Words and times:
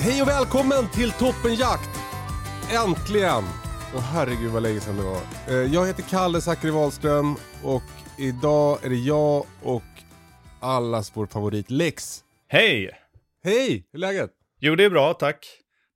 Hej 0.00 0.22
och 0.22 0.28
välkommen 0.28 0.88
till 0.92 1.10
Toppenjakt! 1.12 1.90
Äntligen! 2.86 3.44
Åh 3.94 4.00
herregud 4.00 4.50
vad 4.52 4.62
länge 4.62 4.80
sedan 4.80 4.96
det 4.96 5.02
var. 5.02 5.20
Eh, 5.48 5.74
Jag 5.74 5.86
heter 5.86 6.02
Kalle 6.02 6.40
Zackari 6.40 6.70
Wahlström 6.70 7.36
och 7.64 7.82
idag 8.18 8.84
är 8.84 8.88
det 8.90 8.96
jag 8.96 9.44
och 9.62 9.82
allas 10.60 11.12
vår 11.14 11.26
favorit 11.26 11.70
Lex. 11.70 12.24
Hej! 12.48 12.90
Hej! 13.44 13.86
Hur 13.92 13.98
är 13.98 14.00
läget? 14.00 14.30
Jo, 14.60 14.74
det 14.76 14.84
är 14.84 14.90
bra, 14.90 15.14
tack. 15.14 15.46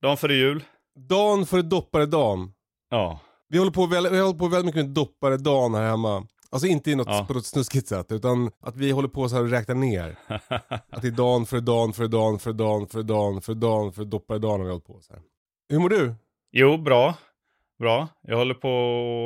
Dagen 0.02 0.16
före 0.16 0.34
jul. 0.34 0.64
Dan 1.08 1.46
före 1.46 1.62
dopparedagen. 1.62 2.52
Ja. 2.90 3.20
Vi 3.48 3.58
håller 3.58 3.72
på, 3.72 3.86
väl, 3.86 4.08
vi 4.10 4.18
håller 4.20 4.38
på 4.38 4.48
väldigt 4.48 4.66
mycket 4.74 4.84
med 4.86 4.94
dopparedagen 4.94 5.74
här 5.74 5.82
hemma. 5.90 6.26
Alltså 6.54 6.66
inte 6.66 6.90
i 6.90 6.94
något, 6.94 7.06
Ja. 7.10 7.24
på 7.28 7.34
något 7.34 7.46
snuskigt 7.46 7.88
sätt 7.88 8.12
utan 8.12 8.50
att 8.60 8.76
vi 8.76 8.90
håller 8.90 9.08
på 9.08 9.28
så 9.28 9.36
här 9.36 9.42
och 9.42 9.50
räknar 9.50 9.74
ner. 9.74 10.16
att 10.90 11.02
det 11.02 11.08
är 11.08 11.10
dan 11.10 11.46
för 11.46 11.60
dan 11.60 11.92
för 11.92 12.08
dan 12.08 12.38
för 12.38 12.52
dan 12.52 12.86
för 12.88 13.02
dan 13.02 13.40
för 13.42 13.54
dan 13.54 13.92
för 13.92 14.04
dopparedagen 14.04 14.60
har 14.60 14.64
vi 14.64 14.70
hållit 14.70 14.86
på 14.86 15.00
så 15.00 15.12
här. 15.12 15.22
Hur 15.68 15.78
mår 15.78 15.88
du? 15.88 16.14
Jo, 16.52 16.76
bra. 16.76 17.14
Bra. 17.78 18.08
Jag 18.22 18.36
håller 18.36 18.54
på 18.54 18.70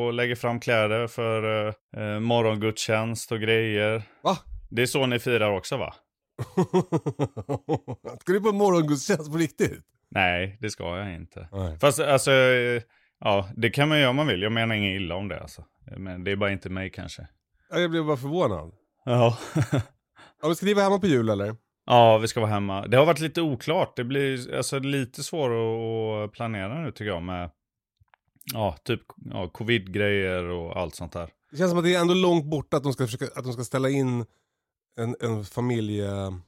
och 0.07 0.13
lägger 0.13 0.35
fram 0.35 0.61
kläder 0.61 1.07
för 1.07 1.67
eh, 1.69 1.75
eh, 2.03 2.21
morgongudstjänst 2.21 3.33
och 3.33 3.41
grejer. 3.41 4.03
Va? 4.23 4.39
Det 4.71 4.83
är 4.83 4.87
så 4.87 5.07
ni 5.07 5.19
firar 5.19 5.51
också, 5.57 5.77
va? 5.77 5.95
Ska 8.21 8.33
du 8.33 8.41
på 8.41 8.53
morgongudstjänst 8.53 9.33
på 9.33 9.39
riktigt? 9.39 9.81
Nej, 10.11 10.59
det 10.61 10.71
ska 10.71 10.99
jag 10.99 11.15
inte. 11.15 11.49
Nej. 11.53 11.79
Fast 11.79 12.01
alltså, 12.01 12.31
eh, 12.33 12.83
ja, 13.21 13.49
det 13.57 13.71
kan 13.71 13.89
man 13.89 13.99
göra 14.01 14.11
om 14.11 14.17
man 14.17 14.27
vill. 14.27 14.43
Jag 14.43 14.53
menar 14.53 14.75
inget 14.75 15.01
illa 15.01 15.15
om 15.15 15.29
det 15.29 15.41
alltså. 15.41 15.65
Men 15.97 16.25
det 16.25 16.31
är 16.31 16.37
bara 16.37 16.53
inte 16.53 16.71
mig 16.71 16.91
kanske. 16.91 17.29
Ja, 17.71 17.79
Jag 17.79 17.91
blev 17.91 18.05
bara 18.05 18.17
förvånad. 18.17 18.73
Ja. 19.05 19.39
Ska 20.57 20.67
ni 20.67 20.75
vara 20.75 20.85
hemma 20.85 20.99
på 20.99 21.07
jul 21.07 21.29
eller? 21.29 21.57
ja, 21.87 22.19
vi 22.19 22.29
ska 22.29 22.41
vara 22.41 22.51
hemma. 22.51 22.87
Det 22.87 22.97
har 22.97 23.07
varit 23.07 23.21
lite 23.21 23.43
oklart. 23.43 23.97
Det 23.97 24.05
blir 24.05 24.57
alltså 24.57 24.79
lite 24.79 25.23
svårt 25.23 25.51
att 25.51 26.33
planera 26.33 26.83
nu 26.83 26.91
tycker 26.91 27.05
jag 27.05 27.23
med 27.23 27.51
ja, 28.53 28.77
typ 28.85 29.03
ja, 29.17 29.49
covid-grejer 29.49 30.45
och 30.45 30.77
allt 30.77 30.95
sånt 30.95 31.13
där. 31.13 31.31
Det 31.51 31.57
känns 31.57 31.71
som 31.71 31.79
att 31.79 31.85
det 31.85 31.95
är 31.95 32.01
ändå 32.01 32.15
långt 32.15 32.45
borta 32.45 32.77
att 32.77 32.83
de 32.83 32.93
ska, 32.93 33.07
försöka, 33.07 33.25
att 33.39 33.45
de 33.45 33.53
ska 33.53 33.65
ställa 33.65 33.89
in 33.89 34.25
en, 34.97 35.17
en 35.21 35.45
familjegrej. 35.45 36.39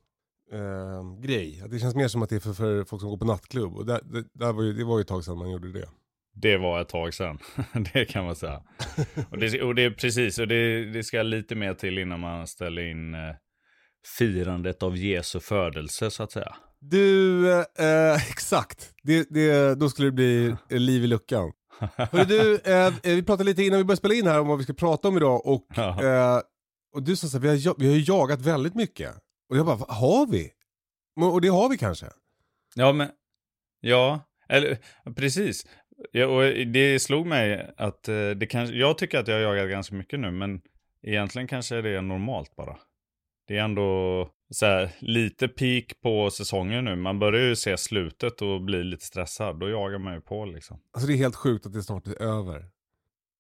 Eh, 1.61 1.69
det 1.69 1.79
känns 1.79 1.95
mer 1.95 2.09
som 2.09 2.23
att 2.23 2.29
det 2.29 2.37
är 2.37 2.41
för, 2.41 2.53
för 2.53 2.85
folk 2.85 3.01
som 3.03 3.11
går 3.11 3.19
på 3.19 3.25
nattklubb. 3.25 3.77
Och 3.77 3.87
där, 3.87 4.01
det, 4.05 4.25
där 4.33 4.53
var 4.53 4.63
ju, 4.63 4.73
det 4.73 4.85
var 4.85 4.99
ju 4.99 5.01
ett 5.01 5.09
tag 5.09 5.25
sedan 5.25 5.39
man 5.39 5.51
gjorde 5.51 5.73
det. 5.73 5.89
Det 6.43 6.57
var 6.57 6.81
ett 6.81 6.89
tag 6.89 7.15
sedan. 7.15 7.39
det 7.93 8.05
kan 8.05 8.25
man 8.25 8.37
säga. 8.37 8.63
Och 9.31 9.39
det, 9.39 9.63
och 9.63 9.75
det 9.75 9.83
är 9.83 9.91
precis, 9.91 10.39
och 10.39 10.49
det, 10.49 10.85
det 10.93 11.05
ska 11.05 11.23
lite 11.23 11.55
mer 11.55 11.75
till 11.75 11.99
innan 11.99 12.21
man 12.21 12.47
ställer 12.47 12.83
in 12.83 13.15
eh, 13.15 13.21
firandet 14.19 14.83
av 14.83 14.97
Jesu 14.97 15.41
födelse 15.41 16.11
så 16.11 16.23
att 16.23 16.33
säga. 16.33 16.57
Du, 16.81 17.53
eh, 17.53 18.15
exakt. 18.31 18.95
Det, 19.03 19.27
det, 19.31 19.75
då 19.75 19.89
skulle 19.89 20.09
det 20.09 20.13
bli 20.13 20.47
eh, 20.47 20.57
liv 20.79 21.05
i 21.05 21.07
luckan. 21.07 21.53
Hörru 21.97 22.25
du, 22.25 22.55
eh, 22.73 22.93
vi 23.03 23.23
pratade 23.23 23.45
lite 23.45 23.63
innan 23.63 23.79
vi 23.79 23.85
började 23.85 23.97
spela 23.99 24.15
in 24.15 24.27
här 24.27 24.41
om 24.41 24.49
vad 24.49 24.59
vi 24.59 24.65
ska 24.65 24.73
prata 24.73 25.09
om 25.09 25.17
idag. 25.17 25.47
Och, 25.47 25.79
eh, 25.79 26.41
och 26.95 27.03
du 27.03 27.17
sa 27.17 27.27
så 27.27 27.39
här, 27.39 27.43
vi 27.43 27.67
har, 27.67 27.75
vi 27.79 27.87
har 27.87 27.95
ju 27.95 28.05
jagat 28.07 28.41
väldigt 28.41 28.75
mycket. 28.75 29.11
Och 29.51 29.57
jag 29.57 29.67
bara, 29.67 29.77
"Va, 29.77 29.87
har 29.89 30.27
vi? 30.27 30.51
Och 31.21 31.41
det 31.41 31.49
har 31.49 31.69
vi 31.69 31.79
kanske. 31.79 32.07
Ja, 32.75 32.93
men 32.93 33.09
ja, 33.81 34.21
eller 34.49 34.79
precis. 35.17 35.67
Ja, 36.13 36.27
och 36.27 36.67
det 36.67 37.03
slog 37.03 37.27
mig 37.27 37.71
att 37.77 38.09
eh, 38.09 38.31
det 38.31 38.47
kanske, 38.47 38.77
jag 38.77 38.99
tycker 38.99 39.19
att 39.19 39.29
jag 39.29 39.35
har 39.35 39.43
jagat 39.43 39.71
ganska 39.71 39.95
mycket 39.95 40.21
nu, 40.21 40.31
men 40.31 40.61
egentligen 41.07 41.49
kanske 41.49 41.77
är 41.77 41.83
det 41.83 42.01
normalt 42.01 42.57
bara. 42.57 42.77
Det 43.49 43.57
är 43.57 43.65
ändå 43.65 44.31
så 44.51 44.67
här, 44.67 44.91
lite 44.99 45.49
peak 45.49 45.85
på 46.03 46.31
säsongen 46.31 46.85
nu. 46.85 46.97
Man 46.97 47.19
börjar 47.19 47.49
ju 47.49 47.57
se 47.57 47.77
slutet 47.77 48.43
och 48.43 48.63
bli 48.63 48.85
lite 48.85 49.05
stressad. 49.05 49.61
Då 49.61 49.69
jagar 49.69 49.99
man 49.99 50.15
ju 50.15 50.21
på 50.21 50.45
liksom. 50.45 50.81
Alltså 50.93 51.09
det 51.09 51.15
är 51.15 51.17
helt 51.17 51.37
sjukt 51.37 51.67
att 51.67 51.73
det 51.73 51.83
snart 51.83 52.07
är 52.07 52.23
över. 52.23 52.65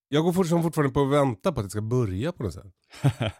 Jag 0.08 0.24
går 0.24 0.32
fort- 0.32 0.46
som 0.46 0.62
fortfarande 0.62 0.94
på 0.94 1.02
att 1.02 1.12
vänta 1.12 1.52
på 1.52 1.60
att 1.60 1.66
det 1.66 1.70
ska 1.70 1.80
börja 1.80 2.32
på 2.32 2.42
något 2.42 2.54
sätt. 2.54 2.72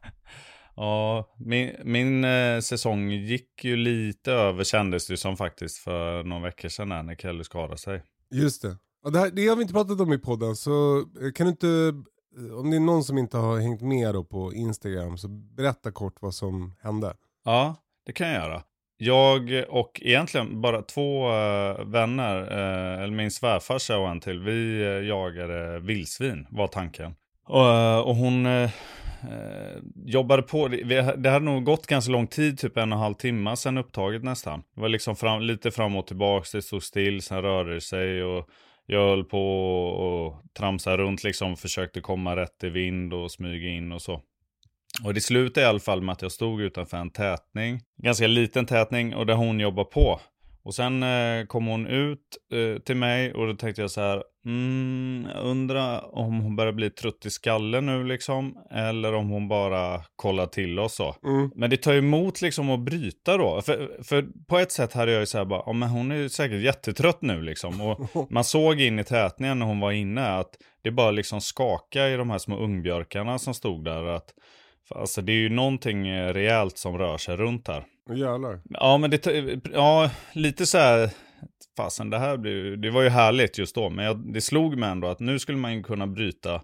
ja, 0.76 1.34
min, 1.38 1.76
min 1.84 2.24
eh, 2.24 2.60
säsong 2.60 3.10
gick 3.10 3.64
ju 3.64 3.76
lite 3.76 4.32
över 4.32 4.64
kändes 4.64 5.06
det 5.06 5.16
som 5.16 5.36
faktiskt 5.36 5.78
för 5.78 6.24
några 6.24 6.42
veckor 6.42 6.68
sedan 6.68 7.06
när 7.06 7.14
Kelly 7.14 7.44
skadade 7.44 7.78
sig. 7.78 8.02
Just 8.30 8.62
det. 8.62 8.76
Ja, 9.04 9.10
det, 9.10 9.18
här, 9.18 9.30
det 9.30 9.46
har 9.46 9.56
vi 9.56 9.62
inte 9.62 9.74
pratat 9.74 10.00
om 10.00 10.12
i 10.12 10.18
podden, 10.18 10.56
så 10.56 10.98
eh, 10.98 11.32
kan 11.34 11.46
du 11.46 11.50
inte, 11.50 11.68
eh, 12.38 12.58
om 12.58 12.70
det 12.70 12.76
är 12.76 12.80
någon 12.80 13.04
som 13.04 13.18
inte 13.18 13.36
har 13.36 13.58
hängt 13.58 13.80
med 13.80 14.14
då 14.14 14.24
på 14.24 14.54
Instagram, 14.54 15.18
så 15.18 15.28
berätta 15.28 15.92
kort 15.92 16.16
vad 16.20 16.34
som 16.34 16.74
hände. 16.82 17.14
Ja, 17.44 17.76
det 18.06 18.12
kan 18.12 18.28
jag 18.28 18.42
göra. 18.42 18.62
Jag 18.96 19.64
och 19.68 20.00
egentligen 20.04 20.60
bara 20.60 20.82
två 20.82 21.32
eh, 21.32 21.84
vänner, 21.84 22.36
eller 23.02 23.14
min 23.14 23.30
svärfarsa 23.30 23.98
och 23.98 24.08
en 24.08 24.20
till, 24.20 24.40
vi 24.40 24.80
jagade 25.08 25.80
vildsvin 25.80 26.46
var 26.50 26.66
tanken. 26.66 27.14
Och, 27.46 28.06
och 28.08 28.16
hon 28.16 28.46
eh, 28.46 28.70
jobbade 30.04 30.42
på, 30.42 30.68
det, 30.68 30.76
vi, 30.76 31.12
det 31.16 31.30
hade 31.30 31.44
nog 31.44 31.64
gått 31.64 31.86
ganska 31.86 32.12
lång 32.12 32.26
tid, 32.26 32.58
typ 32.58 32.76
en 32.76 32.92
och 32.92 32.98
en 32.98 33.02
halv 33.02 33.14
timme 33.14 33.56
sedan 33.56 33.78
upptaget 33.78 34.24
nästan. 34.24 34.62
Det 34.74 34.80
var 34.80 34.88
liksom 34.88 35.16
fram, 35.16 35.42
lite 35.42 35.70
fram 35.70 35.96
och 35.96 36.06
tillbaka, 36.06 36.46
det 36.52 36.62
stod 36.62 36.82
still, 36.82 37.22
sen 37.22 37.42
rörde 37.42 37.74
det 37.74 37.80
sig 37.80 38.24
och 38.24 38.48
jag 38.92 39.08
höll 39.08 39.24
på 39.24 39.38
och 39.88 40.42
tramsa 40.58 40.96
runt 40.96 41.24
liksom, 41.24 41.56
försökte 41.56 42.00
komma 42.00 42.36
rätt 42.36 42.64
i 42.64 42.68
vind 42.68 43.14
och 43.14 43.30
smyga 43.30 43.68
in 43.68 43.92
och 43.92 44.02
så. 44.02 44.22
Och 45.04 45.14
det 45.14 45.20
slutade 45.20 45.66
i 45.66 45.68
alla 45.68 45.80
fall 45.80 46.02
med 46.02 46.12
att 46.12 46.22
jag 46.22 46.32
stod 46.32 46.60
utanför 46.60 46.96
en 46.96 47.10
tätning. 47.10 47.80
Ganska 48.02 48.26
liten 48.26 48.66
tätning 48.66 49.14
och 49.14 49.26
där 49.26 49.34
hon 49.34 49.60
jobbar 49.60 49.84
på. 49.84 50.20
Och 50.62 50.74
sen 50.74 51.02
eh, 51.02 51.46
kom 51.46 51.66
hon 51.66 51.86
ut 51.86 52.18
eh, 52.52 52.82
till 52.82 52.96
mig 52.96 53.32
och 53.32 53.46
då 53.46 53.54
tänkte 53.54 53.82
jag 53.82 53.90
så 53.90 54.00
här. 54.00 54.22
Mm, 54.46 55.26
jag 55.34 55.44
undrar 55.44 56.14
om 56.14 56.40
hon 56.40 56.56
börjar 56.56 56.72
bli 56.72 56.90
trött 56.90 57.26
i 57.26 57.30
skallen 57.30 57.86
nu 57.86 58.04
liksom. 58.04 58.58
Eller 58.70 59.12
om 59.12 59.28
hon 59.28 59.48
bara 59.48 60.02
kollar 60.16 60.46
till 60.46 60.78
oss 60.78 60.94
så. 60.94 61.16
Mm. 61.24 61.50
Men 61.54 61.70
det 61.70 61.76
tar 61.76 61.92
ju 61.92 61.98
emot 61.98 62.42
liksom 62.42 62.70
att 62.70 62.80
bryta 62.80 63.36
då. 63.36 63.62
För, 63.62 64.02
för 64.02 64.26
på 64.48 64.58
ett 64.58 64.72
sätt 64.72 64.92
hade 64.92 65.12
jag 65.12 65.20
ju 65.20 65.26
så 65.26 65.38
här 65.38 65.44
bara, 65.44 65.62
ja 65.66 65.72
men 65.72 65.88
hon 65.88 66.10
är 66.10 66.16
ju 66.16 66.28
säkert 66.28 66.62
jättetrött 66.62 67.22
nu 67.22 67.42
liksom. 67.42 67.80
Och 67.80 68.00
man 68.30 68.44
såg 68.44 68.80
in 68.80 68.98
i 68.98 69.04
tätningen 69.04 69.58
när 69.58 69.66
hon 69.66 69.80
var 69.80 69.92
inne 69.92 70.36
att 70.36 70.56
det 70.82 70.90
bara 70.90 71.10
liksom 71.10 71.40
skaka 71.40 72.08
i 72.08 72.16
de 72.16 72.30
här 72.30 72.38
små 72.38 72.56
ungbjörkarna 72.56 73.38
som 73.38 73.54
stod 73.54 73.84
där. 73.84 74.04
Att, 74.04 74.34
alltså 74.94 75.22
det 75.22 75.32
är 75.32 75.36
ju 75.36 75.48
någonting 75.48 76.08
eh, 76.08 76.32
rejält 76.32 76.78
som 76.78 76.98
rör 76.98 77.18
sig 77.18 77.36
runt 77.36 77.68
här. 77.68 77.84
Jävlar. 78.16 78.60
Ja 78.70 78.98
men 78.98 79.10
det, 79.10 79.26
ja 79.72 80.10
lite 80.32 80.66
så 80.66 80.78
här, 80.78 81.10
fasen 81.76 82.10
det 82.10 82.18
här 82.18 82.36
blev 82.36 82.80
det 82.80 82.90
var 82.90 83.02
ju 83.02 83.08
härligt 83.08 83.58
just 83.58 83.74
då. 83.74 83.90
Men 83.90 84.04
jag, 84.04 84.32
det 84.32 84.40
slog 84.40 84.76
mig 84.76 84.90
ändå 84.90 85.08
att 85.08 85.20
nu 85.20 85.38
skulle 85.38 85.58
man 85.58 85.74
ju 85.74 85.82
kunna 85.82 86.06
bryta. 86.06 86.62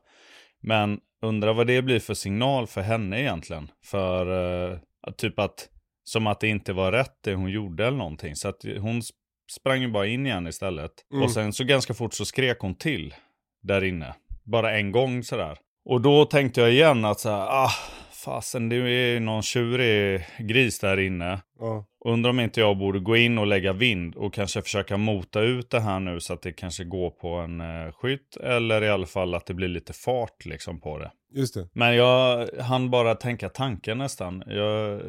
Men 0.63 1.01
undrar 1.23 1.55
vad 1.55 1.67
det 1.67 1.83
blir 1.83 2.01
för 2.01 2.15
signal 2.15 2.67
för 2.67 2.81
henne 2.81 3.21
egentligen. 3.21 3.71
För 3.85 4.27
eh, 4.73 4.79
typ 5.17 5.39
att, 5.39 5.69
som 6.05 6.27
att 6.27 6.41
det 6.41 6.49
inte 6.49 6.73
var 6.73 6.93
rätt 6.93 7.15
det 7.25 7.35
hon 7.35 7.51
gjorde 7.51 7.87
eller 7.87 7.99
någonting. 7.99 8.37
Så 8.37 8.49
att 8.49 8.63
hon 8.81 9.01
sp- 9.01 9.11
sprang 9.53 9.81
ju 9.83 9.89
bara 9.89 10.07
in 10.07 10.27
igen 10.27 10.47
istället. 10.47 10.93
Mm. 11.13 11.25
Och 11.25 11.31
sen 11.31 11.53
så 11.53 11.65
ganska 11.65 11.95
fort 11.95 12.15
så 12.15 12.25
skrek 12.25 12.61
hon 12.61 12.75
till 12.75 13.15
där 13.63 13.85
inne. 13.85 14.15
Bara 14.45 14.77
en 14.77 14.93
gång 14.93 15.23
sådär. 15.23 15.59
Och 15.85 16.01
då 16.01 16.25
tänkte 16.25 16.61
jag 16.61 16.73
igen 16.73 17.05
att 17.05 17.21
så 17.21 17.29
här, 17.29 17.47
ah, 17.65 17.71
fasen 18.17 18.69
det 18.69 18.77
är 18.77 19.21
någon 19.21 19.43
tjurig 19.43 20.27
gris 20.39 20.79
där 20.79 21.01
inne. 21.01 21.41
Ja. 21.59 21.85
Undrar 22.05 22.31
om 22.31 22.41
inte 22.41 22.61
jag 22.61 22.79
borde 22.79 22.99
gå 22.99 23.17
in 23.17 23.39
och 23.39 23.47
lägga 23.47 23.73
vind 23.73 24.15
och 24.15 24.35
kanske 24.35 24.63
försöka 24.63 24.97
mota 24.97 25.41
ut 25.41 25.71
det 25.71 25.81
här 25.81 26.01
nu 26.01 26.21
så 26.21 26.33
att 26.33 26.43
det 26.43 26.53
kanske 26.53 26.85
går 26.85 27.11
på 27.11 27.29
en 27.29 27.61
eh, 27.61 27.93
skytt. 27.93 28.37
Eller 28.37 28.83
i 28.83 28.89
alla 28.89 29.07
fall 29.07 29.35
att 29.35 29.47
det 29.47 29.55
blir 29.55 29.69
lite 29.69 29.93
fart 29.93 30.45
liksom 30.45 30.81
på 30.81 30.99
det. 30.99 31.11
Just 31.35 31.55
det. 31.55 31.69
Men 31.73 31.97
jag 31.97 32.49
hann 32.61 32.91
bara 32.91 33.15
tänka 33.15 33.49
tanken 33.49 33.99
nästan. 33.99 34.43
Jag, 34.47 35.03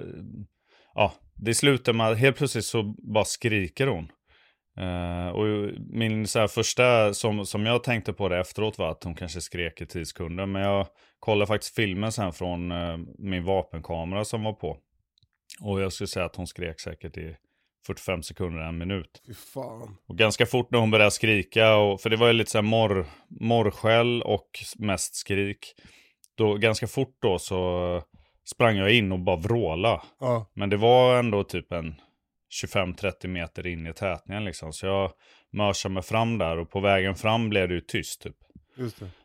ja, 0.96 1.14
det 1.36 1.56
slutar 1.56 1.94
med 1.94 2.08
att 2.08 2.18
helt 2.18 2.38
plötsligt 2.38 2.66
så 2.66 2.96
bara 2.98 3.26
skriker 3.26 3.88
hon. 3.88 4.12
Eh, 4.78 5.28
och 5.28 5.70
min 5.80 6.28
så 6.28 6.40
här, 6.40 6.48
första, 6.48 7.14
som, 7.14 7.46
som 7.46 7.66
jag 7.66 7.84
tänkte 7.84 8.14
på 8.14 8.30
det 8.30 8.40
efteråt 8.40 8.78
var 8.78 8.92
att 8.92 9.04
hon 9.04 9.16
kanske 9.16 9.42
skrek 9.42 9.82
i 9.82 9.86
10 9.86 10.06
sekunder. 10.06 10.46
Men 10.46 10.62
jag 10.62 10.88
kollade 11.20 11.48
faktiskt 11.48 11.76
filmen 11.76 12.12
sen 12.12 12.34
från 12.34 12.72
eh, 12.72 12.98
min 13.18 13.44
vapenkamera 13.44 14.26
som 14.26 14.44
var 14.44 14.54
på. 14.54 14.78
Och 15.62 15.82
jag 15.82 15.94
skulle 15.94 16.08
säga 16.08 16.26
att 16.26 16.36
hon 16.36 16.48
skrek 16.48 16.80
säkert 16.80 17.18
i 17.18 17.36
45 17.88 18.24
sekunder, 18.24 18.62
en 18.62 18.78
minut. 18.78 19.22
Och 20.08 20.18
ganska 20.18 20.46
fort 20.46 20.72
när 20.72 20.80
hon 20.80 20.92
började 20.92 21.12
skrika, 21.12 21.76
och, 21.76 22.02
för 22.02 22.10
det 22.10 22.16
var 22.16 22.28
ju 22.28 22.34
lite 22.34 22.52
så 22.52 22.58
här 22.58 22.64
morr, 22.64 23.06
morrskäll 23.28 24.22
och 24.22 24.50
mest 24.78 25.16
skrik. 25.16 25.74
Då, 26.36 26.54
ganska 26.54 26.88
fort 26.88 27.18
då 27.22 27.40
så 27.40 28.02
sprang 28.46 28.78
jag 28.78 28.92
in 28.92 29.12
och 29.12 29.20
bara 29.20 29.36
vråla. 29.36 30.04
Ja. 30.20 30.52
Men 30.54 30.70
det 30.70 30.78
var 30.78 31.20
ändå 31.20 31.44
typ 31.44 31.72
en 31.72 31.96
25-30 32.64 33.28
meter 33.28 33.68
in 33.68 33.88
i 33.88 33.94
tätningen 33.94 34.46
liksom. 34.46 34.74
Så 34.74 34.86
jag 34.86 35.12
mörsade 35.52 35.94
mig 35.94 36.04
fram 36.04 36.38
där 36.38 36.58
och 36.60 36.70
på 36.72 36.80
vägen 36.80 37.16
fram 37.16 37.50
blev 37.50 37.68
det 37.68 37.74
ju 37.74 37.82
tyst 37.82 38.22
typ. 38.22 38.36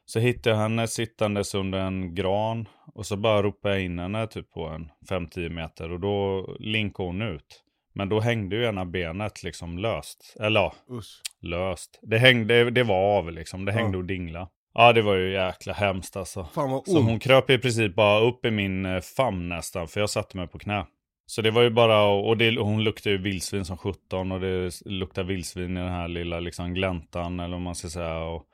Så 0.04 0.18
hittade 0.20 0.56
jag 0.56 0.62
henne 0.62 0.86
sittandes 0.88 1.54
under 1.54 1.78
en 1.78 2.14
gran 2.14 2.68
och 2.94 3.06
så 3.06 3.16
bara 3.16 3.42
ropade 3.42 3.74
jag 3.74 3.84
in 3.84 3.98
henne 3.98 4.26
typ 4.26 4.50
på 4.50 4.66
en 4.66 4.90
5-10 5.10 5.48
meter 5.48 5.92
och 5.92 6.00
då 6.00 6.46
linkade 6.60 7.08
hon 7.08 7.22
ut. 7.22 7.62
Men 7.94 8.08
då 8.08 8.20
hängde 8.20 8.56
ju 8.56 8.64
ena 8.64 8.84
benet 8.84 9.42
liksom 9.42 9.78
löst. 9.78 10.36
Eller 10.40 10.60
ja, 10.60 10.74
Usch. 10.90 11.20
löst. 11.42 11.98
Det 12.02 12.18
hängde, 12.18 12.70
det 12.70 12.82
var 12.82 13.18
av 13.18 13.32
liksom. 13.32 13.64
Det 13.64 13.72
hängde 13.72 13.96
Ja. 13.96 13.98
och 13.98 14.04
dingla. 14.04 14.48
Ja, 14.74 14.92
det 14.92 15.02
var 15.02 15.14
ju 15.14 15.32
jäkla 15.32 15.72
hemskt 15.72 16.16
alltså. 16.16 16.44
Fan 16.54 16.70
vad 16.70 16.88
Så 16.88 17.00
hon 17.00 17.18
kröp 17.18 17.50
i 17.50 17.58
princip 17.58 17.94
bara 17.94 18.20
upp 18.20 18.44
i 18.44 18.50
min 18.50 18.86
eh, 18.86 19.00
famn 19.00 19.48
nästan, 19.48 19.88
för 19.88 20.00
jag 20.00 20.10
satte 20.10 20.36
mig 20.36 20.48
på 20.48 20.58
knä. 20.58 20.86
Så 21.32 21.42
det 21.42 21.50
var 21.50 21.62
ju 21.62 21.70
bara, 21.70 22.04
och 22.04 22.36
det, 22.36 22.58
hon 22.60 22.84
luktade 22.84 23.16
ju 23.16 23.22
vildsvin 23.22 23.64
som 23.64 23.76
17 23.76 24.32
och 24.32 24.40
det 24.40 24.70
luktade 24.84 25.28
vildsvin 25.28 25.76
i 25.76 25.80
den 25.80 25.92
här 25.92 26.08
lilla 26.08 26.40
liksom 26.40 26.74
gläntan 26.74 27.40
eller 27.40 27.52
vad 27.52 27.60
man 27.60 27.74
ska 27.74 27.88
säga. 27.88 28.18
Och, 28.18 28.46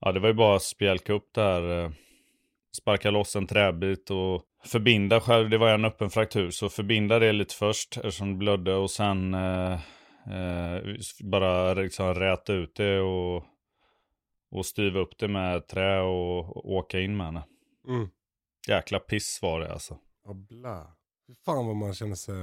ja, 0.00 0.12
det 0.12 0.20
var 0.20 0.28
ju 0.28 0.34
bara 0.34 0.56
att 0.56 0.62
spjälka 0.62 1.12
upp 1.12 1.34
där, 1.34 1.84
eh, 1.84 1.90
sparka 2.76 3.10
loss 3.10 3.36
en 3.36 3.46
träbit 3.46 4.10
och 4.10 4.42
förbinda 4.64 5.20
själv, 5.20 5.50
det 5.50 5.58
var 5.58 5.68
en 5.68 5.84
öppen 5.84 6.10
fraktur, 6.10 6.50
så 6.50 6.68
förbinda 6.68 7.18
det 7.18 7.32
lite 7.32 7.54
först 7.54 7.96
eftersom 7.96 8.32
det 8.32 8.38
blödde 8.38 8.74
och 8.74 8.90
sen 8.90 9.34
eh, 9.34 9.72
eh, 10.30 10.82
bara 11.24 11.74
liksom 11.74 12.14
räta 12.14 12.52
ut 12.52 12.74
det 12.74 13.00
och, 13.00 13.44
och 14.50 14.66
styva 14.66 15.00
upp 15.00 15.18
det 15.18 15.28
med 15.28 15.66
trä 15.66 16.00
och, 16.00 16.56
och 16.56 16.72
åka 16.72 17.00
in 17.00 17.16
med 17.16 17.26
henne. 17.26 17.44
Mm. 17.88 18.08
Jäkla 18.68 18.98
piss 18.98 19.38
var 19.42 19.60
det 19.60 19.72
alltså. 19.72 19.98
Ja, 20.24 20.34
blä. 20.34 20.86
Fy 21.26 21.34
fan 21.44 21.66
vad 21.66 21.76
man 21.76 21.94
känner 21.94 22.14
sig 22.14 22.34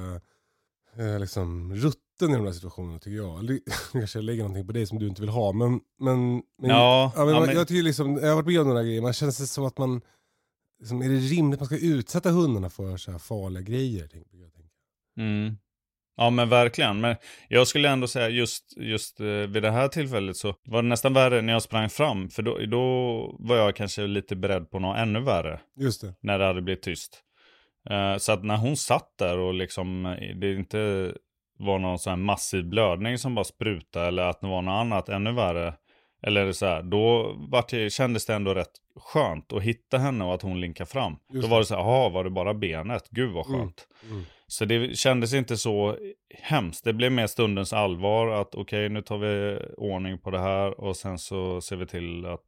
eh, 0.97 1.19
liksom 1.19 1.75
rutten 1.75 2.29
i 2.31 2.33
de 2.35 2.45
där 2.45 2.51
situationerna 2.51 2.99
tycker 2.99 3.17
jag. 3.17 3.39
Eller, 3.39 3.59
kanske 3.91 4.19
jag 4.19 4.23
lägger 4.23 4.41
någonting 4.43 4.67
på 4.67 4.73
dig 4.73 4.85
som 4.85 4.99
du 4.99 5.07
inte 5.07 5.21
vill 5.21 5.29
ha. 5.29 5.51
Men, 5.53 5.71
men, 5.99 6.33
men, 6.61 6.69
Ja, 6.69 7.11
men, 7.15 7.27
ja, 7.27 7.33
man, 7.33 7.45
men- 7.45 7.55
jag 7.55 7.67
tycker 7.67 7.83
liksom, 7.83 8.17
jag 8.17 8.27
har 8.27 8.35
varit 8.35 8.45
med 8.45 8.61
om 8.61 8.75
där 8.75 8.83
grejerna. 8.83 9.03
Man 9.03 9.13
känner 9.13 9.31
sig 9.31 9.47
som 9.47 9.65
att 9.65 9.77
man, 9.77 10.01
liksom, 10.79 11.01
är 11.01 11.09
det 11.09 11.15
rimligt 11.15 11.61
att 11.61 11.69
man 11.71 11.77
ska 11.79 11.87
utsätta 11.87 12.29
hundarna 12.31 12.69
för 12.69 12.97
så 12.97 13.11
här 13.11 13.19
farliga 13.19 13.61
grejer? 13.63 14.07
Tänker 14.07 14.37
jag. 14.37 14.51
Mm. 15.17 15.57
Ja 16.15 16.29
men 16.29 16.49
verkligen. 16.49 17.01
Men 17.01 17.15
jag 17.49 17.67
skulle 17.67 17.89
ändå 17.89 18.07
säga 18.07 18.29
just, 18.29 18.77
just 18.77 19.19
eh, 19.19 19.25
vid 19.25 19.63
det 19.63 19.71
här 19.71 19.87
tillfället 19.87 20.37
så 20.37 20.55
var 20.63 20.81
det 20.81 20.87
nästan 20.89 21.13
värre 21.13 21.41
när 21.41 21.53
jag 21.53 21.61
sprang 21.61 21.89
fram. 21.89 22.29
För 22.29 22.41
då, 22.43 22.57
då 22.57 23.35
var 23.39 23.55
jag 23.55 23.75
kanske 23.75 24.07
lite 24.07 24.35
beredd 24.35 24.69
på 24.71 24.79
något 24.79 24.97
ännu 24.97 25.19
värre. 25.19 25.61
Just 25.75 26.01
det. 26.01 26.15
När 26.21 26.39
det 26.39 26.45
hade 26.45 26.61
blivit 26.61 26.83
tyst. 26.83 27.23
Eh, 27.89 28.17
så 28.17 28.31
att 28.31 28.43
när 28.43 28.57
hon 28.57 28.77
satt 28.77 29.17
där 29.19 29.37
och 29.37 29.53
liksom 29.53 30.05
eh, 30.05 30.35
det 30.35 30.53
inte 30.53 31.13
var 31.59 31.79
någon 31.79 31.99
sån 31.99 32.11
här 32.11 32.17
massiv 32.17 32.65
blödning 32.65 33.17
som 33.17 33.35
bara 33.35 33.43
sprutade 33.43 34.07
eller 34.07 34.23
att 34.23 34.41
det 34.41 34.47
var 34.47 34.61
något 34.61 34.81
annat 34.81 35.09
ännu 35.09 35.31
värre. 35.31 35.73
Eller 36.23 36.51
så 36.51 36.65
här, 36.65 36.81
då 36.81 37.35
vart 37.51 37.69
det, 37.69 37.93
kändes 37.93 38.25
det 38.25 38.33
ändå 38.33 38.53
rätt 38.53 38.71
skönt 38.95 39.53
att 39.53 39.63
hitta 39.63 39.97
henne 39.97 40.25
och 40.25 40.33
att 40.33 40.41
hon 40.41 40.61
linkade 40.61 40.89
fram. 40.89 41.15
Just 41.33 41.43
då 41.43 41.49
var 41.51 41.59
det 41.59 41.65
så 41.65 41.75
här, 41.75 41.81
jaha, 41.81 42.09
var 42.09 42.23
det 42.23 42.29
bara 42.29 42.53
benet? 42.53 43.09
Gud 43.09 43.31
vad 43.31 43.45
skönt. 43.45 43.87
Mm. 44.09 44.23
Så 44.47 44.65
det 44.65 44.97
kändes 44.97 45.33
inte 45.33 45.57
så 45.57 45.97
hemskt. 46.39 46.83
Det 46.83 46.93
blev 46.93 47.11
mer 47.11 47.27
stundens 47.27 47.73
allvar 47.73 48.27
att 48.27 48.55
okej, 48.55 48.89
nu 48.89 49.01
tar 49.01 49.17
vi 49.17 49.59
ordning 49.77 50.17
på 50.17 50.31
det 50.31 50.39
här 50.39 50.79
och 50.79 50.95
sen 50.95 51.17
så 51.17 51.61
ser 51.61 51.75
vi 51.75 51.85
till 51.85 52.25
att 52.25 52.39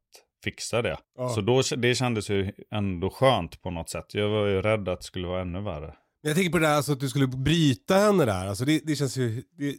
fixa 0.44 0.82
det. 0.82 0.98
Ja. 1.16 1.28
Så 1.28 1.40
då, 1.40 1.62
det 1.76 1.94
kändes 1.94 2.30
ju 2.30 2.52
ändå 2.70 3.10
skönt 3.10 3.62
på 3.62 3.70
något 3.70 3.90
sätt. 3.90 4.14
Jag 4.14 4.28
var 4.28 4.46
ju 4.46 4.62
rädd 4.62 4.88
att 4.88 5.00
det 5.00 5.06
skulle 5.06 5.26
vara 5.26 5.40
ännu 5.40 5.60
värre. 5.60 5.94
Jag 6.22 6.34
tänker 6.34 6.50
på 6.50 6.58
det 6.58 6.66
där 6.66 6.74
alltså, 6.74 6.92
att 6.92 7.00
du 7.00 7.08
skulle 7.08 7.26
bryta 7.26 7.94
henne 7.94 8.24
där. 8.24 8.46
Alltså, 8.46 8.64
det, 8.64 8.80
det 8.84 8.96
känns 8.96 9.16
ju... 9.16 9.42
Det, 9.58 9.76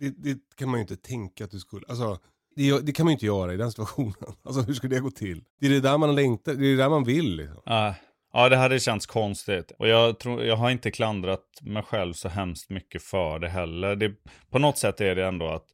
det, 0.00 0.10
det 0.10 0.38
kan 0.56 0.68
man 0.68 0.78
ju 0.78 0.82
inte 0.82 0.96
tänka 0.96 1.44
att 1.44 1.50
du 1.50 1.58
skulle... 1.58 1.86
Alltså, 1.88 2.18
det, 2.56 2.86
det 2.86 2.92
kan 2.92 3.06
man 3.06 3.10
ju 3.10 3.14
inte 3.14 3.26
göra 3.26 3.54
i 3.54 3.56
den 3.56 3.70
situationen. 3.70 4.14
Alltså 4.42 4.60
hur 4.60 4.74
skulle 4.74 4.96
det 4.96 5.00
gå 5.00 5.10
till? 5.10 5.44
Det 5.60 5.66
är 5.66 5.70
det 5.70 5.80
där 5.80 5.98
man 5.98 6.14
längtar, 6.14 6.54
det 6.54 6.66
är 6.66 6.70
det 6.70 6.82
där 6.82 6.88
man 6.88 7.04
vill 7.04 7.36
liksom. 7.36 7.62
Äh, 7.66 7.92
ja, 8.32 8.48
det 8.48 8.56
hade 8.56 8.80
känts 8.80 9.06
konstigt. 9.06 9.72
Och 9.78 9.88
jag, 9.88 10.18
tror, 10.18 10.44
jag 10.44 10.56
har 10.56 10.70
inte 10.70 10.90
klandrat 10.90 11.44
mig 11.62 11.82
själv 11.82 12.12
så 12.12 12.28
hemskt 12.28 12.70
mycket 12.70 13.02
för 13.02 13.38
det 13.38 13.48
heller. 13.48 13.96
Det, 13.96 14.12
på 14.50 14.58
något 14.58 14.78
sätt 14.78 15.00
är 15.00 15.14
det 15.14 15.26
ändå 15.26 15.48
att 15.48 15.66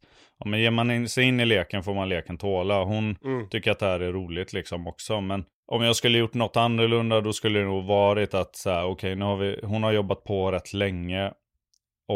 ja, 0.44 0.50
men 0.50 0.60
ger 0.60 0.70
man 0.70 0.90
in, 0.90 1.08
sig 1.08 1.24
in 1.24 1.40
i 1.40 1.46
leken 1.46 1.82
får 1.82 1.94
man 1.94 2.08
leken 2.08 2.38
tåla. 2.38 2.84
Hon 2.84 3.16
tycker 3.50 3.70
att 3.70 3.78
det 3.78 3.86
här 3.86 4.00
är 4.00 4.12
roligt 4.12 4.52
liksom 4.52 4.86
också. 4.86 5.20
Men 5.20 5.44
om 5.66 5.82
jag 5.82 5.96
skulle 5.96 6.18
gjort 6.18 6.34
något 6.34 6.56
annorlunda 6.56 7.20
då 7.20 7.32
skulle 7.32 7.58
det 7.58 7.64
nog 7.64 7.84
varit 7.84 8.34
att 8.34 8.56
så 8.56 8.70
här, 8.70 8.84
okej, 8.84 9.16
nu 9.16 9.24
har 9.24 9.36
vi, 9.36 9.60
hon 9.62 9.82
har 9.82 9.92
jobbat 9.92 10.24
på 10.24 10.52
rätt 10.52 10.72
länge. 10.72 11.32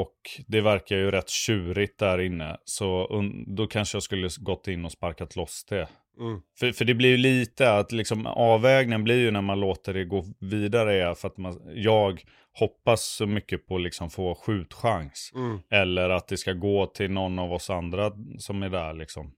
Och 0.00 0.14
det 0.46 0.60
verkar 0.60 0.96
ju 0.96 1.10
rätt 1.10 1.28
tjurigt 1.28 1.98
där 1.98 2.20
inne. 2.20 2.56
Så 2.64 3.08
då 3.46 3.66
kanske 3.66 3.96
jag 3.96 4.02
skulle 4.02 4.28
gått 4.38 4.68
in 4.68 4.84
och 4.84 4.92
sparkat 4.92 5.36
loss 5.36 5.64
det. 5.68 5.88
Mm. 6.20 6.40
För, 6.58 6.72
för 6.72 6.84
det 6.84 6.94
blir 6.94 7.08
ju 7.08 7.16
lite 7.16 7.72
att 7.72 7.92
liksom 7.92 8.26
avvägningen 8.26 9.04
blir 9.04 9.18
ju 9.18 9.30
när 9.30 9.40
man 9.40 9.60
låter 9.60 9.94
det 9.94 10.04
gå 10.04 10.24
vidare 10.40 11.14
för 11.14 11.28
att 11.28 11.36
man, 11.36 11.60
jag 11.74 12.22
hoppas 12.58 13.02
så 13.02 13.26
mycket 13.26 13.66
på 13.66 13.78
liksom 13.78 14.10
få 14.10 14.34
skjutchans. 14.34 15.32
Mm. 15.34 15.58
Eller 15.70 16.10
att 16.10 16.28
det 16.28 16.36
ska 16.36 16.52
gå 16.52 16.86
till 16.86 17.10
någon 17.10 17.38
av 17.38 17.52
oss 17.52 17.70
andra 17.70 18.12
som 18.38 18.62
är 18.62 18.68
där 18.68 18.94
liksom. 18.94 19.32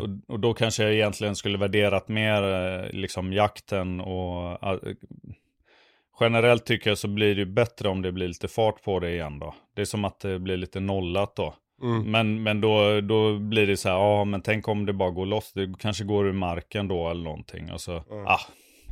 Och, 0.00 0.34
och 0.34 0.40
då 0.40 0.54
kanske 0.54 0.82
jag 0.82 0.92
egentligen 0.92 1.36
skulle 1.36 1.58
värderat 1.58 2.08
mer 2.08 2.42
eh, 2.42 2.90
liksom 2.92 3.32
jakten 3.32 4.00
och 4.00 4.64
eh, 4.66 4.78
generellt 6.20 6.64
tycker 6.66 6.90
jag 6.90 6.98
så 6.98 7.08
blir 7.08 7.34
det 7.34 7.40
ju 7.40 7.46
bättre 7.46 7.88
om 7.88 8.02
det 8.02 8.12
blir 8.12 8.28
lite 8.28 8.48
fart 8.48 8.82
på 8.82 9.00
det 9.00 9.10
igen 9.10 9.38
då. 9.38 9.54
Det 9.74 9.80
är 9.80 9.86
som 9.86 10.04
att 10.04 10.20
det 10.20 10.38
blir 10.38 10.56
lite 10.56 10.80
nollat 10.80 11.36
då. 11.36 11.54
Mm. 11.82 12.10
Men, 12.10 12.42
men 12.42 12.60
då, 12.60 13.00
då 13.00 13.38
blir 13.38 13.66
det 13.66 13.76
så 13.76 13.88
här, 13.88 13.96
ja 13.96 14.24
men 14.24 14.42
tänk 14.42 14.68
om 14.68 14.86
det 14.86 14.92
bara 14.92 15.10
går 15.10 15.26
loss, 15.26 15.52
det 15.52 15.74
kanske 15.78 16.04
går 16.04 16.26
ur 16.26 16.32
marken 16.32 16.88
då 16.88 17.10
eller 17.10 17.24
någonting. 17.24 17.72
Och 17.72 17.80
så, 17.80 17.96
ah, 18.26 18.40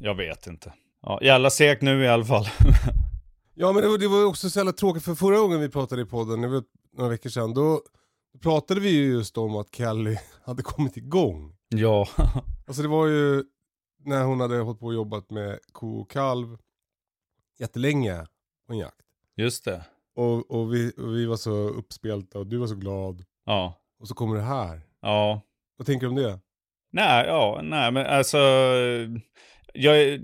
jag 0.01 0.15
vet 0.15 0.47
inte. 0.47 0.73
Ja, 1.03 1.19
jävla 1.23 1.51
segt 1.51 1.83
nu 1.83 2.03
i 2.05 2.09
alla 2.09 2.25
fall. 2.25 2.45
Ja 3.55 3.73
men 3.73 3.83
det 3.83 3.89
var, 3.89 3.99
det 3.99 4.09
var 4.09 4.25
också 4.25 4.51
så 4.51 4.59
jävla 4.59 4.73
tråkigt 4.73 5.05
för 5.05 5.15
förra 5.15 5.39
gången 5.39 5.61
vi 5.61 5.69
pratade 5.69 6.03
i 6.03 6.05
podden, 6.05 6.41
det 6.41 6.49
var 6.49 6.63
några 6.97 7.11
veckor 7.11 7.31
sedan, 7.31 7.55
då 7.55 7.81
pratade 8.43 8.81
vi 8.81 8.91
ju 8.91 9.13
just 9.13 9.39
om 9.39 9.57
att 9.57 9.75
Kelly 9.75 10.17
hade 10.45 10.63
kommit 10.63 10.97
igång. 10.97 11.57
ja. 11.69 12.09
Alltså 12.67 12.83
det 12.83 12.89
var 12.89 13.07
ju 13.07 13.45
när 14.05 14.25
hon 14.25 14.41
hade 14.41 14.57
hållit 14.57 14.81
på 14.81 14.87
och 14.87 14.95
jobbat 14.95 15.31
med 15.31 15.59
ko 15.73 16.01
och 16.01 16.11
kalv 16.11 16.59
jättelänge 17.59 18.27
på 18.67 18.73
en 18.73 18.79
jakt. 18.79 19.07
Just 19.37 19.65
det. 19.65 19.85
Och, 20.15 20.51
och, 20.51 20.75
vi, 20.75 20.93
och 20.97 21.17
vi 21.17 21.27
var 21.27 21.37
så 21.37 21.51
uppspelta 21.51 22.39
och 22.39 22.47
du 22.47 22.57
var 22.57 22.67
så 22.67 22.75
glad. 22.75 23.25
Ja. 23.45 23.81
Och 24.01 24.09
så 24.09 24.15
kommer 24.15 24.37
det 24.37 24.43
här. 24.43 24.81
Ja. 25.01 25.41
Vad 25.77 25.87
tänker 25.87 26.07
du 26.07 26.11
om 26.11 26.17
det? 26.17 26.41
Nej, 26.93 27.27
ja, 27.27 27.61
nej 27.63 27.93
men 27.93 28.07
alltså. 28.07 28.39
Jag, 29.75 30.21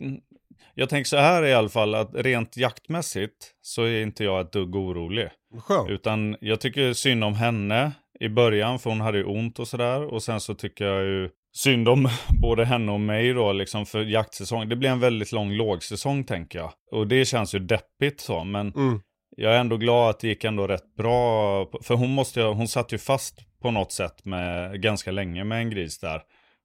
jag 0.75 0.89
tänker 0.89 1.09
så 1.09 1.17
här 1.17 1.45
i 1.45 1.55
alla 1.55 1.69
fall 1.69 1.95
att 1.95 2.15
rent 2.15 2.57
jaktmässigt 2.57 3.55
så 3.61 3.83
är 3.83 4.03
inte 4.03 4.25
jag 4.25 4.41
ett 4.41 4.53
dugg 4.53 4.77
orolig. 4.77 5.31
Skönt. 5.59 5.91
Utan 5.91 6.37
jag 6.41 6.61
tycker 6.61 6.93
synd 6.93 7.25
om 7.25 7.35
henne 7.35 7.93
i 8.21 8.29
början 8.29 8.79
för 8.79 8.91
hon 8.91 9.01
hade 9.01 9.19
ju 9.19 9.25
ont 9.25 9.59
och 9.59 9.69
sådär. 9.69 10.05
Och 10.05 10.23
sen 10.23 10.41
så 10.41 10.55
tycker 10.55 10.85
jag 10.85 11.05
ju 11.05 11.31
synd 11.53 11.89
om 11.89 12.09
både 12.43 12.65
henne 12.65 12.93
och 12.93 13.01
mig 13.01 13.33
då 13.33 13.53
liksom 13.53 13.87
för 13.87 14.05
jaktsäsong. 14.05 14.69
Det 14.69 14.77
blir 14.77 14.91
en 14.91 15.01
väldigt 15.01 15.33
lång 15.33 15.53
lågsäsong 15.53 16.25
tänker 16.25 16.59
jag. 16.59 16.73
Och 16.93 17.07
det 17.07 17.25
känns 17.25 17.55
ju 17.55 17.59
deppigt 17.59 18.21
så 18.21 18.45
men 18.45 18.73
Mm. 18.73 19.01
jag 19.37 19.55
är 19.55 19.59
ändå 19.61 19.77
glad 19.77 20.11
att 20.11 20.21
det 20.21 20.29
gick 20.29 20.45
ändå 20.45 20.67
rätt 20.67 20.95
bra. 20.97 21.67
För 21.83 21.95
hon 21.95 22.11
måste 22.15 22.43
hon 22.43 22.69
satt 22.69 22.93
ju 22.93 22.99
fast 22.99 23.39
på 23.63 23.71
något 23.71 23.93
sätt 23.93 24.25
med 24.25 24.83
ganska 24.83 25.11
länge 25.11 25.45
med 25.45 25.59
en 25.59 25.71
gris 25.71 25.99
där. 25.99 26.23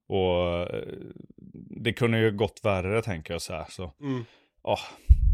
Och 0.09 0.59
eh, 0.75 0.83
det 1.83 1.93
kunde 1.93 2.19
ju 2.19 2.31
gått 2.31 2.59
värre 2.63 3.01
tänker 3.01 3.33
jag 3.33 3.41
så 3.41 3.53
här. 3.53 3.65
Så, 3.69 3.91
Mm. 4.01 4.25
ja, 4.63 4.79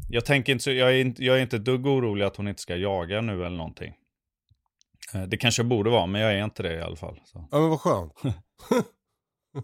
jag 0.09 0.25
tänker 0.25 0.51
inte 0.53 0.63
så, 0.63 0.71
jag 0.71 0.89
är 0.91 1.01
inte, 1.01 1.23
jag 1.25 1.37
är 1.37 1.41
inte 1.41 1.55
ett 1.55 1.65
dugg 1.65 1.87
orolig 1.87 2.25
att 2.25 2.35
hon 2.35 2.47
inte 2.47 2.61
ska 2.61 2.75
jaga 2.75 3.21
nu 3.21 3.45
eller 3.45 3.57
någonting. 3.57 3.93
Eh, 5.13 5.21
Det 5.21 5.37
kanske 5.37 5.61
jag 5.61 5.69
borde 5.69 5.89
vara, 5.89 6.05
men 6.05 6.21
jag 6.21 6.33
är 6.33 6.43
inte 6.43 6.63
det 6.63 6.73
i 6.73 6.81
alla 6.81 6.95
fall. 6.95 7.19
Så. 7.25 7.47
Ja 7.51 7.59
men 7.59 7.69
vad 7.69 7.79
skönt. 7.81 8.13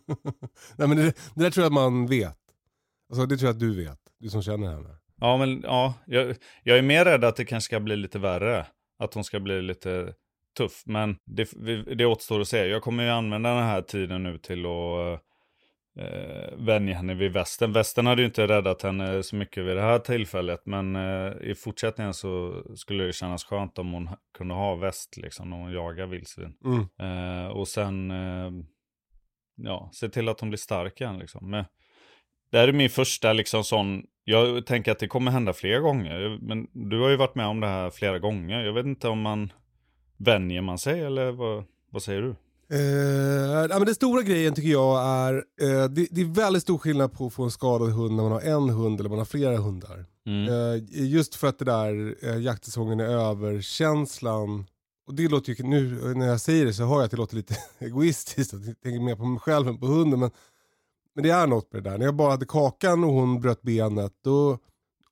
Nej 0.78 0.88
men 0.88 0.98
det, 0.98 1.04
det 1.04 1.44
där 1.44 1.50
tror 1.50 1.64
jag 1.64 1.70
att 1.70 1.74
man 1.74 2.08
vet. 2.08 2.38
Alltså 3.10 3.26
det 3.26 3.38
tror 3.38 3.48
jag 3.48 3.54
att 3.54 3.60
du 3.60 3.76
vet. 3.76 4.00
Du 4.20 4.30
som 4.30 4.42
känner 4.42 4.68
henne. 4.68 4.90
Ja, 5.22 5.38
men 5.38 5.62
ja, 5.64 5.94
jag, 6.06 6.36
jag 6.64 6.78
är 6.78 6.82
mer 6.82 7.06
rädd 7.06 7.24
att 7.24 7.36
det 7.36 7.46
kanske 7.46 7.66
ska 7.66 7.80
bli 7.80 7.96
lite 7.96 8.20
värre. 8.20 8.66
Att 9.00 9.14
hon 9.14 9.24
ska 9.24 9.40
bli 9.40 9.62
lite 9.62 10.14
tuff. 10.58 10.84
Men 10.86 11.18
det, 11.26 11.54
det 11.96 12.06
återstår 12.06 12.42
att 12.42 12.48
se. 12.48 12.66
Jag 12.66 12.82
kommer 12.82 13.04
ju 13.04 13.10
använda 13.10 13.50
den 13.50 13.64
här 13.64 13.82
tiden 13.82 14.24
nu 14.24 14.38
till 14.38 14.66
att 14.66 15.22
eh, 16.00 16.58
vänja 16.58 16.96
henne 16.96 17.14
vid 17.14 17.34
västen. 17.34 17.74
Västen 17.74 18.08
hade 18.08 18.22
ju 18.22 18.26
inte 18.26 18.48
räddat 18.48 18.82
henne 18.82 19.24
så 19.24 19.36
mycket 19.36 19.66
vid 19.66 19.76
det 19.76 19.82
här 19.82 20.00
tillfället. 20.00 20.62
Men 20.66 20.96
eh, 20.96 21.34
i 21.42 21.56
fortsättningen 21.56 22.14
så 22.14 22.64
skulle 22.76 23.04
det 23.04 23.14
kännas 23.14 23.44
skönt 23.44 23.78
om 23.78 23.94
hon 23.94 24.10
kunde 24.38 24.54
ha 24.54 24.76
väst 24.76 25.18
liksom 25.18 25.50
när 25.50 25.58
hon 25.58 25.72
jagar 25.72 26.08
vildsvin. 26.08 26.54
Mm. 26.66 26.88
Eh, 27.00 27.48
och 27.48 27.68
sen 27.68 28.12
eh, 28.12 28.52
ja, 29.56 29.90
se 29.94 30.10
till 30.10 30.30
att 30.30 30.40
hon 30.40 30.50
blir 30.50 30.58
stark 30.58 31.02
igen. 31.02 31.20
Liksom. 31.20 31.50
Men, 31.50 31.66
det 32.52 32.58
här 32.58 32.68
är 32.68 32.74
min 32.74 32.90
första 32.90 33.34
liksom 33.34 33.64
sån, 33.64 34.04
jag 34.24 34.66
tänker 34.66 34.92
att 34.92 35.00
det 35.00 35.08
kommer 35.08 35.32
hända 35.32 35.54
fler 35.54 35.80
gånger. 35.80 36.40
Men 36.42 36.68
du 36.90 37.02
har 37.02 37.10
ju 37.10 37.16
varit 37.16 37.36
med 37.36 37.48
om 37.48 37.60
det 37.60 37.68
här 37.68 37.90
flera 37.90 38.20
gånger. 38.20 38.60
Jag 38.60 38.74
vet 38.74 38.86
inte 38.86 39.08
om 39.08 39.22
man 39.22 39.54
vänjer 40.18 40.62
man 40.62 40.78
sig 40.78 41.02
eller 41.02 41.32
vad, 41.32 41.64
vad 41.92 42.04
säger 42.04 42.22
du? 42.22 42.36
Eh, 42.72 43.70
ja, 43.70 43.78
men 43.78 43.86
den 43.86 43.96
stora 43.96 44.22
grejen 44.22 44.54
tycker 44.54 44.70
jag 44.70 45.06
är, 45.06 45.34
eh, 45.36 45.90
det, 45.90 46.08
det 46.12 46.22
är 46.22 46.34
väldigt 46.34 46.64
stor 46.64 46.78
skillnad 46.78 47.14
på 47.14 47.26
att 47.26 47.34
få 47.34 47.44
en 47.44 47.52
skadad 47.52 47.90
hund 47.90 48.16
när 48.16 48.24
man 48.24 48.32
har 48.32 48.42
en 48.42 48.70
hund 48.70 49.00
eller 49.00 49.10
man 49.10 49.18
har 49.18 49.26
flera 49.26 49.58
hundar. 49.58 50.06
Mm. 50.28 50.48
Eh, 50.48 50.84
just 50.90 51.36
för 51.36 51.48
att 51.48 51.60
det 51.60 51.66
där 51.66 52.16
eh, 52.22 52.42
jaktsäsongen 52.42 53.00
är 53.00 53.06
över-känslan. 53.06 54.66
Och 55.08 55.16
det 55.16 55.28
låter 55.28 55.54
ju, 55.54 55.64
nu 55.68 56.14
när 56.16 56.28
jag 56.28 56.42
säger 56.42 56.66
det 56.66 56.74
så 56.74 56.86
hör 56.86 56.96
jag 56.96 57.04
att 57.04 57.12
det 57.12 57.18
låter 57.18 57.36
lite 57.36 57.58
egoistiskt. 57.80 58.54
Att 58.54 58.66
jag 58.66 58.82
tänker 58.82 59.00
mer 59.00 59.16
på 59.16 59.26
mig 59.26 59.40
själv 59.40 59.68
än 59.68 59.78
på 59.80 59.86
hunden. 59.86 60.20
Men, 60.20 60.32
men 61.16 61.24
det 61.24 61.30
är 61.30 61.48
något 61.48 61.74
med 61.74 61.84
det 61.84 61.90
där. 61.90 61.98
När 61.98 62.06
jag 62.06 62.16
bara 62.16 62.32
hade 62.32 62.46
kakan 62.46 63.04
och 63.04 63.14
hon 63.14 63.42
bröt 63.42 63.62
benet. 63.62 64.14
Då, 64.24 64.58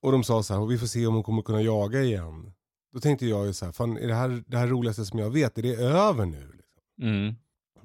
och 0.02 0.12
de 0.12 0.24
sa 0.24 0.44
så 0.44 0.54
här, 0.54 0.66
vi 0.66 0.78
får 0.78 0.88
se 0.88 1.08
om 1.08 1.14
hon 1.14 1.24
kommer 1.24 1.42
kunna 1.42 1.62
jaga 1.62 2.02
igen. 2.02 2.54
Då 2.94 3.00
tänkte 3.00 3.26
jag 3.26 3.46
ju 3.46 3.54
så 3.54 3.66
här, 3.66 3.72
fan 3.72 3.98
är 3.98 4.08
det 4.08 4.14
här 4.14 4.44
det 4.48 4.58
här 4.58 4.68
roligaste 4.68 5.06
som 5.06 5.20
jag 5.20 5.30
vet, 5.30 5.58
är 5.58 5.62
det 5.62 5.76
över 5.76 6.26
nu? 6.26 6.60
Mm. 7.02 7.36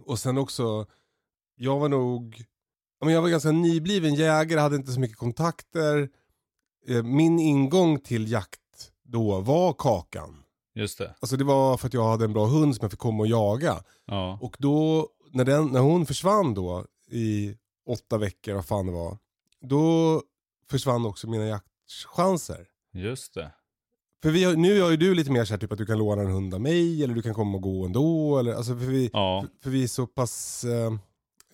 Och 0.05 0.19
sen 0.19 0.39
också, 0.39 0.87
jag 1.57 1.79
var 1.79 1.89
nog, 1.89 2.45
men 3.05 3.15
jag 3.15 3.23
var 3.23 3.29
ganska 3.29 3.51
nybliven 3.51 4.15
jägare, 4.15 4.61
hade 4.61 4.77
inte 4.77 4.93
så 4.93 5.01
mycket 5.01 5.17
kontakter. 5.17 6.09
Eh, 6.89 7.03
Min 7.03 7.39
ingång 7.39 8.01
till 8.01 8.33
jakt 8.33 8.61
då 9.05 9.41
var 9.41 9.73
kakan. 9.73 10.43
Just 10.79 10.99
det. 10.99 11.15
Alltså 11.21 11.37
det 11.37 11.45
var 11.45 11.77
för 11.77 11.87
att 11.87 11.95
jag 11.95 12.09
hade 12.09 12.25
en 12.25 12.33
bra 12.33 12.47
hund 12.47 12.77
som 12.77 12.85
jag 12.85 12.91
fick 12.91 13.01
komma 13.01 13.23
och 13.23 13.27
jaga. 13.29 13.83
Ja. 14.07 14.39
Och 14.43 14.57
då, 14.59 15.09
när, 15.33 15.45
den, 15.45 15.67
när 15.67 15.81
hon 15.81 16.07
försvann 16.07 16.55
då 16.55 16.85
i 17.11 17.57
åtta 17.87 18.19
veckor, 18.19 18.55
vad 18.55 18.67
fan 18.67 18.87
det 18.87 18.93
var. 18.93 19.19
Då 19.61 20.23
försvann 20.71 21.07
också 21.07 21.29
mina 21.29 21.47
jaktchanser. 21.47 22.67
Just 22.93 23.35
det. 23.35 23.53
För 24.23 24.31
vi 24.31 24.45
har, 24.45 24.55
nu 24.57 24.81
har 24.81 24.91
ju 24.91 24.97
du 24.97 25.15
lite 25.15 25.31
mer 25.31 25.45
så 25.45 25.53
här, 25.53 25.59
typ 25.59 25.73
att 25.73 25.79
du 25.79 25.87
kan 25.87 25.99
låna 25.99 26.23
en 26.23 26.31
hund 26.31 26.55
av 26.55 26.61
mig 26.61 27.05
eller 27.05 27.15
du 27.15 27.23
kan 27.23 27.35
komma 27.35 27.57
och 27.57 27.63
gå 27.63 27.85
ändå. 27.85 28.39
Eller, 28.39 28.55
alltså 28.55 28.73
för, 28.79 28.87
vi, 28.87 29.11
Ja. 29.13 29.43
för, 29.57 29.63
för 29.63 29.71
vi 29.71 29.83
är 29.85 29.89
så 29.89 30.07
pass, 30.07 30.65
eh, 30.65 30.93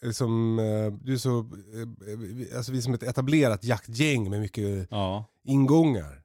liksom, 0.02 0.58
eh, 0.58 0.92
du 1.04 1.12
är 1.12 1.16
så, 1.18 1.38
eh, 1.38 2.18
vi- 2.18 2.52
alltså 2.56 2.72
vi 2.72 2.78
är 2.78 2.82
som 2.82 2.94
ett 2.94 3.02
etablerat 3.02 3.64
jaktgäng 3.64 4.30
med 4.30 4.40
mycket 4.40 4.86
Ja. 4.90 5.24
ingångar. 5.44 6.23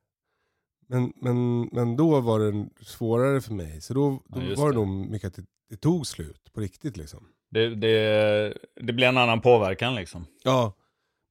Men, 0.90 1.14
men, 1.22 1.62
men 1.72 1.96
då 1.96 2.20
var 2.22 2.40
det 2.40 2.70
svårare 2.86 3.42
för 3.42 3.54
mig. 3.54 3.82
Så 3.82 3.94
då, 3.94 4.10
då 4.28 4.42
Ja, 4.42 4.56
var 4.58 4.68
det 4.68 4.74
det. 4.74 4.86
nog 4.86 4.88
mycket 5.10 5.28
att 5.28 5.36
det, 5.36 5.46
det 5.70 5.78
tog 5.78 6.08
slut 6.08 6.54
på 6.54 6.62
riktigt 6.62 6.98
liksom. 6.98 7.20
Det, 7.52 7.76
det, 7.76 8.54
det 8.82 8.94
blir 8.94 9.08
en 9.08 9.18
annan 9.18 9.42
påverkan 9.42 9.96
liksom. 9.96 10.26
Ja. 10.44 10.74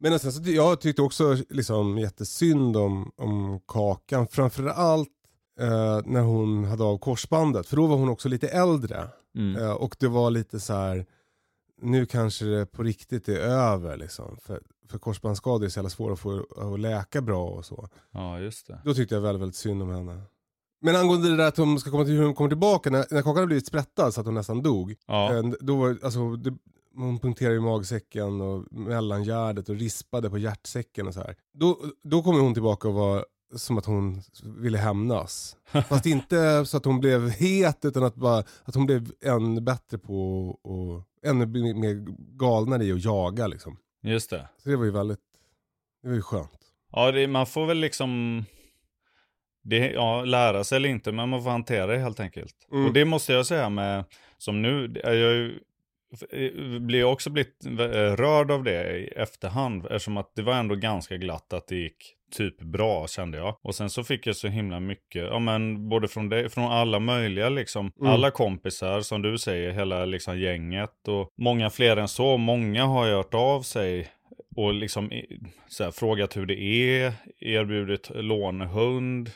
Men 0.00 0.18
sen 0.18 0.32
så, 0.32 0.42
ty- 0.44 0.54
jag 0.54 0.80
tyckte 0.80 1.02
också 1.02 1.36
liksom 1.50 1.98
jättesynd 1.98 2.76
om, 2.76 3.12
om 3.16 3.60
Kakan. 3.68 4.28
Framförallt 4.28 5.08
eh, 5.60 6.00
när 6.04 6.20
hon 6.20 6.64
hade 6.64 6.84
av 6.84 6.98
korsbandet. 6.98 7.66
För 7.66 7.76
då 7.76 7.86
var 7.86 7.96
hon 7.96 8.08
också 8.08 8.28
lite 8.28 8.48
äldre. 8.48 9.08
Mm. 9.36 9.62
Eh, 9.62 9.70
och 9.72 9.96
det 10.00 10.08
var 10.08 10.30
lite 10.30 10.60
så 10.60 10.72
här. 10.72 11.06
Nu 11.80 12.06
kanske 12.06 12.44
det 12.44 12.66
på 12.66 12.82
riktigt 12.82 13.28
är 13.28 13.38
över 13.38 13.96
liksom. 13.96 14.36
För, 14.42 14.62
för 14.88 14.98
korsbandsskador 14.98 15.64
är 15.66 15.68
så 15.70 15.78
jävla 15.78 15.90
svåra 15.90 16.12
att 16.12 16.18
få 16.18 16.46
att 16.56 16.80
läka 16.80 17.20
bra 17.20 17.46
och 17.48 17.64
så. 17.64 17.88
Ja, 18.10 18.40
just 18.40 18.66
det. 18.66 18.80
Då 18.84 18.94
tyckte 18.94 19.14
jag 19.14 19.22
väldigt, 19.22 19.42
väldigt 19.42 19.56
synd 19.56 19.82
om 19.82 19.90
henne. 19.90 20.22
Men 20.80 20.96
angående 20.96 21.30
det 21.30 21.36
där 21.36 21.48
att 21.48 21.56
hon 21.56 21.80
ska 21.80 21.90
komma 21.90 22.04
till, 22.04 22.14
hur 22.14 22.24
hon 22.24 22.34
kommer 22.34 22.50
tillbaka. 22.50 22.90
När, 22.90 23.06
när 23.10 23.22
Kakan 23.22 23.34
hade 23.36 23.46
blivit 23.46 23.66
sprättad 23.66 24.14
så 24.14 24.20
att 24.20 24.26
hon 24.26 24.34
nästan 24.34 24.62
dog. 24.62 24.94
Ja. 25.06 25.34
Eh, 25.34 25.42
Då 25.60 25.76
var, 25.76 25.98
alltså, 26.02 26.36
det, 26.36 26.54
hon 26.96 27.18
punkterade 27.18 27.56
i 27.56 27.60
magsäcken 27.60 28.40
och 28.40 28.64
mellangärdet 28.72 29.68
och 29.68 29.74
rispade 29.74 30.30
på 30.30 30.38
hjärtsäcken 30.38 31.06
och 31.06 31.14
så 31.14 31.20
här. 31.20 31.36
Då, 31.54 31.78
då 32.02 32.22
kommer 32.22 32.40
hon 32.40 32.54
tillbaka 32.54 32.88
och 32.88 32.94
var 32.94 33.26
som 33.56 33.78
att 33.78 33.86
hon 33.86 34.22
ville 34.42 34.78
hämnas. 34.78 35.56
Fast 35.88 36.06
inte 36.06 36.66
så 36.66 36.76
att 36.76 36.84
hon 36.84 37.00
blev 37.00 37.28
het 37.30 37.84
utan 37.84 38.02
att, 38.04 38.14
bara, 38.14 38.44
att 38.64 38.74
hon 38.74 38.86
blev 38.86 39.12
ännu 39.20 39.60
bättre 39.60 39.98
på 39.98 40.48
och 40.48 41.02
ännu 41.22 41.46
mer 41.74 42.06
galnare 42.38 42.84
i 42.84 42.92
att 42.92 43.04
jaga 43.04 43.46
liksom. 43.46 43.76
Just 44.02 44.30
det. 44.30 44.48
Så 44.58 44.68
det 44.68 44.76
var 44.76 44.84
ju 44.84 44.90
väldigt, 44.90 45.20
det 46.02 46.08
var 46.08 46.14
ju 46.14 46.22
skönt. 46.22 46.58
Ja, 46.92 47.12
det, 47.12 47.26
man 47.26 47.46
får 47.46 47.66
väl 47.66 47.78
liksom 47.78 48.44
det, 49.62 49.90
ja, 49.92 50.24
lära 50.24 50.64
sig 50.64 50.76
eller 50.76 50.88
inte, 50.88 51.12
men 51.12 51.28
man 51.28 51.42
får 51.42 51.50
hantera 51.50 51.86
det 51.86 51.98
helt 51.98 52.20
enkelt. 52.20 52.54
Mm. 52.72 52.86
Och 52.86 52.92
det 52.92 53.04
måste 53.04 53.32
jag 53.32 53.46
säga 53.46 53.68
med, 53.68 54.04
som 54.38 54.62
nu, 54.62 54.84
är 55.04 55.14
jag 55.14 55.32
ju- 55.34 55.52
eh, 55.54 55.60
blir 56.80 57.00
jag 57.00 57.12
också 57.12 57.30
blivit 57.30 57.66
eh, 57.66 58.16
rörd 58.16 58.50
av 58.50 58.64
det 58.64 58.98
i 58.98 59.08
efterhand, 59.08 59.84
eftersom 59.84 60.16
att 60.16 60.32
det 60.34 60.42
var 60.42 60.54
ändå 60.54 60.74
ganska 60.74 61.16
glatt 61.16 61.52
att 61.52 61.66
det 61.68 61.76
gick 61.76 62.14
typ 62.36 62.60
bra 62.62 63.06
kände 63.06 63.38
jag. 63.38 63.56
Och 63.62 63.74
sen 63.74 63.90
så 63.90 64.04
fick 64.04 64.26
jag 64.26 64.36
så 64.36 64.48
himla 64.48 64.80
mycket, 64.80 65.22
ja 65.22 65.38
men 65.38 65.88
både 65.88 66.08
från 66.08 66.28
dig, 66.28 66.48
från 66.48 66.64
alla 66.64 66.98
möjliga 66.98 67.48
liksom, 67.48 67.92
Mm. 68.00 68.12
alla 68.12 68.30
kompisar 68.30 69.00
som 69.00 69.22
du 69.22 69.38
säger, 69.38 69.70
hela 69.70 70.04
liksom 70.04 70.38
gänget 70.40 71.08
och 71.08 71.28
många 71.38 71.70
fler 71.70 71.96
än 71.96 72.08
så, 72.08 72.36
många 72.36 72.84
har 72.84 73.06
ju 73.06 73.12
hört 73.14 73.34
av 73.34 73.62
sig 73.62 74.08
och 74.56 74.74
liksom 74.74 75.10
så 75.68 75.84
här, 75.84 75.90
frågat 75.90 76.36
hur 76.36 76.46
det 76.46 76.60
är, 76.60 77.12
erbjudit 77.40 78.10
lånehund. 78.14 79.30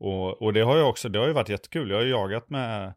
Och, 0.00 0.42
och 0.42 0.52
det 0.52 0.60
har 0.60 0.76
jag 0.76 0.88
också, 0.88 1.08
det 1.08 1.18
har 1.18 1.26
ju 1.26 1.32
varit 1.32 1.48
jättekul. 1.48 1.90
Jag 1.90 1.96
har 1.96 2.04
ju 2.04 2.10
jagat 2.10 2.50
med 2.50 2.94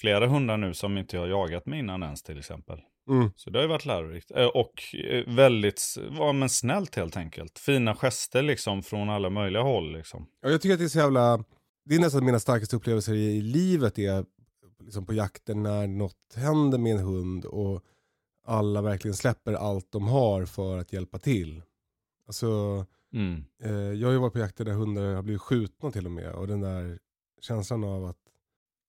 flera 0.00 0.26
hundar 0.26 0.56
nu 0.56 0.74
som 0.74 0.98
inte 0.98 1.16
jag 1.16 1.22
har 1.22 1.28
jagat 1.28 1.66
med 1.66 1.78
innan 1.78 2.02
ens 2.02 2.22
till 2.22 2.38
exempel. 2.38 2.80
Mm. 3.08 3.30
Så 3.36 3.50
det 3.50 3.58
har 3.58 3.62
ju 3.62 3.68
varit 3.68 3.86
lärorikt. 3.86 4.30
Eh, 4.30 4.46
Och 4.46 4.94
eh, 4.94 5.34
väldigt, 5.34 5.82
ja, 6.18 6.32
men 6.32 6.48
snällt 6.48 6.94
helt 6.96 7.16
enkelt. 7.16 7.58
Fina 7.58 7.94
gester 7.94 8.42
liksom 8.42 8.82
från 8.82 9.10
alla 9.10 9.30
möjliga 9.30 9.62
håll 9.62 9.92
liksom. 9.92 10.26
Ja, 10.42 10.50
jag 10.50 10.60
tycker 10.62 10.72
att 10.74 10.78
det 10.80 10.84
är 10.86 10.88
så 10.88 10.98
jävla, 10.98 11.44
det 11.84 11.94
är 11.94 12.00
nästan 12.00 12.24
mina 12.24 12.40
starkaste 12.40 12.76
upplevelser 12.76 13.14
i, 13.14 13.36
i 13.36 13.40
livet 13.40 13.98
är 13.98 14.24
liksom 14.84 15.06
på 15.06 15.14
jakten 15.14 15.62
när 15.62 15.86
något 15.86 16.34
händer 16.36 16.78
med 16.78 16.92
en 16.92 16.98
hund 17.04 17.44
och 17.44 17.82
alla 18.46 18.82
verkligen 18.82 19.14
släpper 19.14 19.52
allt 19.52 19.92
de 19.92 20.08
har 20.08 20.44
för 20.44 20.78
att 20.78 20.92
hjälpa 20.92 21.18
till. 21.18 21.62
Alltså, 22.26 22.46
Mm. 23.12 23.44
eh, 23.62 23.70
jag 23.72 24.08
har 24.08 24.12
ju 24.12 24.18
varit 24.18 24.32
på 24.32 24.38
jakter 24.38 24.64
där 24.64 24.72
hundar 24.72 25.14
har 25.14 25.22
blivit 25.22 25.40
skjutna 25.42 25.90
till 25.90 26.04
och 26.06 26.12
med 26.12 26.32
och 26.32 26.46
den 26.46 26.60
där 26.60 26.98
känslan 27.40 27.84
av 27.84 28.04
att 28.04 28.16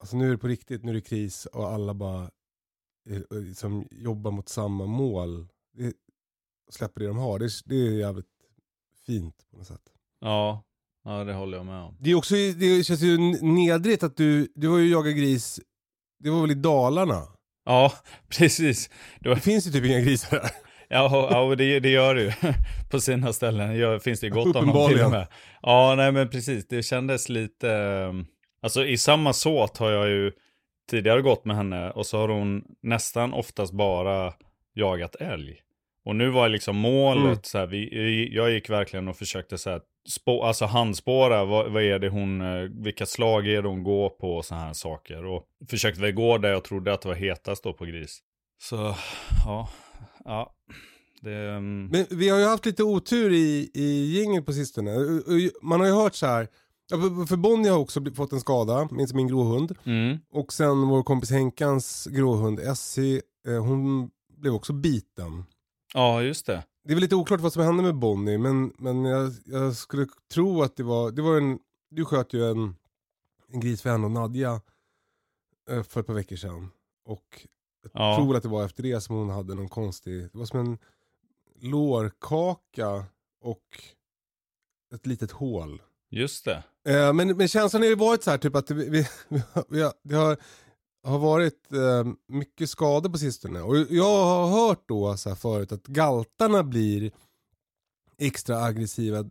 alltså 0.02 0.18
nu 0.18 0.28
är 0.28 0.32
det 0.32 0.38
på 0.38 0.48
riktigt, 0.48 0.84
nu 0.84 0.92
är 0.92 0.96
det 0.96 1.02
kris 1.02 1.46
och 1.46 1.70
alla 1.70 1.94
bara 1.94 2.30
eh, 3.10 3.54
som 3.56 3.88
jobbar 3.92 4.32
mot 4.32 4.50
samma 4.50 4.86
mål. 4.86 5.48
Det, 5.74 5.94
släpper 6.72 7.02
det 7.02 7.08
de 7.08 7.18
har, 7.18 7.40
det, 7.40 7.50
det 7.66 7.76
är 7.76 7.92
jävligt 7.92 8.26
fint 9.06 9.36
på 9.52 9.58
något 9.58 9.68
sätt. 9.68 9.82
Ja, 10.22 10.64
ja, 11.04 11.24
det 11.24 11.34
håller 11.34 11.58
jag 11.58 11.66
med 11.66 11.82
om. 11.82 11.98
Det, 12.00 12.12
är 12.12 12.16
också, 12.16 12.36
det 12.36 12.84
känns 12.86 13.02
ju 13.02 13.18
nedrigt 13.42 14.04
att 14.04 14.18
du, 14.18 14.52
du 14.56 14.68
har 14.68 14.78
ju 14.78 14.90
jagat 14.92 15.16
gris, 15.16 15.60
det 16.20 16.30
var 16.30 16.42
väl 16.42 16.52
i 16.52 16.56
Dalarna? 16.56 17.24
Ja, 17.66 17.94
precis. 18.38 18.90
Det 19.20 19.30
var, 19.30 19.36
Det 19.36 19.42
finns 19.42 19.68
ju 19.68 19.72
typ 19.72 19.86
inga 19.86 20.00
grisar 20.00 20.38
där. 20.38 20.52
Ja, 20.90 21.28
ja 21.32 21.56
det, 21.56 21.80
det 21.80 21.90
gör 21.90 22.16
det 22.16 22.24
ju. 22.24 22.32
På 22.90 23.00
sina 23.00 23.34
ställen 23.34 23.76
gör, 23.76 24.00
finns 24.00 24.20
det 24.20 24.28
ju 24.28 24.34
gott 24.34 24.56
om 24.56 24.68
dem 24.68 24.90
till 24.90 25.02
och 25.02 25.12
med. 25.12 25.28
Ja, 25.62 25.94
nej 25.98 26.12
men 26.12 26.30
precis. 26.30 26.68
Det 26.68 26.84
kändes 26.84 27.30
lite... 27.30 27.72
eh, 27.72 28.14
Alltså 28.62 28.86
i 28.86 28.98
samma 28.98 29.34
såt 29.34 29.78
har 29.78 29.92
jag 29.92 30.10
ju 30.10 30.32
tidigare 30.90 31.22
gått 31.22 31.46
med 31.46 31.56
henne 31.56 31.92
och 31.92 32.06
så 32.06 32.18
har 32.18 32.30
hon 32.30 32.64
nästan 32.82 33.34
oftast 33.34 33.74
bara 33.74 34.34
jagat 34.74 35.16
älg. 35.16 35.58
Och 36.06 36.16
nu 36.16 36.30
var 36.30 36.50
liksom 36.50 36.76
målet 36.78 37.24
Mm. 37.26 37.40
så 37.44 37.58
här, 37.58 37.66
vi, 37.68 38.30
jag 38.36 38.52
gick 38.52 38.70
verkligen 38.70 39.08
och 39.08 39.18
försökte 39.18 39.58
så 39.58 39.70
här, 39.70 39.82
spå, 40.10 40.44
alltså 40.44 40.66
handspåra, 40.66 41.46
vad, 41.46 41.72
vad 41.72 41.84
är 41.84 42.00
det 42.00 42.10
hon, 42.10 42.42
eh, 42.42 42.70
vilka 42.84 43.06
slag 43.06 43.48
är 43.48 43.62
det 43.62 43.68
hon 43.68 43.84
går 43.84 44.10
på 44.10 44.36
och 44.36 44.46
så 44.46 44.56
här 44.56 44.74
saker. 44.74 45.26
Och 45.26 45.44
försökte 45.70 46.02
väl 46.02 46.12
gå 46.12 46.38
där 46.38 46.50
jag 46.50 46.64
trodde 46.64 46.94
att 46.94 47.02
det 47.02 47.08
var 47.08 47.16
hetast 47.16 47.64
då 47.64 47.74
på 47.74 47.86
gris. 47.86 48.20
Så, 48.62 48.96
ja, 49.46 49.70
ja. 50.26 50.56
Det, 51.22 51.36
mm, 51.36 51.86
Men 51.86 52.06
vi 52.10 52.30
har 52.30 52.40
ju 52.40 52.46
haft 52.46 52.66
lite 52.66 52.84
otur 52.84 53.32
i, 53.32 53.72
i 53.74 54.20
gänget 54.20 54.46
på 54.46 54.54
sistone. 54.54 54.92
Man 55.62 55.80
har 55.80 55.88
ju 55.88 55.94
hört 55.94 56.16
så 56.16 56.26
här. 56.26 56.48
Ja, 56.92 57.26
för- 57.28 57.38
Bonnie 57.38 57.70
har 57.70 57.78
också 57.80 58.02
fått 58.16 58.32
en 58.34 58.40
skada, 58.40 58.88
minns 58.92 59.14
min 59.14 59.28
gråhund. 59.28 59.78
mm, 59.84 60.18
Och 60.30 60.54
sen 60.54 60.88
vår 60.88 61.04
kompis 61.04 61.32
Henkans 61.32 62.08
gråhund 62.12 62.60
Essie, 62.60 63.22
eh, 63.48 63.64
hon 63.66 64.12
blev 64.38 64.54
också 64.54 64.74
biten. 64.74 65.44
ja, 65.94 66.22
just 66.22 66.46
det. 66.46 66.64
Det 66.84 66.92
är 66.92 66.96
väl 66.96 67.02
lite 67.02 67.16
oklart 67.16 67.40
vad 67.42 67.54
som 67.54 67.64
hände 67.64 67.84
med 67.84 67.96
Bonnie, 67.96 68.38
men, 68.38 68.74
men 68.78 69.06
jag, 69.06 69.32
jag 69.46 69.76
skulle 69.76 70.08
tro 70.34 70.62
att 70.62 70.76
det 70.76 70.84
var, 70.84 71.12
det 71.12 71.22
var 71.22 71.38
en, 71.38 71.60
du 71.90 72.06
sköt 72.06 72.34
ju 72.34 72.46
en, 72.52 72.76
en 73.48 73.60
gris 73.60 73.82
för 73.82 73.90
henne 73.90 74.06
och 74.06 74.12
Nadja 74.12 74.62
eh, 75.70 75.84
för 75.84 76.00
ett 76.00 76.08
par 76.08 76.14
veckor 76.14 76.36
sedan. 76.36 76.70
Och 77.06 77.48
jag 77.84 77.92
Ja. 77.94 78.16
tror 78.18 78.36
att 78.36 78.44
det 78.44 78.50
var 78.50 78.66
efter 78.66 78.84
det 78.84 79.02
som 79.02 79.16
hon 79.16 79.30
hade 79.30 79.56
någon 79.56 79.70
konstig, 79.70 80.22
det 80.32 80.38
var 80.38 80.46
som 80.46 80.60
en 80.60 80.78
lårkaka 81.60 83.06
och 83.42 83.84
ett 84.94 85.06
litet 85.06 85.32
hål. 85.32 85.82
Just 86.10 86.46
det. 86.46 86.64
Eh, 86.90 87.14
men, 87.14 87.38
men 87.38 87.48
känslan 87.48 87.82
har 87.82 87.90
ju 87.90 87.96
varit 87.96 88.24
så 88.24 88.32
här 88.32 88.38
typ 88.38 88.56
att 88.56 88.72
vi, 88.72 88.90
vi, 88.90 89.08
vi 89.70 89.82
har, 89.82 89.94
det 90.04 90.16
har, 90.16 90.38
har 91.04 91.20
varit 91.20 91.74
eh, 91.74 92.14
mycket 92.28 92.70
skador 92.70 93.10
på 93.10 93.18
sistone. 93.18 93.62
Och 93.62 93.78
jag 93.78 94.26
har 94.26 94.48
hört 94.48 94.84
då 94.88 95.18
så 95.18 95.30
här 95.30 95.36
förut 95.36 95.72
att 95.72 95.88
galtarna 95.88 96.64
blir 96.64 97.12
extra 98.18 98.64
aggressiva 98.64 99.26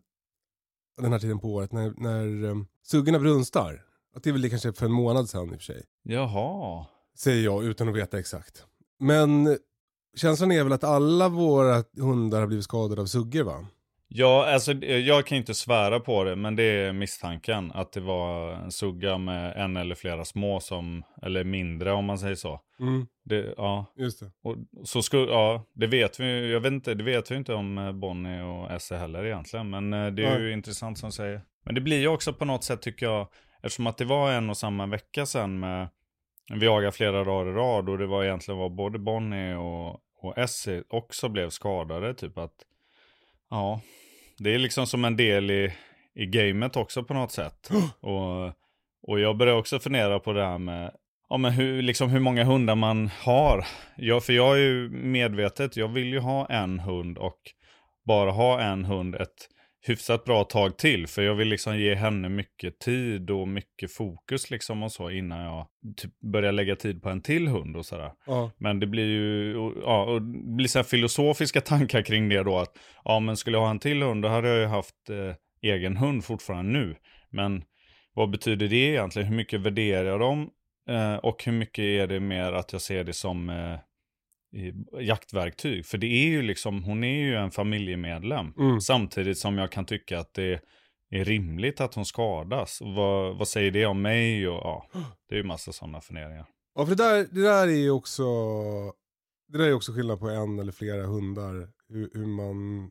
den 1.01 1.13
här 1.13 1.19
tiden 1.19 1.39
på 1.39 1.55
året 1.55 1.73
när, 1.73 1.95
när 1.97 2.45
eh, 2.49 2.57
suggorna 2.87 3.19
brunstar. 3.19 3.85
Att 4.15 4.23
det 4.23 4.31
är 4.31 4.33
väl 4.33 4.43
det 4.43 4.51
kanske 4.51 4.73
för 4.73 4.87
en 4.87 4.93
månad 4.93 5.31
sedan 5.31 5.53
i 5.53 5.57
och 5.57 5.61
för 5.61 5.65
sig. 5.65 5.83
Jaha. 6.03 6.87
Säger 7.17 7.45
jag 7.45 7.65
utan 7.65 7.89
att 7.89 7.97
veta 7.97 8.19
exakt. 8.19 8.65
Men 8.99 9.59
känslan 10.17 10.53
är 10.53 10.65
väl 10.65 10.73
att 10.73 10.85
alla 10.85 11.29
våra 11.29 11.85
hundar 11.97 12.41
har 12.41 12.47
blivit 12.47 12.65
skadade 12.65 13.01
av 13.03 13.07
suggor 13.07 13.43
va? 13.43 13.67
Ja, 14.13 14.53
alltså 14.53 14.73
eh, 14.73 14.99
jag 14.99 15.27
kan 15.27 15.39
inte 15.39 15.55
svära 15.55 16.01
på 16.01 16.25
det, 16.25 16.37
men 16.37 16.57
det 16.57 16.63
är 16.63 16.93
misstanken 16.93 17.73
att 17.73 17.93
det 17.93 18.01
var 18.01 18.53
en 18.53 18.73
sugga 18.73 19.19
med 19.19 19.57
en 19.57 19.77
eller 19.77 19.95
flera 19.95 20.25
små 20.25 20.61
som, 20.61 21.03
eller 21.23 21.45
mindre 21.45 21.93
om 21.93 22.05
man 22.05 22.19
säger 22.19 22.35
så. 22.35 22.61
Mm, 22.81 23.07
Det, 23.25 23.55
ja, 23.57 23.87
just 23.97 24.21
det. 24.21 24.31
och 24.43 24.57
så 24.85 25.03
skulle, 25.03 25.33
ja, 25.33 25.65
det 25.73 25.87
vet 25.87 26.21
vi 26.21 26.53
jag 26.53 26.61
vet 26.61 26.73
inte, 26.73 26.95
det 26.95 27.05
vet 27.05 27.31
vi 27.31 27.35
inte 27.37 27.55
om 27.55 27.79
eh, 27.79 27.93
Bonnie 27.93 28.43
och 28.43 28.71
Esse 28.73 28.97
heller 28.97 29.25
egentligen, 29.25 29.71
men 29.71 29.93
eh, 29.93 30.07
det 30.07 30.25
är 30.25 30.39
ju 30.41 30.53
intressant 30.53 30.99
som 30.99 31.13
säger. 31.13 31.43
Men 31.65 31.75
det 31.75 31.81
blir 31.81 32.01
ju 32.01 32.09
också 32.09 32.33
på 32.33 32.45
något 32.45 32.65
sätt 32.65 32.83
tycker 32.83 33.07
jag, 33.07 33.29
eftersom 33.63 33.87
att 33.87 33.99
det 33.99 34.05
var 34.05 34.33
en 34.33 34.51
och 34.51 34.57
samma 34.57 34.87
vecka 34.87 35.27
sedan 35.27 35.59
med, 35.61 35.89
vi 36.55 36.67
jagade 36.67 36.93
flera 36.93 37.25
dagar 37.25 37.51
i 37.51 37.55
rad 37.55 37.89
och 37.89 37.99
det 37.99 38.07
var 38.07 38.25
egentligen 38.25 38.59
var 38.59 38.69
både 38.69 38.99
Bonnie 38.99 39.55
och, 39.55 40.01
och 40.23 40.39
Essie 40.39 40.83
också 40.89 41.29
blev 41.29 41.51
skadade, 41.51 42.15
typ 42.15 42.39
att, 42.39 42.55
ja, 43.51 43.81
det 44.41 44.55
är 44.55 44.59
liksom 44.59 44.87
som 44.87 45.05
en 45.05 45.17
del 45.17 45.51
i, 45.51 45.73
i 46.15 46.27
gamet 46.27 46.77
också 46.77 47.05
på 47.05 47.15
något 47.15 47.33
sätt. 47.33 47.71
och, 48.01 48.47
och 49.03 49.21
jag 49.21 49.37
börjar 49.37 49.55
också 49.55 49.79
fundera 49.79 50.19
på 50.21 50.33
det 50.33 50.47
här 50.47 50.59
med 50.59 50.91
Ja 51.29 51.37
men 51.37 51.53
hur, 51.53 51.83
liksom 51.83 52.11
hur 52.11 52.21
många 52.21 52.45
hundar 52.45 52.75
man 52.75 53.11
har. 53.21 53.67
Ja, 53.97 54.21
för 54.21 54.33
jag 54.33 54.55
är 54.55 54.61
ju 54.61 54.89
medvetet, 54.91 55.77
jag 55.77 55.89
vill 55.89 56.09
ju 56.09 56.19
ha 56.19 56.47
en 56.47 56.81
hund 56.81 57.19
och 57.19 57.39
bara 58.07 58.31
ha 58.31 58.61
en 58.61 58.85
hund 58.85 59.15
ett 59.15 59.49
hyfsat 59.87 60.25
bra 60.25 60.45
tag 60.45 60.79
till. 60.79 61.07
För 61.07 61.23
jag 61.23 61.35
vill 61.35 61.49
liksom 61.49 61.79
ge 61.79 61.95
henne 61.95 62.29
mycket 62.29 62.79
tid 62.79 63.31
och 63.31 63.49
mycket 63.49 63.93
fokus 63.93 64.51
liksom 64.51 64.83
och 64.83 64.93
så 64.93 65.11
innan 65.11 65.41
jag 65.45 65.67
typ 65.97 66.21
börjar 66.33 66.53
lägga 66.53 66.77
tid 66.77 67.03
på 67.03 67.09
en 67.09 67.23
till 67.23 67.49
hund 67.49 67.77
och 67.77 67.87
sådär. 67.87 68.13
Ja. 68.27 68.51
Men 68.59 68.81
det 68.81 68.87
blir 68.87 69.07
ju, 69.07 69.57
och- 69.57 69.75
ja, 69.83 70.05
och 70.05 70.23
det 70.23 70.57
blir 70.57 70.69
så 70.69 70.83
filosofiska 70.85 71.61
tankar 71.71 72.03
kring 72.03 72.29
det 72.29 72.43
då 72.43 72.59
att, 72.59 72.79
ja 73.05 73.21
men 73.21 73.37
skulle 73.37 73.57
jag 73.57 73.63
ha 73.63 73.71
en 73.71 73.79
till 73.79 74.03
hund 74.03 74.23
då 74.23 74.29
hade 74.29 74.49
jag 74.49 74.59
ju 74.59 74.67
haft 74.67 75.11
eh, 75.11 75.35
egen 75.63 75.97
hund 75.97 76.25
fortfarande 76.25 76.73
nu. 76.73 76.97
Men 77.31 77.65
vad 78.15 78.31
betyder 78.31 78.69
det 78.69 78.77
egentligen? 78.77 79.29
Hur 79.29 79.37
mycket 79.37 79.61
värderar 79.61 80.05
jag 80.05 80.21
dem? 80.21 80.51
Eh, 80.89 81.15
och 81.17 81.45
hur 81.45 81.53
mycket 81.53 81.83
är 81.83 82.07
det 82.07 82.21
mer 82.21 82.53
att 82.53 82.73
jag 82.73 82.81
ser 82.83 83.05
det 83.05 83.13
som 83.13 83.51
eh, 83.51 83.77
jaktverktyg? 85.01 85.87
För 85.87 85.99
det 85.99 86.07
är 86.07 86.27
ju 86.27 86.43
liksom, 86.43 86.85
hon 86.85 87.05
är 87.05 87.19
ju 87.19 87.35
en 87.35 87.51
familjemedlem. 87.51 88.53
Mm. 88.59 88.81
Samtidigt 88.81 89.39
som 89.39 89.59
jag 89.59 89.73
kan 89.73 89.85
tycka 89.85 90.19
att 90.19 90.35
det 90.35 90.61
är 91.11 91.25
rimligt 91.25 91.81
att 91.81 91.95
hon 91.95 92.05
skadas. 92.05 92.79
Vad, 92.81 93.39
vad 93.39 93.49
säger 93.49 93.71
det 93.71 93.87
om 93.87 94.03
mig? 94.03 94.49
Och, 94.49 94.55
ja, 94.55 94.87
det 95.29 95.35
är 95.35 95.39
ju 95.39 95.45
massa 95.45 95.73
sådana 95.73 96.01
funderingar. 96.01 96.47
Ja 96.75 96.87
för 96.87 96.95
det 96.95 97.05
där, 97.05 97.27
det 97.31 97.43
där 97.43 97.69
är 97.69 97.81
ju 97.81 97.91
också, 97.91 98.25
det 99.53 99.59
där 99.59 99.65
är 99.65 99.73
också 99.73 99.93
skillnad 99.93 100.21
på 100.21 100.29
en 100.29 100.59
eller 100.59 100.73
flera 100.73 101.07
hundar. 101.07 101.69
Hur, 101.89 102.11
hur 102.15 102.27
man 102.27 102.91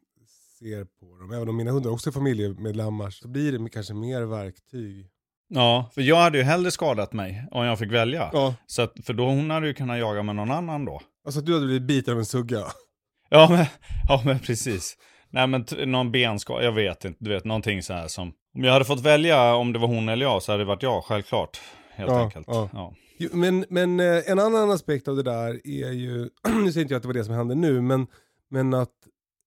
ser 0.60 0.86
på 0.86 1.17
dem. 1.19 1.32
Även 1.32 1.50
om 1.50 1.58
mina 1.58 1.72
hundar 1.72 1.91
också 1.91 2.10
är 2.10 2.12
familjemedlemmar 2.12 3.10
så 3.10 3.28
blir 3.28 3.52
det 3.52 3.69
kanske 3.69 3.93
mer 3.93 4.22
verktyg. 4.22 5.08
Ja, 5.48 5.91
för 5.93 6.02
jag 6.02 6.15
hade 6.15 6.38
ju 6.38 6.43
hellre 6.43 6.72
skadat 6.72 7.13
mig 7.13 7.48
om 7.52 7.65
jag 7.65 7.80
fick 7.80 7.91
välja. 7.91 8.30
Ja, 8.34 8.56
Så 8.65 8.82
att, 8.82 8.93
för 9.04 9.13
då 9.13 9.26
hon 9.26 9.50
hade 9.50 9.67
ju 9.67 9.74
kunnat 9.74 10.00
jaga 10.00 10.24
med 10.24 10.36
någon 10.36 10.52
annan 10.52 10.86
då. 10.86 11.02
Alltså 11.29 11.41
du 11.41 11.53
hade 11.53 11.65
blivit 11.65 11.87
biten 11.87 12.13
av 12.13 12.19
en 12.19 12.25
sugga. 12.25 12.63
Ja 13.31 13.47
men, 13.49 13.65
ja, 14.07 14.21
men 14.25 14.39
precis. 14.39 14.97
Nej 15.29 15.47
men 15.47 15.65
någon 15.85 16.11
benskada, 16.11 16.63
jag 16.63 16.71
vet 16.71 17.05
inte, 17.05 17.23
du 17.23 17.29
vet 17.29 17.45
någonting 17.45 17.83
så 17.83 17.93
här 17.93 18.07
som. 18.07 18.33
Om 18.55 18.63
jag 18.63 18.73
hade 18.73 18.85
fått 18.85 18.99
välja 19.01 19.55
om 19.55 19.73
det 19.73 19.79
var 19.79 19.87
hon 19.87 20.09
eller 20.09 20.25
jag 20.25 20.43
så 20.43 20.51
hade 20.51 20.63
det 20.63 20.67
varit 20.67 20.83
jag, 20.83 21.03
självklart. 21.03 21.61
Helt 21.91 22.11
Ja, 22.11 22.23
enkelt. 22.23 22.47
ja. 22.49 22.69
Ja. 22.73 22.93
Jo, 23.17 23.29
Men, 23.33 23.65
men 23.69 23.99
eh, 23.99 24.31
en 24.31 24.39
annan 24.39 24.71
aspekt 24.71 25.07
av 25.07 25.15
det 25.15 25.23
där 25.23 25.67
är 25.67 25.91
ju, 25.91 26.29
nu 26.63 26.71
säger 26.71 26.81
inte 26.81 26.93
jag 26.93 26.95
att 26.97 27.01
det 27.01 27.07
var 27.07 27.13
det 27.13 27.23
som 27.23 27.33
hände 27.33 27.55
nu, 27.55 27.81
men, 27.81 28.07
men 28.49 28.73
att 28.73 28.93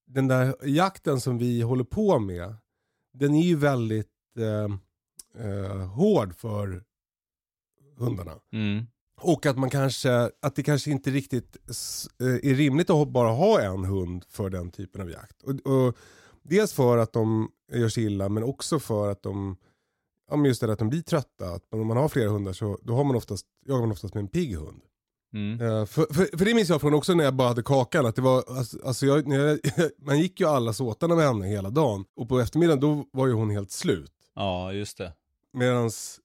den 0.07 0.29
där 0.29 0.55
jakten 0.65 1.21
som 1.21 1.39
vi 1.39 1.63
håller 1.63 1.85
på 1.85 2.19
med, 2.19 2.55
den 3.15 3.35
är 3.35 3.43
ju 3.43 3.57
väldigt 3.57 4.09
eh, 4.39 5.45
eh, 5.47 5.87
hård 5.89 6.35
för 6.37 6.83
hundarna. 7.99 8.33
Mm. 8.53 8.87
Och 9.23 9.47
att 9.47 9.59
man 9.59 9.71
kanske, 9.71 10.31
att 10.43 10.57
det 10.57 10.63
kanske 10.63 10.91
inte 10.91 11.11
riktigt 11.11 11.57
eh, 12.21 12.51
är 12.51 12.55
rimligt 12.55 12.91
att 12.91 13.09
bara 13.09 13.31
ha 13.31 13.61
en 13.61 13.85
hund 13.85 14.25
för 14.29 14.51
den 14.51 14.71
typen 14.71 15.01
av 15.01 15.11
jakt. 15.11 15.43
Och, 15.43 15.73
och 15.73 15.97
dels 16.43 16.73
för 16.73 16.99
att 16.99 17.13
de 17.13 17.51
gör 17.73 17.89
sig 17.89 18.05
illa 18.05 18.29
men 18.29 18.43
också 18.43 18.79
för 18.79 19.11
att 19.11 19.23
de, 19.23 19.57
ja 20.31 20.37
men 20.37 20.45
just 20.45 20.61
det 20.61 20.73
att 20.73 20.79
de 20.79 20.89
blir 20.89 21.03
trötta. 21.03 21.49
Att 21.55 21.63
om 21.71 21.87
man 21.87 21.97
har 21.97 22.09
flera 22.09 22.31
hundar 22.31 22.53
så 22.53 22.79
då 22.83 22.95
har 22.95 23.05
man 23.05 23.17
oftast, 23.17 23.47
jagar 23.67 23.81
man 23.81 23.93
oftast 23.93 24.15
med 24.15 24.23
en 24.23 24.29
pigg 24.29 24.57
hund. 24.57 24.83
Mm. 25.35 25.61
Eh, 25.61 25.87
för, 25.87 26.15
för, 26.15 26.39
för 26.39 26.45
det 26.45 26.55
minns 26.55 26.69
jag 26.69 26.81
från 26.81 26.95
också 26.95 27.15
när 27.15 27.25
jag 27.25 27.35
bara 27.35 27.49
hade 27.49 27.63
kakan. 27.63 28.07
Att 28.07 28.17
det 28.17 28.23
var, 28.23 28.45
alltså, 28.85 29.07
jag, 29.07 29.29
jag, 29.29 29.59
man 29.99 30.19
gick 30.19 30.41
ju 30.41 30.47
alla 30.47 30.73
såtarna 30.73 31.15
med 31.15 31.27
henne 31.27 31.47
hela 31.47 31.71
dagen. 31.71 32.05
Och 32.17 32.29
på 32.29 32.41
eftermiddagen 32.41 32.81
då 32.81 33.05
var 33.13 33.27
ju 33.27 33.33
hon 33.33 33.51
helt 33.51 33.71
slut. 33.71 34.13
ja, 34.35 34.73
just 34.73 34.99
det. 34.99 35.13
Medans 35.53 36.21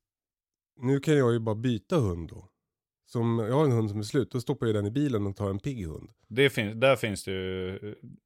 nu 0.81 0.99
kan 0.99 1.17
jag 1.17 1.33
ju 1.33 1.39
bara 1.39 1.55
byta 1.55 1.95
hund 1.95 2.29
då. 2.29 2.47
Som, 3.09 3.39
jag 3.39 3.55
har 3.55 3.65
en 3.65 3.71
hund 3.71 3.89
som 3.89 3.99
är 3.99 4.03
slut, 4.03 4.31
då 4.31 4.41
stoppar 4.41 4.65
jag 4.65 4.75
den 4.75 4.85
i 4.85 4.91
bilen 4.91 5.27
och 5.27 5.35
tar 5.35 5.49
en 5.49 5.59
pigg 5.59 5.87
hund. 5.87 6.09
det 6.27 6.49
finns, 6.49 6.75
där 6.75 6.95
finns 6.95 7.23
det 7.23 7.31
ju, 7.31 7.79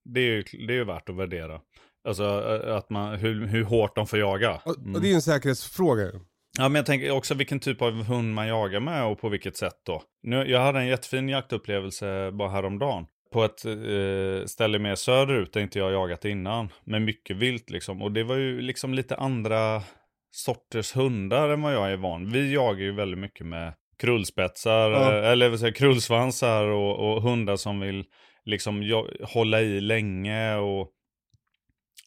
det 0.06 0.20
är 0.20 0.26
ju, 0.26 0.44
det 0.68 0.74
är 0.74 0.78
ju 0.78 0.84
värt 0.84 1.10
att 1.10 1.16
värdera. 1.16 1.62
Alltså 2.08 2.24
eh, 2.24 2.76
att 2.76 2.90
man, 2.90 3.20
hur, 3.20 3.48
hur 3.48 3.64
hårt 3.64 3.96
de 3.96 4.08
får 4.08 4.20
jaga. 4.20 4.62
Mm. 4.66 4.96
och 4.96 5.02
det 5.02 5.08
är 5.08 5.10
ju 5.10 5.16
en 5.16 5.22
säkerhetsfråga. 5.22 6.12
Ja, 6.58 6.70
men 6.70 6.76
jag 6.76 6.86
tänker 6.86 7.12
också 7.12 7.34
vilken 7.34 7.60
typ 7.60 7.82
av 7.82 8.04
hund 8.04 8.34
man 8.34 8.48
jagar 8.48 8.80
med 8.80 9.06
och 9.06 9.20
på 9.20 9.30
vilket 9.30 9.58
sätt 9.58 9.82
då. 9.86 10.04
Nu, 10.24 10.36
jag 10.36 10.60
hade 10.60 10.80
en 10.80 10.88
jättefin 10.88 11.30
jaktupplevelse 11.30 12.32
bara 12.32 12.50
häromdagen. 12.50 13.06
På 13.32 13.44
ett 13.44 13.66
eh, 13.66 14.46
ställe 14.46 14.80
mer 14.80 14.96
söderut 14.96 15.54
där 15.54 15.62
inte 15.62 15.80
jag 15.80 15.92
jagat 15.92 16.26
innan. 16.26 16.70
Med 16.84 17.02
mycket 17.02 17.38
vilt 17.38 17.70
liksom. 17.70 18.02
Och 18.02 18.12
det 18.12 18.24
var 18.24 18.36
ju 18.36 18.62
liksom 18.62 18.94
lite 18.94 19.16
andra 19.16 19.84
sorters 20.32 20.96
hundar 20.96 21.50
än 21.50 21.62
vad 21.62 21.74
jag 21.74 21.92
är 21.92 21.98
van. 21.98 22.32
Vi 22.32 22.54
jagar 22.54 22.82
ju 22.82 22.92
väldigt 22.92 23.20
mycket 23.20 23.46
med 23.46 23.74
krullspetsar, 24.02 24.92
Ja. 24.92 25.18
eh, 25.18 25.32
eller 25.32 25.50
vad 25.50 25.60
säger, 25.60 25.74
krullsvansar 25.74 26.68
och, 26.68 27.00
och 27.14 27.22
hundar 27.22 27.56
som 27.56 27.80
vill 27.80 28.04
liksom 28.46 29.04
hålla 29.24 29.62
i 29.62 29.82
länge 29.82 30.56
och 30.56 30.92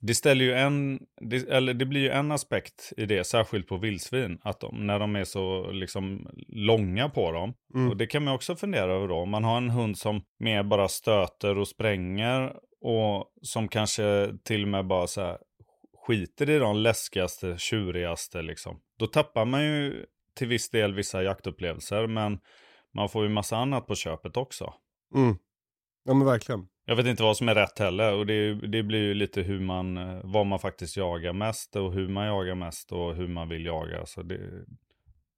det 0.01 0.15
ställer 0.15 0.45
ju 0.45 0.53
en, 0.53 1.01
det, 1.21 1.49
eller 1.49 1.75
det 1.75 1.87
blir 1.87 2.01
ju 2.01 2.09
en 2.11 2.33
aspekt 2.33 2.93
i 2.97 3.07
det, 3.07 3.25
särskilt 3.25 3.69
på 3.69 3.77
vildsvin, 3.77 4.39
att 4.43 4.61
de, 4.61 4.87
när 4.87 4.99
de 4.99 5.17
är 5.17 5.25
så 5.25 5.71
liksom 5.71 6.29
långa 6.49 7.09
på 7.09 7.33
dem. 7.33 7.55
Mm. 7.75 7.91
Och 7.91 7.97
det 7.97 8.07
kan 8.07 8.25
man 8.25 8.35
också 8.35 8.57
fundera 8.57 8.93
över 8.93 9.09
då, 9.09 9.15
om 9.15 9.31
man 9.31 9.45
har 9.45 9.57
en 9.57 9.71
hund 9.71 9.99
som 9.99 10.23
mer 10.39 10.63
bara 10.63 10.89
stöter 10.89 11.59
och 11.59 11.69
spränger 11.69 12.53
och 12.81 13.27
som 13.43 13.69
kanske 13.69 14.29
till 14.45 14.63
och 14.63 14.69
med 14.69 14.87
bara 14.87 15.07
så 15.07 15.21
här 15.21 15.39
skiter 16.07 16.51
i 16.51 16.59
de 16.59 16.77
läskigaste, 16.77 17.57
tjurigaste 17.59 18.43
liksom. 18.43 18.81
Då 18.99 19.07
tappar 19.07 19.45
man 19.45 19.65
ju 19.65 20.05
till 20.35 20.49
viss 20.49 20.71
del 20.71 20.95
vissa 20.95 21.23
jaktupplevelser, 21.23 22.07
men 22.07 22.39
man 22.95 23.09
får 23.09 23.23
ju 23.23 23.29
massa 23.29 23.57
annat 23.57 23.87
på 23.87 23.95
köpet 23.95 24.37
också. 24.37 24.75
Mm. 25.15 25.37
Ja 26.05 26.15
men 26.15 26.27
verkligen. 26.27 26.69
Jag 26.87 26.97
vet 26.97 27.07
inte 27.07 27.23
vad 27.23 27.37
som 27.37 27.49
är 27.49 27.55
rätt 27.55 27.79
heller 27.79 28.15
och 28.15 28.27
det, 28.27 28.55
det 28.55 28.83
blir 28.83 29.03
ju 29.03 29.15
lite 29.15 29.43
hur 29.43 29.61
man, 29.61 29.97
eh, 29.97 30.21
vad 30.25 30.47
man 30.47 30.59
faktiskt 30.59 30.97
jagar 30.97 31.33
mest 31.33 31.77
och 31.77 31.93
hur 31.93 32.09
man 32.09 32.27
jagar 32.27 32.55
mest 32.55 32.93
och 32.93 33.15
hur 33.15 33.29
man 33.29 33.49
vill 33.49 33.65
jaga. 33.65 34.07
Så 34.07 34.23
det, 34.23 34.39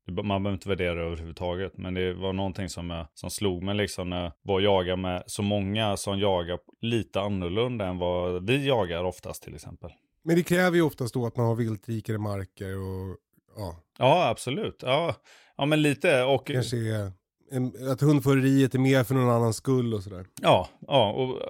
man 0.08 0.42
behöver 0.42 0.52
inte 0.52 0.68
värdera 0.68 0.94
det 0.94 1.02
överhuvudtaget. 1.02 1.78
Men 1.78 1.94
det 1.94 2.14
var 2.14 2.32
någonting 2.32 2.68
som, 2.68 2.90
jag, 2.90 3.06
som 3.14 3.30
slog 3.30 3.62
mig 3.62 3.74
liksom 3.74 4.10
när 4.10 4.22
jag 4.22 4.32
var 4.42 4.60
jagade 4.60 4.96
med 4.96 5.22
så 5.26 5.42
många 5.42 5.96
som 5.96 6.18
jagar 6.18 6.58
lite 6.80 7.20
annorlunda 7.20 7.86
än 7.86 7.98
vad 7.98 8.46
vi 8.46 8.66
jagar 8.66 9.04
oftast 9.04 9.42
till 9.42 9.54
exempel. 9.54 9.90
Men 10.22 10.36
det 10.36 10.42
kräver 10.42 10.76
ju 10.76 10.82
oftast 10.82 11.14
då 11.14 11.26
att 11.26 11.36
man 11.36 11.46
har 11.46 11.54
viltrikare 11.54 12.18
marker 12.18 12.76
och 12.76 13.16
ja, 13.56 13.82
Ja, 13.98 14.28
absolut. 14.28 14.82
Ja, 14.82 15.14
ja 15.56 15.66
men 15.66 15.82
lite. 15.82 16.22
Och, 16.22 16.46
kanske 16.46 16.76
är 16.76 17.12
en, 17.50 17.90
att 17.92 18.00
hundföreriet 18.00 18.74
är 18.74 18.78
mer 18.78 19.04
för 19.04 19.14
någon 19.14 19.30
annans 19.30 19.56
skull 19.56 19.94
och 19.94 20.02
sådär. 20.02 20.26
Ja, 20.42 20.68
ja 20.86 21.12
och, 21.12 21.42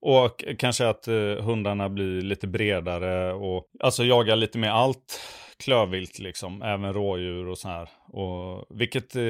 och 0.00 0.44
kanske 0.58 0.88
att 0.88 1.08
eh, 1.08 1.44
hundarna 1.44 1.88
blir 1.88 2.22
lite 2.22 2.46
bredare 2.46 3.32
och 3.32 3.68
alltså 3.80 4.04
jagar 4.04 4.36
lite 4.36 4.58
mer 4.58 4.70
allt 4.70 5.20
klövvilt 5.56 6.18
liksom, 6.18 6.62
även 6.62 6.92
rådjur 6.92 7.48
och 7.48 7.58
så 7.58 7.68
här. 7.68 7.88
Och, 8.06 8.66
vilket 8.80 9.16
eh, 9.16 9.22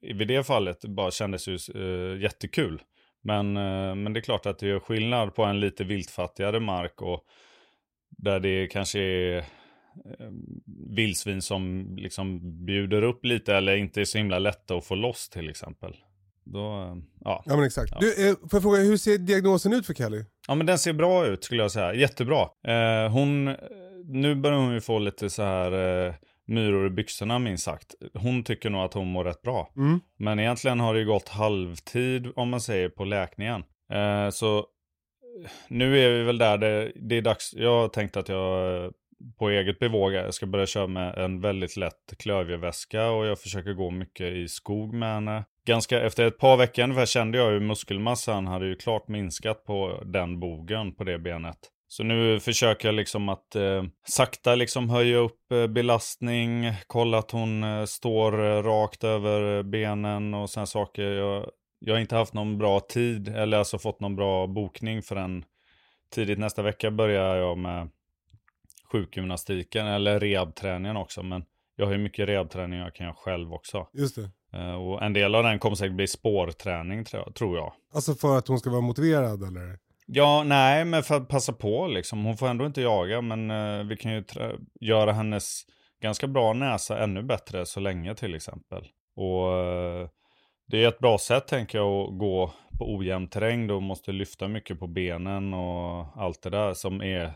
vid 0.00 0.28
det 0.28 0.46
fallet 0.46 0.84
bara 0.84 1.10
kändes 1.10 1.48
ju 1.48 1.58
eh, 1.74 2.22
jättekul. 2.22 2.82
Men, 3.24 3.56
eh, 3.56 3.94
men 3.94 4.12
det 4.12 4.20
är 4.20 4.22
klart 4.22 4.46
att 4.46 4.58
det 4.58 4.66
gör 4.66 4.80
skillnad 4.80 5.34
på 5.34 5.44
en 5.44 5.60
lite 5.60 5.84
viltfattigare 5.84 6.60
mark 6.60 7.02
och 7.02 7.24
där 8.18 8.40
det 8.40 8.66
kanske 8.66 9.00
är 9.00 9.44
vildsvin 10.96 11.42
som 11.42 11.94
liksom 11.96 12.40
bjuder 12.64 13.02
upp 13.02 13.24
lite 13.24 13.56
eller 13.56 13.76
inte 13.76 14.00
är 14.00 14.04
så 14.04 14.18
himla 14.18 14.38
lätta 14.38 14.74
att 14.74 14.84
få 14.84 14.94
loss 14.94 15.28
till 15.28 15.50
exempel. 15.50 15.96
Då, 16.44 16.82
eh, 16.82 16.96
ja. 17.20 17.42
Ja 17.46 17.56
men 17.56 17.64
exakt. 17.64 17.92
Du, 18.00 18.28
eh, 18.28 18.34
får 18.34 18.48
jag 18.52 18.62
fråga, 18.62 18.78
hur 18.78 18.96
ser 18.96 19.18
diagnosen 19.18 19.72
ut 19.72 19.86
för 19.86 19.94
Kelly? 19.94 20.24
Ja 20.48 20.54
men 20.54 20.66
den 20.66 20.78
ser 20.78 20.92
bra 20.92 21.26
ut 21.26 21.44
skulle 21.44 21.62
jag 21.62 21.72
säga, 21.72 21.94
jättebra. 21.94 22.48
Eh, 22.66 23.12
hon, 23.12 23.56
nu 24.04 24.34
börjar 24.34 24.58
hon 24.58 24.74
ju 24.74 24.80
få 24.80 24.98
lite 24.98 25.30
så 25.30 25.42
här 25.42 26.06
eh, 26.06 26.14
myror 26.46 26.86
i 26.86 26.90
byxorna 26.90 27.38
minst 27.38 27.64
sagt. 27.64 27.94
Hon 28.14 28.44
tycker 28.44 28.70
nog 28.70 28.82
att 28.82 28.94
hon 28.94 29.08
mår 29.08 29.24
rätt 29.24 29.42
bra. 29.42 29.72
Mm. 29.76 30.00
Men 30.18 30.38
egentligen 30.38 30.80
har 30.80 30.94
det 30.94 31.00
ju 31.00 31.06
gått 31.06 31.28
halvtid 31.28 32.32
om 32.36 32.48
man 32.48 32.60
säger 32.60 32.88
på 32.88 33.04
läkningen. 33.04 33.64
Eh, 33.92 34.30
så 34.30 34.58
eh, 34.58 34.64
nu 35.68 35.98
är 35.98 36.10
vi 36.10 36.22
väl 36.22 36.38
där 36.38 36.58
det, 36.58 36.92
det 36.94 37.16
är 37.16 37.22
dags. 37.22 37.54
Jag 37.54 37.92
tänkte 37.92 38.18
att 38.18 38.28
jag 38.28 38.84
eh, 38.84 38.90
på 39.38 39.50
eget 39.50 39.78
bevåg 39.78 40.12
jag 40.12 40.34
ska 40.34 40.46
börja 40.46 40.66
köra 40.66 40.86
med 40.86 41.18
en 41.18 41.40
väldigt 41.40 41.76
lätt 41.76 42.14
klövjeväska 42.18 43.10
och 43.10 43.26
jag 43.26 43.38
försöker 43.38 43.72
gå 43.72 43.90
mycket 43.90 44.32
i 44.32 44.48
skog 44.48 44.94
med 44.94 45.14
henne. 45.14 45.44
Ganska 45.66 46.00
efter 46.00 46.24
ett 46.24 46.38
par 46.38 46.56
veckor 46.56 46.84
ungefär 46.84 47.06
kände 47.06 47.38
jag 47.38 47.50
hur 47.50 47.60
muskelmassan 47.60 48.46
hade 48.46 48.66
ju 48.66 48.74
klart 48.74 49.08
minskat 49.08 49.64
på 49.64 50.02
den 50.04 50.40
bogen 50.40 50.94
på 50.94 51.04
det 51.04 51.18
benet. 51.18 51.58
Så 51.88 52.02
nu 52.02 52.40
försöker 52.40 52.88
jag 52.88 52.94
liksom 52.94 53.28
att 53.28 53.56
eh, 53.56 53.84
sakta 54.08 54.54
liksom 54.54 54.90
höja 54.90 55.16
upp 55.16 55.52
eh, 55.52 55.66
belastning, 55.66 56.72
kolla 56.86 57.18
att 57.18 57.30
hon 57.30 57.64
eh, 57.64 57.84
står 57.84 58.44
eh, 58.44 58.62
rakt 58.62 59.04
över 59.04 59.56
eh, 59.56 59.62
benen 59.62 60.34
och 60.34 60.50
sådana 60.50 60.66
saker. 60.66 61.02
Jag, 61.02 61.50
jag 61.78 61.94
har 61.94 62.00
inte 62.00 62.16
haft 62.16 62.34
någon 62.34 62.58
bra 62.58 62.80
tid, 62.80 63.28
eller 63.28 63.58
alltså 63.58 63.78
fått 63.78 64.00
någon 64.00 64.16
bra 64.16 64.46
bokning 64.46 65.02
förrän 65.02 65.44
tidigt 66.14 66.38
nästa 66.38 66.62
vecka 66.62 66.90
börjar 66.90 67.36
jag 67.36 67.58
med 67.58 67.88
sjukgymnastiken 68.92 69.86
eller 69.86 70.20
rehabträningen 70.20 70.96
också. 70.96 71.22
Men 71.22 71.44
jag 71.76 71.86
har 71.86 71.92
ju 71.92 71.98
mycket 71.98 72.28
rehabträning 72.28 72.78
jag 72.78 72.94
kan 72.94 73.06
göra 73.06 73.16
själv 73.16 73.52
också. 73.52 73.88
Just 73.92 74.16
det. 74.16 74.30
Eh, 74.58 74.74
och 74.74 75.02
en 75.02 75.12
del 75.12 75.34
av 75.34 75.42
den 75.44 75.58
kommer 75.58 75.76
säkert 75.76 75.96
bli 75.96 76.06
spårträning 76.06 77.04
tror 77.34 77.56
jag-. 77.56 77.72
Alltså 77.94 78.14
för 78.14 78.38
att 78.38 78.48
hon 78.48 78.58
ska 78.58 78.70
vara 78.70 78.80
motiverad 78.80 79.42
eller? 79.42 79.78
Ja, 80.06 80.42
nej, 80.46 80.84
men 80.84 81.02
för 81.02 81.14
att 81.16 81.28
passa 81.28 81.52
på 81.52 81.86
liksom. 81.86 82.24
Hon 82.24 82.36
får 82.36 82.48
ändå 82.48 82.66
inte 82.66 82.80
jaga, 82.80 83.20
men 83.20 83.50
eh, 83.50 83.84
vi 83.86 83.96
kan 83.96 84.12
ju 84.12 84.24
göra 84.80 85.12
hennes 85.12 85.62
ganska 86.02 86.26
bra 86.26 86.52
näsa 86.52 87.02
ännu 87.02 87.22
bättre 87.22 87.66
så 87.66 87.80
länge 87.80 88.14
till 88.14 88.34
exempel. 88.34 88.84
Och 89.16 89.58
eh, 89.58 90.08
det 90.66 90.84
är 90.84 90.88
ett 90.88 90.98
bra 90.98 91.18
sätt 91.18 91.48
tänker 91.48 91.78
jag 91.78 91.88
att 91.88 92.18
gå 92.18 92.52
på 92.78 92.96
ojämn 92.96 93.28
terräng 93.28 93.66
då 93.66 93.80
måste 93.80 94.12
lyfta 94.12 94.48
mycket 94.48 94.78
på 94.78 94.86
benen 94.86 95.54
och 95.54 96.06
allt 96.16 96.42
det 96.42 96.50
där 96.50 96.74
som 96.74 97.02
är 97.02 97.32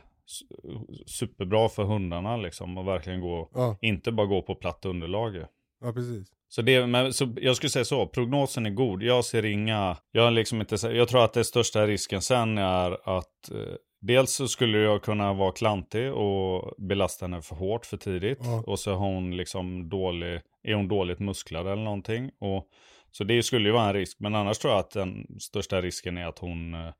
superbra 1.06 1.68
för 1.68 1.84
hundarna 1.84 2.36
liksom. 2.36 2.78
Och 2.78 2.86
verkligen 2.86 3.20
gå, 3.20 3.50
Ja, 3.54 3.78
inte 3.80 4.12
bara 4.12 4.26
gå 4.26 4.42
på 4.42 4.54
platt 4.54 4.84
underlag 4.84 5.46
ja 5.80 5.92
precis. 5.92 6.32
Så, 6.48 6.62
det, 6.62 6.86
men, 6.86 7.12
så 7.12 7.34
jag 7.36 7.56
skulle 7.56 7.70
säga 7.70 7.84
så, 7.84 8.06
prognosen 8.06 8.66
är 8.66 8.70
god. 8.70 9.02
Jag 9.02 9.24
ser 9.24 9.44
inga, 9.44 9.96
jag 10.12 10.22
har 10.22 10.30
liksom 10.30 10.60
inte, 10.60 10.86
jag 10.86 11.08
tror 11.08 11.24
att 11.24 11.32
det 11.32 11.44
största 11.44 11.86
risken 11.86 12.22
sen 12.22 12.58
är 12.58 13.18
att 13.18 13.50
eh, 13.50 13.74
dels 14.00 14.32
så 14.32 14.48
skulle 14.48 14.78
jag 14.78 15.02
kunna 15.02 15.32
vara 15.32 15.52
klantig 15.52 16.12
och 16.12 16.74
belasta 16.78 17.24
henne 17.24 17.42
för 17.42 17.56
hårt 17.56 17.86
för 17.86 17.96
tidigt. 17.96 18.38
Ja. 18.42 18.62
Och 18.66 18.78
så 18.78 18.90
har 18.90 18.98
hon 18.98 19.36
liksom 19.36 19.88
dålig, 19.88 20.40
är 20.62 20.74
hon 20.74 20.88
dåligt 20.88 21.18
musklad 21.18 21.66
eller 21.66 21.84
någonting. 21.84 22.30
Och, 22.40 22.68
så 23.10 23.24
det 23.24 23.42
skulle 23.42 23.68
ju 23.68 23.72
vara 23.72 23.88
en 23.88 23.94
risk. 23.94 24.20
Men 24.20 24.34
annars 24.34 24.58
tror 24.58 24.72
jag 24.72 24.80
att 24.80 24.90
den 24.90 25.26
största 25.40 25.80
risken 25.82 26.18
är 26.18 26.26
att 26.26 26.38
hon 26.38 26.74
eh, 26.74 26.92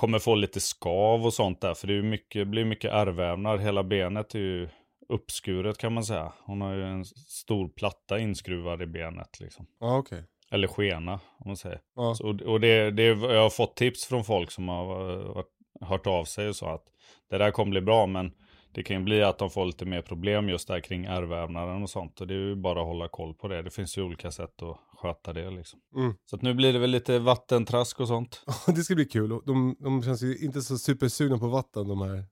kommer 0.00 0.18
få 0.18 0.34
lite 0.34 0.60
skav 0.60 1.26
och 1.26 1.34
sånt 1.34 1.60
där. 1.60 1.74
För 1.74 1.86
det 1.86 2.02
mycket, 2.02 2.48
blir 2.48 2.64
mycket 2.64 2.92
ärrvävnad. 2.92 3.60
Hela 3.60 3.82
benet 3.82 4.34
är 4.34 4.38
ju 4.38 4.68
uppskuret 5.08 5.78
kan 5.78 5.92
man 5.92 6.04
säga. 6.04 6.32
Hon 6.44 6.60
har 6.60 6.74
ju 6.74 6.84
en 6.84 7.04
stor 7.04 7.68
platta 7.68 8.18
inskruvad 8.18 8.82
i 8.82 8.86
benet 8.86 9.40
liksom. 9.40 9.66
Ja 9.80 9.98
okej. 9.98 10.24
Eller 10.50 10.68
skena 10.68 11.12
om 11.12 11.46
man 11.46 11.56
säger. 11.56 11.80
Ja. 11.96 12.14
Så, 12.14 12.28
och 12.46 12.60
det, 12.60 12.90
det, 12.90 13.02
jag 13.02 13.42
har 13.42 13.50
fått 13.50 13.76
tips 13.76 14.06
från 14.06 14.24
folk 14.24 14.50
som 14.50 14.68
har 14.68 15.12
eh, 15.12 15.34
varit, 15.34 15.50
hört 15.80 16.06
av 16.06 16.24
sig 16.24 16.48
och 16.48 16.56
så 16.56 16.66
att 16.66 16.84
det 17.30 17.38
där 17.38 17.50
kommer 17.50 17.70
bli 17.70 17.80
bra 17.80 18.06
men 18.06 18.32
det 18.72 18.82
kan 18.82 18.96
ju 18.96 19.02
bli 19.02 19.22
att 19.22 19.38
de 19.38 19.50
får 19.50 19.66
lite 19.66 19.84
mer 19.84 20.02
problem 20.02 20.48
just 20.48 20.68
där 20.68 20.80
kring 20.80 21.04
ärrvävnaden 21.04 21.82
och 21.82 21.90
sånt. 21.90 22.20
Och 22.20 22.26
det 22.26 22.34
är 22.34 22.38
ju 22.38 22.56
bara 22.56 22.80
att 22.80 22.86
hålla 22.86 23.08
koll 23.08 23.34
på 23.34 23.48
det. 23.48 23.62
Det 23.62 23.70
finns 23.70 23.98
ju 23.98 24.02
olika 24.02 24.30
sätt 24.30 24.62
att 24.62 24.76
sköta 24.98 25.32
det 25.32 25.50
liksom. 25.50 25.80
Mm. 25.96 26.14
Så 26.24 26.36
att 26.36 26.42
nu 26.42 26.54
blir 26.54 26.72
det 26.72 26.78
väl 26.78 26.90
lite 26.90 27.18
vattentrask 27.18 28.00
och 28.00 28.08
sånt. 28.08 28.44
Det 28.66 28.82
ska 28.82 28.94
bli 28.94 29.04
kul. 29.04 29.40
De, 29.46 29.76
de 29.78 30.02
känns 30.02 30.22
ju 30.22 30.38
inte 30.38 30.62
så 30.62 30.78
supersugna 30.78 31.38
på 31.38 31.48
vatten 31.48 31.88
de 31.88 32.00
här 32.00 32.24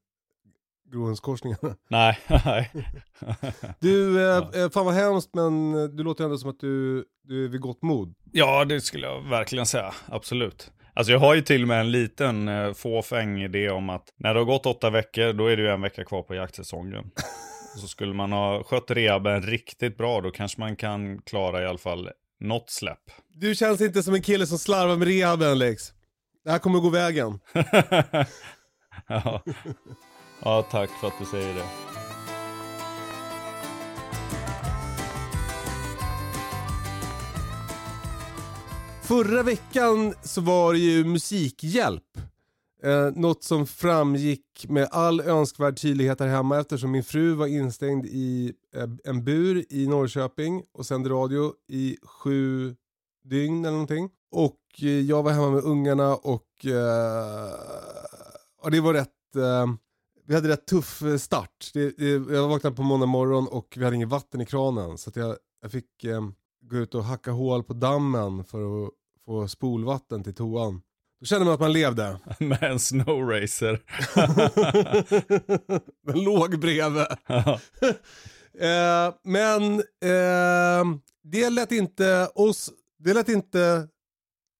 gråhundskorsningarna. 0.93 1.77
Nej, 1.89 2.19
nej. 2.45 2.73
Du, 3.81 4.23
eh, 4.31 4.37
eh, 4.37 4.71
fan 4.71 4.85
vad 4.85 4.95
hemskt 4.95 5.35
men 5.35 5.75
eh, 5.75 5.85
du 5.85 6.03
låter 6.03 6.25
ändå 6.25 6.39
som 6.39 6.51
att 6.51 6.61
du, 6.61 7.05
du 7.23 7.45
är 7.45 7.49
vid 7.49 7.61
gott 7.61 7.83
mod. 7.83 8.15
Ja, 8.33 8.65
det 8.65 8.81
skulle 8.81 9.07
jag 9.07 9.21
verkligen 9.21 9.67
säga. 9.67 9.95
Absolut. 10.07 10.73
Alltså 10.99 11.13
jag 11.13 11.21
har 11.21 11.35
ju 11.35 11.41
till 11.41 11.63
och 11.63 11.69
med 11.69 11.81
en 11.81 11.91
liten 11.91 12.49
eh, 12.49 12.73
fåfäng 12.73 13.43
idé 13.43 13.71
om 13.71 13.91
att 13.91 14.15
när 14.17 14.35
det 14.35 14.41
har 14.41 14.45
gått 14.45 14.67
åtta 14.67 14.91
veckor, 14.91 15.33
då 15.33 15.47
är 15.47 15.57
det 15.57 15.63
ju 15.63 15.69
en 15.69 15.81
vecka 15.81 16.05
kvar 16.05 16.23
på 16.23 16.35
jaktsäsongen. 16.35 17.11
Så 17.77 17.89
skulle 17.89 18.15
man 18.15 18.33
ha 18.33 18.65
skött 18.65 18.91
rehaben 18.91 19.43
riktigt 19.43 19.97
bra, 19.97 20.21
då 20.21 20.31
kanske 20.31 20.61
man 20.61 20.77
kan 20.77 21.23
klara 21.23 21.63
i 21.63 21.67
alla 21.67 21.79
fall 21.79 22.11
något 22.41 22.71
släpp. 22.71 23.03
Du 23.29 23.55
känns 23.55 23.81
inte 23.81 24.03
som 24.03 24.15
en 24.15 24.23
kille 24.23 24.47
som 24.47 24.59
slarvar 24.59 24.97
med 24.97 25.09
rehaben 25.09 25.59
Lex. 25.59 25.83
Det 26.45 26.51
här 26.51 26.59
kommer 26.59 26.79
gå 26.79 26.91
vägen. 26.91 27.41
ja. 29.09 29.43
ja, 30.45 30.63
tack 30.71 30.91
för 31.01 31.07
att 31.07 31.19
du 31.19 31.25
säger 31.25 31.55
det. 31.55 31.98
Förra 39.09 39.43
veckan 39.43 40.15
så 40.23 40.41
var 40.41 40.73
det 40.73 40.79
ju 40.79 41.05
musikhjälp. 41.05 42.19
Eh, 42.83 43.11
något 43.15 43.45
som 43.45 43.67
framgick 43.67 44.67
med 44.69 44.89
all 44.91 45.21
önskvärd 45.21 45.81
tydlighet 45.81 46.21
här 46.21 46.27
hemma 46.27 46.61
eftersom 46.61 46.91
min 46.91 47.05
fru 47.05 47.35
var 47.35 47.47
instängd 47.47 48.07
i 48.07 48.53
eh, 48.75 48.89
en 49.05 49.25
bur 49.25 49.65
i 49.71 49.87
Norrköping 49.87 50.63
och 50.73 50.87
sände 50.87 51.11
radio 51.11 51.53
i 51.69 51.97
sju 52.03 52.77
dygn 53.25 53.65
eller 53.65 53.73
någonting. 53.73 54.11
Och 54.31 54.61
eh, 54.83 54.89
jag 54.89 55.23
var 55.23 55.33
hemma 55.33 55.51
med 55.51 55.65
ungarna 55.65 56.15
och 56.15 56.67
eh, 56.67 57.53
och 58.63 58.71
det 58.71 58.81
var 58.81 58.95
rätt, 58.95 59.37
eh, 59.37 59.67
vi 60.27 60.35
hade 60.35 60.49
rätt 60.49 60.67
tuff 60.67 61.03
start. 61.19 61.71
Det, 61.73 61.99
det, 61.99 62.35
jag 62.35 62.49
vaknade 62.49 62.77
på 62.77 62.83
måndag 62.83 63.07
morgon 63.07 63.49
och 63.49 63.75
vi 63.77 63.85
hade 63.85 63.97
inget 63.97 64.09
vatten 64.09 64.41
i 64.41 64.47
kranen 64.47 64.99
så 64.99 65.11
att 65.11 65.17
jag, 65.17 65.37
jag 65.63 65.73
fick 65.73 66.05
eh, 66.05 66.21
gå 66.63 66.77
ut 66.77 66.95
och 66.95 67.05
hacka 67.05 67.31
hål 67.31 67.65
på 67.65 67.73
dammen 67.73 68.45
för 68.45 68.85
att 68.85 68.91
få 69.25 69.49
spolvatten 69.49 70.25
till 70.25 70.35
toan. 70.35 70.83
Då 71.21 71.27
kände 71.27 71.45
man 71.45 71.55
att 71.55 71.61
man 71.61 71.73
levde. 71.73 72.21
Med 72.39 72.63
en 72.63 72.79
snowracer. 72.79 73.83
Den 76.13 76.25
låg 76.25 76.61
bredvid. 76.61 77.07
Eh, 78.61 79.15
men 79.25 79.75
eh, 79.81 80.99
det 81.23 81.51
lät 81.51 81.73
inte 81.73 82.29
oss, 82.35 82.71
det 82.99 83.15
lät 83.15 83.29
inte, 83.29 83.89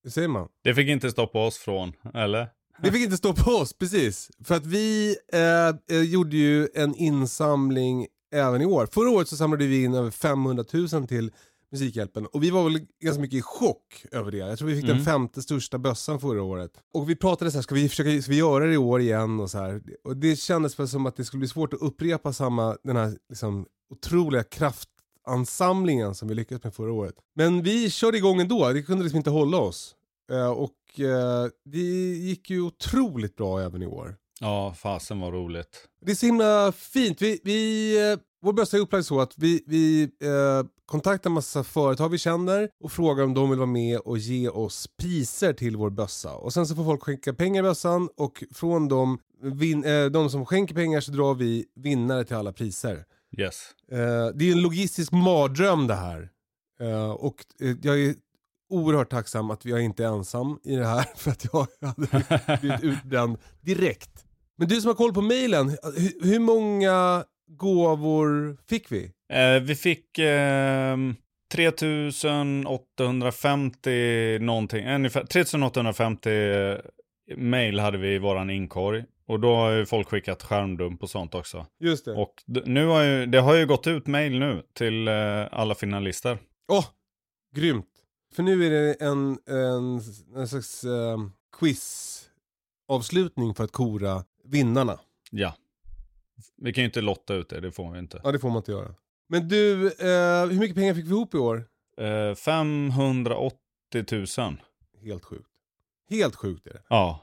hur 0.03 0.11
säger 0.11 0.27
man? 0.27 0.47
det 0.63 0.75
fick 0.75 0.87
inte 0.87 1.11
stoppa 1.11 1.45
oss 1.45 1.57
från, 1.57 1.93
eller? 2.13 2.47
Det 2.83 2.91
fick 2.91 3.03
inte 3.03 3.17
stå 3.17 3.33
på 3.33 3.51
oss, 3.51 3.73
precis. 3.73 4.31
För 4.43 4.55
att 4.55 4.65
vi 4.65 5.15
eh, 5.33 5.97
eh, 5.97 6.03
gjorde 6.03 6.37
ju 6.37 6.67
en 6.73 6.95
insamling 6.95 8.07
även 8.33 8.61
i 8.61 8.65
år. 8.65 8.85
Förra 8.85 9.09
året 9.09 9.27
så 9.27 9.37
samlade 9.37 9.67
vi 9.67 9.83
in 9.83 9.93
över 9.93 10.11
500 10.11 10.65
000 10.73 11.07
till 11.07 11.31
Musikhjälpen 11.71 12.25
och 12.25 12.43
vi 12.43 12.49
var 12.49 12.63
väl 12.63 12.79
ganska 13.03 13.21
mycket 13.21 13.37
i 13.39 13.41
chock 13.41 14.05
över 14.11 14.31
det. 14.31 14.37
Jag 14.37 14.57
tror 14.57 14.67
vi 14.67 14.75
fick 14.75 14.85
den 14.85 14.91
Mm. 14.91 15.05
femte 15.05 15.41
största 15.41 15.77
bössan 15.77 16.19
förra 16.19 16.43
året. 16.43 16.71
Och 16.93 17.09
vi 17.09 17.15
pratade 17.15 17.51
så 17.51 17.57
här, 17.57 17.61
ska 17.63 17.75
vi 17.75 17.89
försöka 17.89 18.21
ska 18.21 18.31
vi 18.31 18.37
göra 18.37 18.65
det 18.65 18.73
i 18.73 18.77
år 18.77 19.01
igen 19.01 19.39
och 19.39 19.49
så 19.49 19.57
här. 19.57 19.81
Och 20.03 20.17
det 20.17 20.35
kändes 20.35 20.79
väl 20.79 20.87
som 20.87 21.05
att 21.05 21.15
det 21.15 21.25
skulle 21.25 21.39
bli 21.39 21.47
svårt 21.47 21.73
att 21.73 21.81
upprepa 21.81 22.33
samma, 22.33 22.77
den 22.83 22.95
här 22.95 23.17
liksom 23.29 23.65
otroliga 23.93 24.43
ansamlingen 25.27 26.15
som 26.15 26.27
vi 26.27 26.35
lyckades 26.35 26.63
med 26.63 26.73
förra 26.73 26.93
året. 26.93 27.15
Men 27.35 27.63
vi 27.63 27.89
körde 27.89 28.17
igång 28.17 28.41
ändå, 28.41 28.69
det 28.69 28.81
kunde 28.83 29.03
liksom 29.03 29.17
inte 29.17 29.29
hålla 29.29 29.57
oss. 29.57 29.95
Eh, 30.31 30.49
och 30.51 30.99
eh, 30.99 31.49
det 31.65 31.79
gick 32.17 32.49
ju 32.49 32.61
otroligt 32.61 33.35
bra 33.35 33.61
även 33.61 33.81
i 33.81 33.87
år. 33.87 34.15
Ja, 34.41 34.73
fasen 34.77 35.19
var 35.19 35.31
roligt. 35.31 35.87
Det 36.05 36.11
är 36.11 36.15
så 36.15 36.25
himla 36.25 36.71
fint. 36.71 37.21
Vi, 37.21 37.39
vi, 37.43 38.11
eh, 38.11 38.19
vår 38.41 38.53
bössa 38.53 38.77
är 38.77 38.81
upplagd 38.81 39.05
så 39.05 39.21
att 39.21 39.33
vi, 39.37 39.63
vi 39.67 40.03
eh, 40.03 40.65
kontaktar 40.89 41.29
massa 41.29 41.63
företag 41.63 42.09
vi 42.09 42.17
känner 42.17 42.69
och 42.83 42.91
frågar 42.91 43.23
om 43.23 43.33
de 43.33 43.49
vill 43.49 43.59
vara 43.59 43.67
med 43.67 43.99
och 43.99 44.17
ge 44.17 44.49
oss 44.49 44.87
priser 44.97 45.53
till 45.53 45.77
vår 45.77 45.89
bössa. 45.89 46.35
Och 46.35 46.53
sen 46.53 46.67
så 46.67 46.75
får 46.75 46.83
folk 46.83 47.03
skänka 47.03 47.33
pengar 47.33 47.63
i 47.63 47.63
bössan 47.63 48.09
och 48.17 48.43
från 48.53 48.87
dem, 48.87 49.19
vin, 49.41 49.83
eh, 49.83 50.05
de 50.05 50.29
som 50.29 50.45
skänker 50.45 50.75
pengar 50.75 51.01
så 51.01 51.11
drar 51.11 51.33
vi 51.33 51.65
vinnare 51.75 52.23
till 52.23 52.35
alla 52.35 52.53
priser. 52.53 53.05
Yes. 53.37 53.71
Eh, 53.91 53.97
det 54.35 54.49
är 54.49 54.51
en 54.51 54.61
logistisk 54.61 55.11
mardröm 55.11 55.87
det 55.87 55.95
här. 55.95 56.29
Eh, 56.79 57.11
och 57.11 57.35
eh, 57.61 57.75
jag 57.81 57.99
är 57.99 58.15
oerhört 58.69 59.09
tacksam 59.09 59.51
att 59.51 59.65
jag 59.65 59.81
inte 59.81 60.03
är 60.03 60.07
ensam 60.07 60.59
i 60.63 60.75
det 60.75 60.87
här 60.87 61.05
för 61.15 61.31
att 61.31 61.45
jag 61.53 61.67
hade 61.81 62.57
blivit 62.61 62.83
utbränd 62.83 63.37
direkt. 63.61 64.25
Men 64.57 64.67
du 64.67 64.81
som 64.81 64.87
har 64.87 64.95
koll 64.95 65.13
på 65.13 65.21
mejlen, 65.21 65.69
hur, 65.69 66.25
hur 66.25 66.39
många 66.39 67.25
gåvor 67.47 68.57
fick 68.67 68.91
vi? 68.91 69.11
Eh, 69.29 69.59
vi 69.61 69.75
fick 69.75 70.17
eh, 70.17 70.97
3850 71.51 74.39
någonting, 74.39 74.87
ungefär 74.87 75.23
3850 75.23 76.29
eh, 76.29 76.77
mail 77.37 77.79
hade 77.79 77.97
vi 77.97 78.15
i 78.15 78.19
våran 78.19 78.49
inkorg. 78.49 79.03
Och 79.27 79.39
då 79.39 79.55
har 79.55 79.71
ju 79.71 79.85
folk 79.85 80.09
skickat 80.09 80.43
skärmdump 80.43 81.03
och 81.03 81.09
sånt 81.09 81.35
också. 81.35 81.65
Just 81.79 82.05
det. 82.05 82.13
Och 82.13 82.33
nu 82.65 82.85
har 82.85 83.03
ju, 83.03 83.25
det 83.25 83.39
har 83.39 83.55
ju 83.55 83.65
gått 83.65 83.87
ut 83.87 84.07
mail 84.07 84.39
nu 84.39 84.63
till 84.73 85.07
eh, 85.07 85.47
alla 85.51 85.75
finalister. 85.75 86.37
Åh, 86.71 86.85
grymt. 87.55 87.85
För 88.35 88.43
nu 88.43 88.65
är 88.65 88.69
det 88.69 88.93
en, 88.93 89.39
en, 89.47 90.01
en 90.35 90.47
slags 90.47 90.83
eh, 90.83 91.17
quiz-avslutning 91.59 93.55
för 93.55 93.63
att 93.63 93.71
kora 93.71 94.23
vinnarna. 94.43 94.99
Ja. 95.31 95.55
Vi 96.57 96.73
kan 96.73 96.81
ju 96.81 96.85
inte 96.85 97.01
lotta 97.01 97.33
ut 97.33 97.49
det, 97.49 97.59
det 97.59 97.71
får 97.71 97.91
vi 97.91 97.99
inte. 97.99 98.21
Ja, 98.23 98.31
det 98.31 98.39
får 98.39 98.49
man 98.49 98.57
inte 98.57 98.71
göra. 98.71 98.95
Men 99.29 99.47
du, 99.47 99.87
eh, 99.87 100.45
hur 100.49 100.59
mycket 100.59 100.75
pengar 100.75 100.93
fick 100.93 101.05
vi 101.05 101.09
ihop 101.09 101.33
i 101.33 101.37
år? 101.37 101.63
Eh, 102.01 102.35
580 102.35 103.57
000. 104.11 104.25
Helt 105.03 105.25
sjukt. 105.25 105.49
Helt 106.09 106.35
sjukt 106.35 106.67
är 106.67 106.73
det. 106.73 106.81
Ja. 106.89 107.21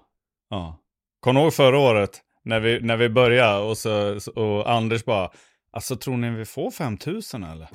ja. 0.51 0.83
Kommer 1.21 1.41
ihåg 1.41 1.55
förra 1.55 1.79
året? 1.79 2.23
När 2.45 2.61
vi, 2.61 2.81
när 2.81 2.97
vi 2.97 3.09
började 3.09 3.65
och, 3.65 3.79
så, 3.79 4.21
och 4.35 4.71
Anders 4.71 5.05
bara 5.05 5.31
Alltså 5.77 5.97
tror 5.97 6.17
ni 6.17 6.31
vi 6.31 6.45
får 6.45 6.71
5000 6.71 7.45
eller? 7.45 7.69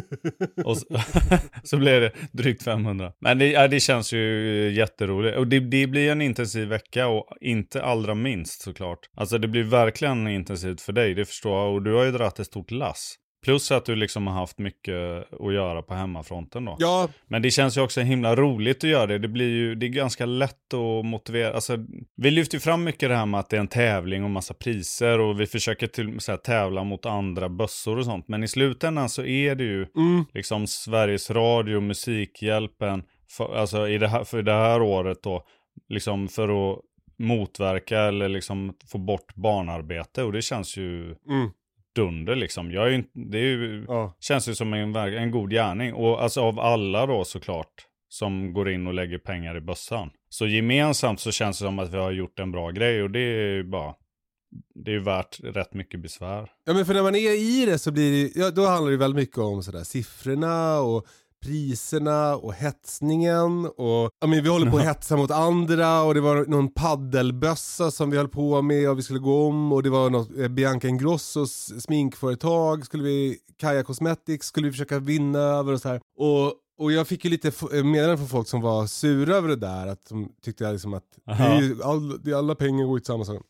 och 0.64 0.78
så, 0.78 0.86
så 1.64 1.76
blev 1.76 2.00
det 2.00 2.12
drygt 2.32 2.62
500. 2.62 3.12
Men 3.18 3.38
det, 3.38 3.50
ja, 3.50 3.68
det 3.68 3.80
känns 3.80 4.12
ju 4.12 4.72
jätteroligt. 4.72 5.36
Och 5.36 5.46
det, 5.46 5.60
det 5.60 5.86
blir 5.86 6.12
en 6.12 6.22
intensiv 6.22 6.68
vecka 6.68 7.06
och 7.06 7.28
inte 7.40 7.82
allra 7.82 8.14
minst 8.14 8.62
såklart. 8.62 8.98
Alltså 9.14 9.38
det 9.38 9.48
blir 9.48 9.62
verkligen 9.62 10.28
intensivt 10.28 10.80
för 10.80 10.92
dig, 10.92 11.14
det 11.14 11.24
förstår 11.24 11.58
jag. 11.58 11.74
Och 11.74 11.82
du 11.82 11.94
har 11.94 12.04
ju 12.04 12.12
dragit 12.12 12.38
ett 12.38 12.46
stort 12.46 12.70
lass. 12.70 13.14
Plus 13.46 13.70
att 13.70 13.84
du 13.84 13.96
liksom 13.96 14.26
har 14.26 14.34
haft 14.34 14.58
mycket 14.58 15.32
att 15.40 15.54
göra 15.54 15.82
på 15.82 15.94
hemmafronten 15.94 16.64
då. 16.64 16.76
Ja, 16.78 17.08
Men 17.26 17.42
det 17.42 17.50
känns 17.50 17.76
ju 17.76 17.80
också 17.80 18.00
himla 18.00 18.36
roligt 18.36 18.84
att 18.84 18.90
göra 18.90 19.06
det. 19.06 19.18
Det 19.18 19.28
blir 19.28 19.48
ju, 19.48 19.74
det 19.74 19.86
är 19.86 19.88
ganska 19.88 20.26
lätt 20.26 20.74
att 20.74 21.04
motivera. 21.04 21.54
Alltså, 21.54 21.76
vi 22.16 22.30
lyfter 22.30 22.56
ju 22.56 22.60
fram 22.60 22.84
mycket 22.84 23.08
det 23.08 23.16
här 23.16 23.26
med 23.26 23.40
att 23.40 23.50
det 23.50 23.56
är 23.56 23.60
en 23.60 23.68
tävling 23.68 24.24
och 24.24 24.30
massa 24.30 24.54
priser 24.54 25.18
och 25.18 25.40
vi 25.40 25.46
försöker 25.46 25.86
till 25.86 26.20
så 26.20 26.32
här, 26.32 26.36
tävla 26.36 26.84
mot 26.84 27.06
andra 27.06 27.48
bössor 27.48 27.98
och 27.98 28.04
sånt. 28.04 28.28
Men 28.28 28.42
i 28.42 28.48
slutändan 28.48 29.08
så 29.08 29.24
är 29.24 29.54
det 29.54 29.64
ju 29.64 29.86
mm, 29.96 30.24
liksom 30.34 30.66
Sveriges 30.66 31.30
Radio, 31.30 31.80
Musikhjälpen, 31.80 33.02
för, 33.30 33.56
alltså 33.56 33.88
i 33.88 33.98
det 33.98 34.08
här, 34.08 34.24
för 34.24 34.42
det 34.42 34.52
här 34.52 34.82
året 34.82 35.22
då, 35.22 35.46
liksom 35.88 36.28
för 36.28 36.72
att 36.72 36.80
motverka 37.18 38.00
eller 38.00 38.28
liksom 38.28 38.74
få 38.92 38.98
bort 38.98 39.34
barnarbete 39.34 40.22
och 40.22 40.32
det 40.32 40.42
känns 40.42 40.76
ju 40.76 41.04
mm, 41.04 41.50
dunder 41.96 42.36
liksom. 42.36 42.70
Jag 42.70 42.86
är 42.86 42.90
ju, 42.90 43.04
det 43.12 43.38
är 43.38 43.42
ju, 43.42 43.84
ja. 43.88 44.16
Känns 44.20 44.48
ju 44.48 44.54
som 44.54 44.72
en, 44.72 44.96
en 44.96 45.30
god 45.30 45.50
gärning. 45.50 45.94
Och 45.94 46.22
alltså 46.22 46.40
av 46.40 46.60
alla 46.60 47.06
då 47.06 47.24
såklart 47.24 47.86
som 48.08 48.52
går 48.52 48.70
in 48.70 48.86
och 48.86 48.94
lägger 48.94 49.18
pengar 49.18 49.56
i 49.56 49.60
bössan. 49.60 50.10
Så 50.28 50.46
gemensamt 50.46 51.20
så 51.20 51.32
känns 51.32 51.58
det 51.58 51.64
som 51.64 51.78
att 51.78 51.92
vi 51.92 51.96
har 51.96 52.12
gjort 52.12 52.38
en 52.38 52.52
bra 52.52 52.70
grej 52.70 53.02
och 53.02 53.10
det 53.10 53.20
är 53.20 53.54
ju 53.54 53.64
bara, 53.64 53.94
det 54.74 54.90
är 54.90 54.94
ju 54.94 55.02
värt 55.02 55.40
rätt 55.42 55.74
mycket 55.74 56.00
besvär. 56.00 56.50
Ja 56.64 56.74
men 56.74 56.86
för 56.86 56.94
när 56.94 57.02
man 57.02 57.14
är 57.14 57.60
i 57.60 57.66
det 57.66 57.78
så 57.78 57.92
blir 57.92 58.12
det, 58.12 58.40
ja, 58.40 58.50
då 58.50 58.66
handlar 58.66 58.90
det 58.90 58.96
väldigt 58.96 59.22
mycket 59.22 59.38
om 59.38 59.62
sådär 59.62 59.84
siffrorna 59.84 60.80
och 60.80 61.06
priserna 61.46 62.36
och 62.36 62.54
hetsningen 62.54 63.66
och 63.66 64.10
ja, 64.20 64.26
men 64.26 64.42
vi 64.42 64.48
håller 64.48 64.70
på 64.70 64.76
att 64.76 64.84
hetsa 64.84 65.16
mot 65.16 65.30
andra 65.30 66.02
och 66.02 66.14
det 66.14 66.20
var 66.20 66.44
någon 66.46 66.72
paddelbössa 66.72 67.90
som 67.90 68.10
vi 68.10 68.16
höll 68.16 68.28
på 68.28 68.62
med 68.62 68.90
och 68.90 68.98
vi 68.98 69.02
skulle 69.02 69.18
gå 69.18 69.46
om 69.46 69.72
och 69.72 69.82
det 69.82 69.90
var 69.90 70.10
något 70.10 70.38
eh, 70.38 70.48
Bianca 70.48 70.88
Ingrossos 70.88 71.82
sminkföretag 71.82 72.86
skulle 72.86 73.02
vi, 73.02 73.38
Kaja 73.58 73.82
Cosmetics 73.82 74.46
skulle 74.46 74.66
vi 74.66 74.72
försöka 74.72 74.98
vinna 74.98 75.38
över 75.38 75.72
och 75.72 75.80
så 75.80 75.88
här. 75.88 76.00
Och 76.18 76.54
och 76.78 76.92
jag 76.92 77.06
fick 77.06 77.24
ju 77.24 77.30
lite 77.30 77.48
eh, 77.48 77.84
meddelanden 77.84 78.18
från 78.18 78.28
folk 78.28 78.48
som 78.48 78.60
var 78.60 78.86
sura 78.86 79.36
över 79.36 79.48
det 79.48 79.56
där, 79.56 79.86
att 79.86 80.08
de 80.08 80.32
tyckte 80.42 80.72
liksom 80.72 80.94
att 80.94 81.04
det 81.24 81.32
är 81.32 81.60
ju, 81.60 81.82
all, 81.82 82.34
alla 82.34 82.54
pengar 82.54 82.86
går 82.86 82.98
till 82.98 83.06
samma 83.06 83.24
sak. 83.24 83.42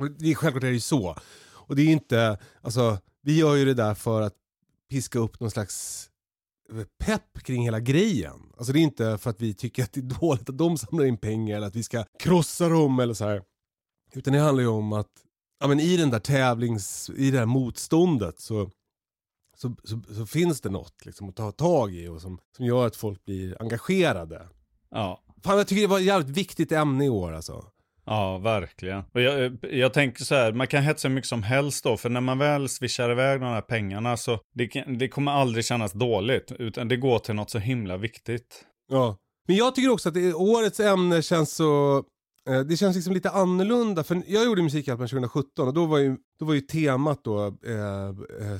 Och 0.00 0.10
det 0.10 0.30
är, 0.30 0.34
självklart 0.34 0.62
är 0.62 0.68
det 0.68 0.72
ju 0.72 0.80
så. 0.80 1.16
Och 1.48 1.76
det 1.76 1.82
är 1.82 1.86
ju 1.86 1.92
inte, 1.92 2.38
alltså 2.60 2.98
vi 3.22 3.38
gör 3.38 3.54
ju 3.54 3.64
det 3.64 3.74
där 3.74 3.94
för 3.94 4.22
att 4.22 4.34
piska 4.90 5.18
upp 5.18 5.40
någon 5.40 5.50
slags 5.50 6.08
pepp 6.98 7.42
kring 7.42 7.62
hela 7.62 7.80
grejen. 7.80 8.52
Alltså 8.56 8.72
det 8.72 8.78
är 8.78 8.82
inte 8.82 9.18
för 9.18 9.30
att 9.30 9.42
vi 9.42 9.54
tycker 9.54 9.82
att 9.82 9.92
det 9.92 10.00
är 10.00 10.20
dåligt 10.20 10.48
att 10.48 10.58
de 10.58 10.78
samlar 10.78 11.04
in 11.04 11.16
pengar 11.16 11.56
eller 11.56 11.66
att 11.66 11.76
vi 11.76 11.82
ska 11.82 12.04
krossa 12.18 12.68
dem 12.68 13.00
eller 13.00 13.14
så 13.14 13.24
här. 13.24 13.42
Utan 14.12 14.32
det 14.32 14.38
handlar 14.38 14.62
ju 14.62 14.68
om 14.68 14.92
att 14.92 15.10
ja, 15.60 15.66
men 15.66 15.80
i 15.80 15.96
den 15.96 16.10
där 16.10 16.18
tävlings, 16.18 17.10
i 17.16 17.30
det 17.30 17.38
här 17.38 17.46
motståndet 17.46 18.40
så, 18.40 18.70
så, 19.56 19.76
så, 19.84 20.00
så 20.14 20.26
finns 20.26 20.60
det 20.60 20.70
något 20.70 21.06
liksom, 21.06 21.28
att 21.28 21.36
ta 21.36 21.52
tag 21.52 21.94
i 21.94 22.08
och 22.08 22.20
som, 22.20 22.38
som 22.56 22.66
gör 22.66 22.86
att 22.86 22.96
folk 22.96 23.24
blir 23.24 23.62
engagerade. 23.62 24.48
Ja. 24.90 25.22
Fan 25.42 25.58
jag 25.58 25.68
tycker 25.68 25.82
det 25.82 25.88
var 25.88 25.98
ett 25.98 26.04
jävligt 26.04 26.36
viktigt 26.36 26.72
ämne 26.72 27.04
i 27.04 27.08
år 27.08 27.32
alltså. 27.32 27.64
Ja, 28.06 28.38
verkligen. 28.38 29.02
Och 29.14 29.20
jag, 29.20 29.58
jag 29.62 29.92
tänker 29.92 30.24
så 30.24 30.34
här, 30.34 30.52
man 30.52 30.66
kan 30.66 30.82
hetsa 30.82 31.08
hur 31.08 31.14
mycket 31.14 31.28
som 31.28 31.42
helst 31.42 31.84
då, 31.84 31.96
för 31.96 32.08
när 32.08 32.20
man 32.20 32.38
väl 32.38 32.68
swishar 32.68 33.10
iväg 33.10 33.40
de 33.40 33.46
här 33.46 33.60
pengarna 33.60 34.16
så 34.16 34.40
det, 34.54 34.84
det 34.98 35.08
kommer 35.08 35.32
aldrig 35.32 35.64
kännas 35.64 35.92
dåligt, 35.92 36.52
utan 36.58 36.88
det 36.88 36.96
går 36.96 37.18
till 37.18 37.34
något 37.34 37.50
så 37.50 37.58
himla 37.58 37.96
viktigt. 37.96 38.64
Ja. 38.88 39.16
Men 39.46 39.56
jag 39.56 39.74
tycker 39.74 39.90
också 39.90 40.08
att 40.08 40.14
det, 40.14 40.34
årets 40.34 40.80
ämne 40.80 41.22
känns 41.22 41.54
så... 41.54 42.04
Eh, 42.48 42.60
det 42.60 42.76
känns 42.76 42.96
liksom 42.96 43.14
lite 43.14 43.30
annorlunda. 43.30 44.04
För 44.04 44.22
jag 44.26 44.44
gjorde 44.44 44.62
Musikhjälpen 44.62 45.08
2017 45.08 45.68
och 45.68 45.74
då 45.74 45.86
var 45.86 45.98
ju, 45.98 46.16
då 46.38 46.44
var 46.44 46.54
ju 46.54 46.60
temat 46.60 47.24
då 47.24 47.46
eh, 47.46 48.08
eh, 48.40 48.52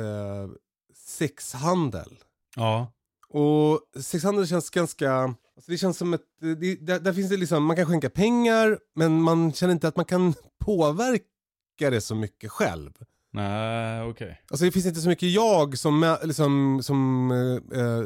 eh, 0.00 0.48
sexhandel. 0.94 2.16
Ja. 2.56 2.92
Och 3.28 3.80
sexhandel 4.02 4.46
känns 4.46 4.70
ganska... 4.70 5.34
Alltså 5.60 5.72
det 5.72 5.78
känns 5.78 5.98
som 5.98 6.14
ett... 6.14 6.20
Det, 6.40 6.74
där, 6.74 7.00
där 7.00 7.12
finns 7.12 7.28
det 7.28 7.36
liksom, 7.36 7.64
man 7.64 7.76
kan 7.76 7.86
skänka 7.86 8.10
pengar 8.10 8.78
men 8.94 9.22
man 9.22 9.52
känner 9.52 9.72
inte 9.72 9.88
att 9.88 9.96
man 9.96 10.04
kan 10.04 10.34
påverka 10.64 11.90
det 11.90 12.00
så 12.00 12.14
mycket 12.14 12.50
själv. 12.50 12.92
Nej, 13.32 14.02
okej. 14.02 14.40
Alltså 14.50 14.64
det 14.64 14.70
finns 14.70 14.86
inte 14.86 15.00
så 15.00 15.08
mycket 15.08 15.30
jag 15.30 15.78
som, 15.78 16.16
liksom, 16.22 16.80
som, 16.82 17.30
eh, 17.30 17.80
eh, 17.80 18.04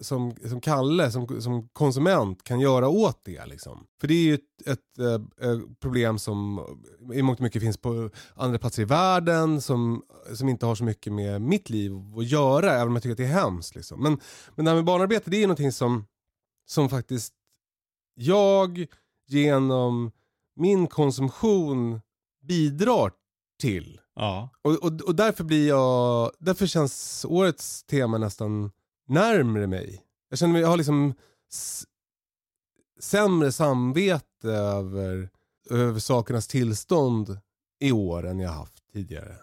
som, 0.00 0.34
som 0.48 0.60
Kalle, 0.60 1.10
som, 1.10 1.40
som 1.40 1.68
konsument 1.68 2.44
kan 2.44 2.60
göra 2.60 2.88
åt 2.88 3.20
det. 3.24 3.46
Liksom. 3.46 3.86
För 4.00 4.08
det 4.08 4.14
är 4.14 4.24
ju 4.24 4.34
ett, 4.34 4.66
ett 4.66 4.98
eh, 4.98 5.50
eh, 5.50 5.58
problem 5.80 6.18
som 6.18 6.60
i 7.14 7.22
mångt 7.22 7.38
och 7.38 7.42
mycket 7.42 7.62
finns 7.62 7.78
på 7.78 8.10
andra 8.34 8.58
platser 8.58 8.82
i 8.82 8.84
världen 8.84 9.60
som, 9.60 10.02
som 10.34 10.48
inte 10.48 10.66
har 10.66 10.74
så 10.74 10.84
mycket 10.84 11.12
med 11.12 11.42
mitt 11.42 11.70
liv 11.70 11.92
att 12.18 12.26
göra, 12.26 12.72
även 12.72 12.88
om 12.88 12.94
jag 12.94 13.02
tycker 13.02 13.12
att 13.12 13.18
det 13.18 13.24
är 13.24 13.42
hemskt. 13.42 13.74
Liksom. 13.74 14.02
Men, 14.02 14.18
men 14.54 14.64
det 14.64 14.70
här 14.70 14.76
med 14.76 14.84
barnarbete, 14.84 15.30
det 15.30 15.36
är 15.36 15.46
någonting 15.46 15.72
som, 15.72 16.04
som 16.66 16.88
faktiskt 16.88 17.34
jag 18.14 18.86
genom 19.26 20.10
min 20.56 20.86
konsumtion 20.86 22.00
bidrar 22.42 23.12
till. 23.60 24.00
Ja. 24.14 24.48
Och, 24.62 24.72
och, 24.72 25.00
och 25.00 25.14
därför 25.14 25.44
blir 25.44 25.68
jag, 25.68 26.30
därför 26.38 26.66
känns 26.66 27.24
årets 27.28 27.84
tema 27.84 28.18
nästan 28.18 28.70
närmre 29.08 29.66
mig. 29.66 30.02
Jag 30.28 30.38
känner 30.38 30.52
mig, 30.52 30.62
jag 30.62 30.68
har 30.68 30.76
liksom 30.76 31.14
sämre 33.00 33.52
samvete 33.52 34.50
över, 34.50 35.30
över 35.70 36.00
sakernas 36.00 36.48
tillstånd 36.48 37.38
i 37.80 37.92
år 37.92 38.26
än 38.26 38.40
jag 38.40 38.50
haft 38.50 38.92
tidigare. 38.92 39.36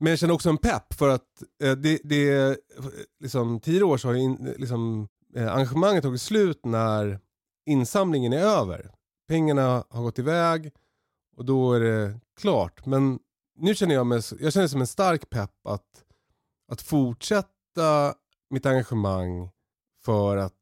Men 0.00 0.10
jag 0.10 0.18
känner 0.18 0.34
också 0.34 0.48
en 0.48 0.58
pepp 0.58 0.94
för 0.94 1.08
att 1.08 1.42
eh, 1.62 1.72
det, 1.72 2.00
det 2.04 2.30
är 2.30 2.58
liksom 3.20 3.60
tio 3.60 3.82
år 3.82 3.96
så 3.96 4.08
har 4.08 4.14
in, 4.14 4.54
liksom, 4.58 5.08
eh, 5.34 5.54
engagemanget 5.54 6.02
tagit 6.02 6.20
slut 6.22 6.64
när 6.64 7.20
insamlingen 7.66 8.32
är 8.32 8.42
över. 8.42 8.90
Pengarna 9.28 9.84
har 9.90 10.02
gått 10.02 10.18
iväg 10.18 10.72
och 11.36 11.44
då 11.44 11.72
är 11.72 11.80
det 11.80 12.20
klart. 12.40 12.86
Men 12.86 13.18
nu 13.58 13.74
känner 13.74 13.94
jag 13.94 14.06
mig, 14.06 14.22
jag 14.40 14.52
känner 14.52 14.68
som 14.68 14.80
en 14.80 14.86
stark 14.86 15.30
pepp 15.30 15.66
att, 15.68 16.04
att 16.72 16.82
fortsätta 16.82 18.14
mitt 18.50 18.66
engagemang 18.66 19.50
för 20.04 20.36
att 20.36 20.54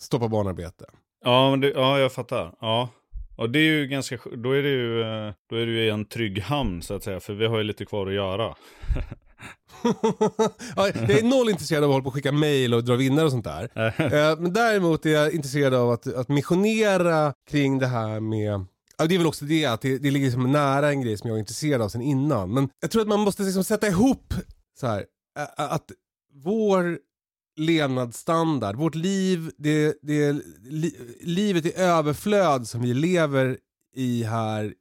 stoppa 0.00 0.28
barnarbete. 0.28 0.84
Ja, 1.24 1.50
men 1.50 1.60
det, 1.60 1.70
ja, 1.70 1.98
jag 1.98 2.12
fattar. 2.12 2.54
Ja. 2.60 2.88
Och 3.36 3.50
det 3.50 3.58
är 3.58 3.70
ju 3.70 3.86
ganska, 3.86 4.18
då 4.36 4.52
är 4.52 4.62
det 4.62 4.68
ju, 4.68 5.00
eh, 5.00 5.34
då 5.48 5.56
är 5.56 5.66
det 5.66 5.72
ju 5.72 5.84
i 5.84 5.90
en 5.90 6.04
trygg 6.04 6.40
hamn 6.40 6.82
så 6.82 6.94
att 6.94 7.04
säga, 7.04 7.20
för 7.20 7.34
vi 7.34 7.46
har 7.46 7.58
ju 7.58 7.64
lite 7.64 7.84
kvar 7.84 8.06
att 8.06 8.14
göra. 8.14 8.54
ja, 10.76 10.88
jag 10.94 11.10
är 11.10 11.22
noll 11.22 11.48
intresserad 11.50 11.84
av 11.84 11.90
att 11.90 11.94
hålla 11.94 12.02
på 12.02 12.08
och 12.08 12.14
skicka 12.14 12.32
mail 12.32 12.74
och 12.74 12.84
dra 12.84 12.96
vinnare 12.96 13.24
och 13.24 13.30
sånt 13.30 13.44
där. 13.44 13.70
Eh, 13.76 14.38
Men 14.40 14.52
däremot 14.52 15.06
är 15.06 15.10
jag 15.10 15.32
intresserad 15.32 15.74
av 15.74 15.90
att, 15.90 16.14
att 16.14 16.28
missionera 16.28 17.34
kring 17.50 17.78
det 17.78 17.86
här 17.86 18.20
med 18.20 18.64
Ja, 18.96 19.06
det 19.06 19.14
är 19.14 19.18
väl 19.18 19.26
också 19.26 19.44
det, 19.44 19.66
att 19.66 19.80
det, 19.80 19.98
det 19.98 20.10
ligger 20.10 20.26
liksom 20.26 20.52
nära 20.52 20.88
en 20.90 21.00
grej 21.00 21.16
som 21.16 21.28
jag 21.28 21.36
är 21.36 21.40
intresserad 21.40 21.82
av 21.82 21.88
sen 21.88 22.02
innan. 22.02 22.54
Men 22.54 22.68
jag 22.80 22.90
tror 22.90 23.02
att 23.02 23.08
man 23.08 23.20
måste 23.20 23.42
liksom 23.42 23.64
sätta 23.64 23.86
ihop 23.86 24.34
så 24.80 24.86
här, 24.86 25.04
att 25.56 25.90
vår 26.34 26.98
levnadsstandard, 27.56 28.76
vårt 28.76 28.94
liv, 28.94 29.50
det, 29.58 29.94
det, 30.02 30.32
li, 30.62 30.96
livet 31.20 31.66
i 31.66 31.74
överflöd 31.76 32.68
som 32.68 32.82
vi 32.82 32.94
lever 32.94 33.58
i 33.94 34.22
här, 34.22 34.74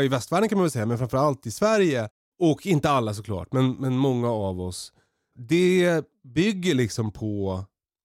i 0.00 0.08
västvärlden 0.08 0.48
kan 0.48 0.58
man 0.58 0.64
väl 0.64 0.70
säga, 0.70 0.86
men 0.86 0.98
framförallt 0.98 1.46
i 1.46 1.50
Sverige, 1.50 2.08
och 2.40 2.66
inte 2.66 2.90
alla 2.90 3.14
såklart, 3.14 3.52
men, 3.52 3.72
men 3.72 3.96
många 3.96 4.30
av 4.30 4.60
oss, 4.60 4.92
det 5.34 6.04
bygger 6.22 6.74
liksom 6.74 7.12
på, 7.12 7.64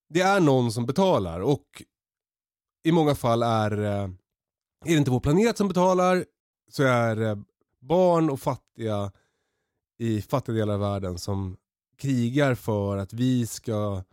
det 0.10 0.22
är 0.22 0.40
någon 0.40 0.72
som 0.72 0.86
betalar 0.86 1.40
och 1.40 1.84
i 2.84 2.92
många 2.92 3.16
fall 3.16 3.44
är, 3.44 3.72
eh, 3.84 4.10
är 4.86 4.92
det 4.92 4.94
inte 4.94 5.12
vår 5.12 5.20
planet 5.20 5.58
som 5.58 5.68
betalar 5.68 6.26
så 6.72 6.84
är 6.84 7.16
det 7.16 7.44
barn 7.82 8.30
och 8.30 8.40
fattiga 8.40 9.12
i 9.98 10.22
fattiga 10.22 10.56
delar 10.56 10.74
av 10.74 10.80
världen 10.80 11.18
som 11.18 11.58
krigar 11.98 12.56
för 12.56 12.98
att 12.98 13.14
vi 13.14 13.48
ska 13.48 14.04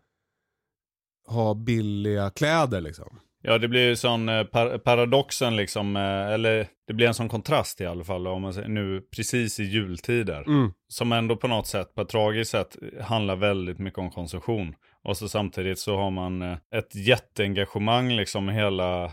ha 1.26 1.54
billiga 1.54 2.30
kläder 2.30 2.80
liksom. 2.80 3.20
Ja, 3.44 3.59
det 3.59 3.68
blir 3.68 3.88
ju 3.88 3.96
sån 3.96 4.28
eh, 4.28 4.44
par 4.44 4.78
paradoxen 4.78 5.57
liksom, 5.57 5.96
eh, 5.96 6.33
eller 6.33 6.66
det 6.87 6.94
blir 6.94 7.07
en 7.07 7.14
sån 7.14 7.28
kontrast 7.28 7.81
i 7.81 7.87
alla 7.87 8.05
fall 8.05 8.26
om 8.26 8.42
man 8.42 8.55
säger, 8.55 8.68
nu 8.68 9.00
precis 9.16 9.61
i 9.61 9.62
jultider. 9.62 10.42
Mm. 10.46 10.72
Som 10.88 11.12
ändå 11.12 11.37
på 11.37 11.48
något 11.48 11.66
sätt, 11.66 11.94
på 11.94 12.00
ett 12.00 12.09
tragiskt 12.09 12.50
sätt, 12.50 12.76
handlar 13.00 13.37
väldigt 13.37 13.78
mycket 13.78 13.98
om 13.98 14.11
konsumtion. 14.11 14.74
Och 15.05 15.16
så 15.16 15.28
samtidigt 15.28 15.78
så 15.78 15.96
har 15.96 16.11
man 16.11 16.42
eh, 16.42 16.59
ett 16.74 16.94
jätteengagemang 16.94 18.12
liksom 18.12 18.48
hela, 18.48 19.12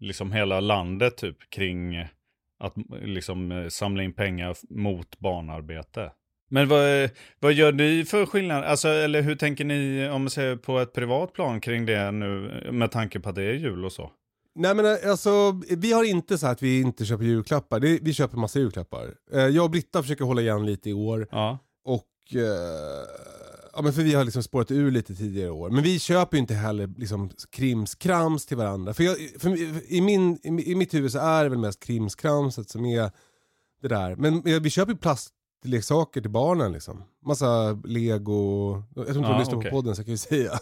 liksom 0.00 0.32
hela 0.32 0.60
landet 0.60 1.16
typ 1.16 1.50
kring 1.50 1.96
att 2.58 2.74
liksom 2.90 3.68
samla 3.70 4.02
in 4.02 4.12
pengar 4.12 4.56
mot 4.70 5.18
barnarbete. 5.18 6.10
Men 6.52 6.68
vad, 6.68 7.02
eh, 7.02 7.10
vad 7.40 7.52
gör 7.52 7.72
ni 7.72 8.04
för 8.04 8.26
skillnad? 8.26 8.64
Alltså, 8.64 8.88
eller 8.88 9.22
hur 9.22 9.34
tänker 9.34 9.64
ni 9.64 10.08
om 10.08 10.22
man 10.22 10.30
säger 10.30 10.56
på 10.56 10.78
ett 10.78 10.92
privat 10.92 11.32
plan 11.32 11.60
kring 11.60 11.86
det 11.86 12.10
nu 12.10 12.60
med 12.72 12.90
tanke 12.90 13.20
på 13.20 13.28
att 13.28 13.34
det 13.34 13.42
är 13.42 13.54
jul 13.54 13.84
och 13.84 13.92
så? 13.92 14.10
Nej 14.54 14.74
men 14.74 14.98
alltså, 15.10 15.60
vi 15.70 15.92
har 15.92 16.04
inte 16.04 16.38
så 16.38 16.46
att 16.46 16.62
vi 16.62 16.80
inte 16.80 17.04
köper 17.04 17.24
julklappar. 17.24 17.80
Det, 17.80 17.98
vi 18.02 18.12
köper 18.12 18.36
massa 18.36 18.58
julklappar. 18.58 19.14
Eh, 19.32 19.40
jag 19.40 19.64
och 19.64 19.70
Britta 19.70 20.02
försöker 20.02 20.24
hålla 20.24 20.40
igen 20.40 20.66
lite 20.66 20.90
i 20.90 20.92
år. 20.92 21.28
Ja. 21.30 21.58
Och, 21.84 22.34
eh, 22.34 22.40
ja 23.72 23.82
men 23.82 23.92
för 23.92 24.02
vi 24.02 24.14
har 24.14 24.24
liksom 24.24 24.42
spårat 24.42 24.70
ur 24.70 24.90
lite 24.90 25.14
tidigare 25.14 25.50
år. 25.50 25.70
Men 25.70 25.82
vi 25.82 25.98
köper 25.98 26.36
ju 26.36 26.40
inte 26.40 26.54
heller 26.54 26.90
liksom 26.96 27.30
krimskrams 27.50 28.46
till 28.46 28.56
varandra. 28.56 28.94
För, 28.94 29.04
jag, 29.04 29.16
för 29.38 29.56
i, 29.92 30.00
min, 30.00 30.38
i, 30.42 30.72
i 30.72 30.74
mitt 30.74 30.94
huvud 30.94 31.12
så 31.12 31.18
är 31.18 31.44
det 31.44 31.50
väl 31.50 31.58
mest 31.58 31.80
krimskramset 31.80 32.70
som 32.70 32.84
är 32.84 33.10
det 33.82 33.88
där. 33.88 34.16
Men 34.16 34.42
vi 34.62 34.70
köper 34.70 34.92
ju 34.92 34.98
plastleksaker 35.60 36.20
till 36.20 36.30
barnen 36.30 36.72
liksom. 36.72 37.02
Massa 37.26 37.72
lego, 37.84 38.72
jag 38.94 39.06
tror 39.06 39.16
inte 39.16 39.28
Ja, 39.28 39.32
de 39.32 39.38
lyssnar 39.38 39.58
okej. 39.58 39.70
på 39.70 39.76
podden 39.76 39.96
så 39.96 40.00
jag 40.00 40.06
kan 40.06 40.12
ju 40.12 40.18
säga. 40.18 40.52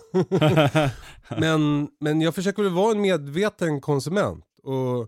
men, 1.40 1.88
men 2.00 2.20
jag 2.20 2.34
försöker 2.34 2.62
väl 2.62 2.72
vara 2.72 2.92
en 2.92 3.00
medveten 3.00 3.80
konsument. 3.80 4.44
Och, 4.62 5.00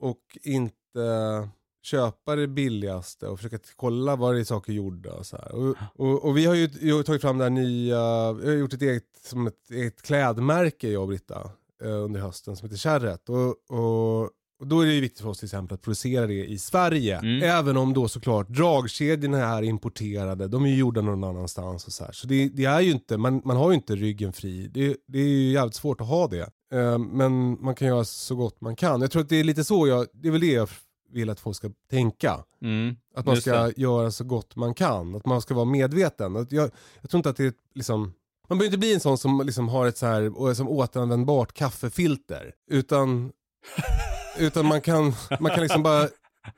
och 0.00 0.38
inte 0.42 1.48
köpa 1.82 2.36
det 2.36 2.48
billigaste 2.48 3.28
och 3.28 3.38
försöka 3.38 3.58
kolla 3.76 4.16
vad 4.16 4.34
det 4.34 4.40
är 4.40 4.44
saker 4.44 4.72
gjorda 4.72 5.12
och 5.12 5.26
så. 5.26 5.36
Och, 5.36 5.76
och, 5.94 6.24
och 6.24 6.36
vi 6.36 6.46
har 6.46 6.54
ju 6.54 6.68
ju 6.80 7.02
tagit 7.02 7.22
fram 7.22 7.38
det 7.38 7.44
här 7.44 7.50
nya, 7.50 8.32
vi 8.32 8.48
har 8.48 8.54
gjort 8.54 8.72
ett 8.72 8.82
eget, 8.82 9.04
som 9.26 9.46
ett 9.46 9.70
eget 9.70 10.02
klädmärke 10.02 10.90
jag 10.90 11.02
och 11.02 11.08
Britta 11.08 11.50
eh, 11.82 12.04
under 12.04 12.20
hösten 12.20 12.56
som 12.56 12.66
heter 12.68 12.78
Kärret. 12.78 13.28
Och, 13.28 13.48
och, 13.70 14.30
och 14.60 14.66
då 14.66 14.80
är 14.80 14.86
det 14.86 14.92
ju 14.92 15.00
viktigt 15.00 15.20
för 15.20 15.28
oss 15.28 15.38
till 15.38 15.46
exempel 15.46 15.74
att 15.74 15.82
producera 15.82 16.26
det 16.26 16.44
i 16.46 16.58
Sverige. 16.58 17.18
Mm. 17.18 17.42
Även 17.42 17.76
om 17.76 17.94
då 17.94 18.08
såklart 18.08 18.48
dragkedjorna 18.48 19.38
är 19.38 19.62
importerade, 19.62 20.48
de 20.48 20.64
är 20.64 20.68
ju 20.68 20.76
gjorda 20.76 21.00
någon 21.00 21.24
annanstans 21.24 21.86
och 21.86 21.92
så 21.92 22.04
här. 22.04 22.12
Så 22.12 22.26
det, 22.26 22.48
det 22.48 22.64
är 22.64 22.80
ju 22.80 22.90
inte, 22.92 23.16
man, 23.16 23.42
man 23.44 23.56
har 23.56 23.70
ju 23.70 23.74
inte 23.74 23.96
ryggen 23.96 24.32
fri. 24.32 24.70
Det, 24.74 24.96
det 25.06 25.18
är 25.18 25.28
ju 25.28 25.52
jävligt 25.52 25.74
svårt 25.74 26.00
att 26.00 26.06
ha 26.06 26.28
det. 26.28 26.50
Eh, 26.72 26.98
men 26.98 27.64
man 27.64 27.74
kan 27.74 27.88
göra 27.88 28.04
så 28.04 28.34
gott 28.36 28.60
man 28.60 28.76
kan. 28.76 29.00
Jag 29.00 29.10
tror 29.10 29.22
att 29.22 29.28
det 29.28 29.36
är 29.36 29.44
lite 29.44 29.64
så 29.64 29.88
jag, 29.88 30.06
det 30.12 30.28
är 30.28 30.32
väl 30.32 30.40
det 30.40 30.52
jag 30.52 30.68
vill 31.12 31.30
att 31.30 31.40
folk 31.40 31.56
ska 31.56 31.70
tänka. 31.90 32.44
Mm. 32.62 32.96
Att 33.14 33.26
man 33.26 33.34
Just 33.34 33.46
ska 33.46 33.62
det. 33.62 33.72
göra 33.76 34.10
så 34.10 34.24
gott 34.24 34.56
man 34.56 34.74
kan. 34.74 35.14
Att 35.14 35.26
man 35.26 35.42
ska 35.42 35.54
vara 35.54 35.64
medveten. 35.64 36.36
Att 36.36 36.52
jag, 36.52 36.70
jag 37.00 37.10
tror 37.10 37.18
inte 37.18 37.30
att 37.30 37.36
det 37.36 37.44
är 37.44 37.52
liksom... 37.74 38.12
Man 38.48 38.58
behöver 38.58 38.66
inte 38.66 38.78
bli 38.78 38.94
en 38.94 39.00
sån 39.00 39.18
som 39.18 39.42
liksom 39.46 39.68
har 39.68 39.86
ett 39.86 39.98
så 39.98 40.06
här, 40.06 40.54
som 40.54 40.68
återanvändbart 40.68 41.52
kaffefilter. 41.52 42.52
Utan, 42.70 43.32
utan 44.38 44.66
man 44.66 44.80
kan, 44.80 45.12
man 45.40 45.52
kan 45.52 45.60
liksom 45.60 45.82
bara, 45.82 46.08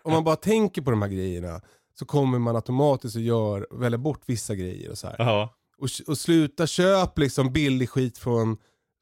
om 0.02 0.12
man 0.12 0.24
bara 0.24 0.36
tänker 0.36 0.82
på 0.82 0.90
de 0.90 1.02
här 1.02 1.08
grejerna 1.08 1.60
så 1.98 2.04
kommer 2.04 2.38
man 2.38 2.56
automatiskt 2.56 3.16
att 3.16 3.22
gör, 3.22 3.66
välja 3.70 3.98
bort 3.98 4.22
vissa 4.26 4.54
grejer 4.54 4.90
och 4.90 4.98
så 4.98 5.06
här. 5.06 5.16
Ja. 5.18 5.54
Och, 5.78 5.88
och 6.06 6.18
sluta 6.18 6.66
köp 6.66 7.18
liksom 7.18 7.52
billig 7.52 7.90
skit 7.90 8.18
från, 8.18 8.56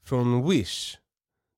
från 0.07 0.51
Wish. 0.51 0.97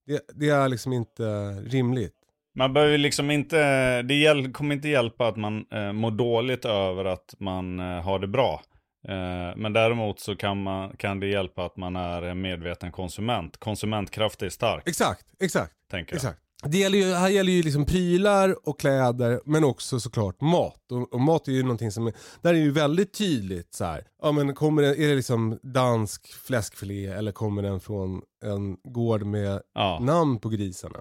Det, 0.06 0.20
det 0.34 0.48
är 0.48 0.68
liksom 0.68 0.92
inte 0.92 1.50
rimligt. 1.52 2.14
Man 2.54 2.72
behöver 2.72 2.98
liksom 2.98 3.30
inte, 3.30 4.02
det 4.02 4.14
hjäl, 4.14 4.52
kommer 4.52 4.74
inte 4.74 4.88
hjälpa 4.88 5.28
att 5.28 5.36
man 5.36 5.66
eh, 5.72 5.92
mår 5.92 6.10
dåligt 6.10 6.64
över 6.64 7.04
att 7.04 7.34
man 7.38 7.80
eh, 7.80 8.02
har 8.02 8.18
det 8.18 8.26
bra. 8.28 8.62
Eh, 9.08 9.56
men 9.56 9.72
däremot 9.72 10.20
så 10.20 10.36
kan, 10.36 10.62
man, 10.62 10.96
kan 10.96 11.20
det 11.20 11.26
hjälpa 11.26 11.64
att 11.64 11.76
man 11.76 11.96
är 11.96 12.22
en 12.22 12.40
medveten 12.40 12.92
konsument. 12.92 13.56
Konsumentkraft 13.56 14.42
är 14.42 14.48
stark, 14.48 14.88
Exakt, 14.88 15.26
exakt. 15.40 15.72
tänker 15.90 16.12
jag. 16.12 16.16
Exakt. 16.16 16.40
Det 16.64 16.78
gäller 16.78 16.98
ju, 16.98 17.04
här 17.12 17.28
gäller 17.28 17.52
ju 17.52 17.62
liksom 17.62 17.84
prylar 17.84 18.68
och 18.68 18.80
kläder 18.80 19.40
men 19.44 19.64
också 19.64 20.00
såklart 20.00 20.40
mat. 20.40 20.92
Och, 20.92 21.12
och 21.14 21.20
mat 21.20 21.48
är 21.48 21.52
ju 21.52 21.62
någonting 21.62 21.90
som, 21.92 22.06
är, 22.06 22.14
där 22.42 22.54
är 22.54 22.58
ju 22.58 22.70
väldigt 22.70 23.12
tydligt 23.12 23.74
så 23.74 23.84
här. 23.84 24.06
Ja 24.22 24.32
men 24.32 24.54
kommer 24.54 24.82
det, 24.82 24.88
är 25.04 25.08
det 25.08 25.14
liksom 25.14 25.58
dansk 25.62 26.26
fläskfilé 26.32 27.06
eller 27.06 27.32
kommer 27.32 27.62
den 27.62 27.80
från 27.80 28.22
en 28.44 28.76
gård 28.84 29.22
med 29.22 29.62
Ja. 29.74 29.98
namn 30.02 30.38
på 30.38 30.48
grisarna? 30.48 30.98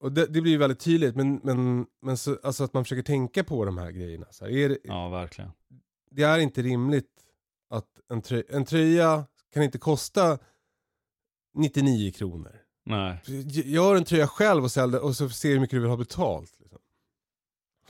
Och 0.00 0.12
det, 0.12 0.26
det 0.26 0.40
blir 0.40 0.52
ju 0.52 0.58
väldigt 0.58 0.80
tydligt 0.80 1.16
men, 1.16 1.40
men, 1.42 1.86
men 2.02 2.16
så, 2.16 2.38
alltså 2.42 2.64
att 2.64 2.72
man 2.74 2.84
försöker 2.84 3.02
tänka 3.02 3.44
på 3.44 3.64
de 3.64 3.78
här 3.78 3.90
grejerna. 3.90 4.26
Så 4.30 4.44
här, 4.44 4.52
är 4.52 4.68
det, 4.68 4.78
ja, 4.84 5.08
verkligen. 5.08 5.50
det 6.10 6.22
är 6.22 6.38
inte 6.38 6.62
rimligt 6.62 7.10
att 7.70 7.86
en, 8.10 8.22
trö, 8.22 8.42
en 8.48 8.64
tröja 8.64 9.24
kan 9.54 9.62
inte 9.62 9.78
kosta 9.78 10.38
99 11.54 12.12
kronor. 12.12 12.61
Nej. 12.86 13.16
Gör 13.64 13.94
en 13.96 14.04
tröja 14.04 14.26
själv 14.26 14.64
och 14.64 14.70
sälj 14.70 14.96
och 14.96 15.16
så 15.16 15.28
se 15.28 15.48
hur 15.48 15.60
mycket 15.60 15.76
du 15.76 15.80
vill 15.80 15.90
ha 15.90 15.96
betalt. 15.96 16.50
Liksom. 16.60 16.78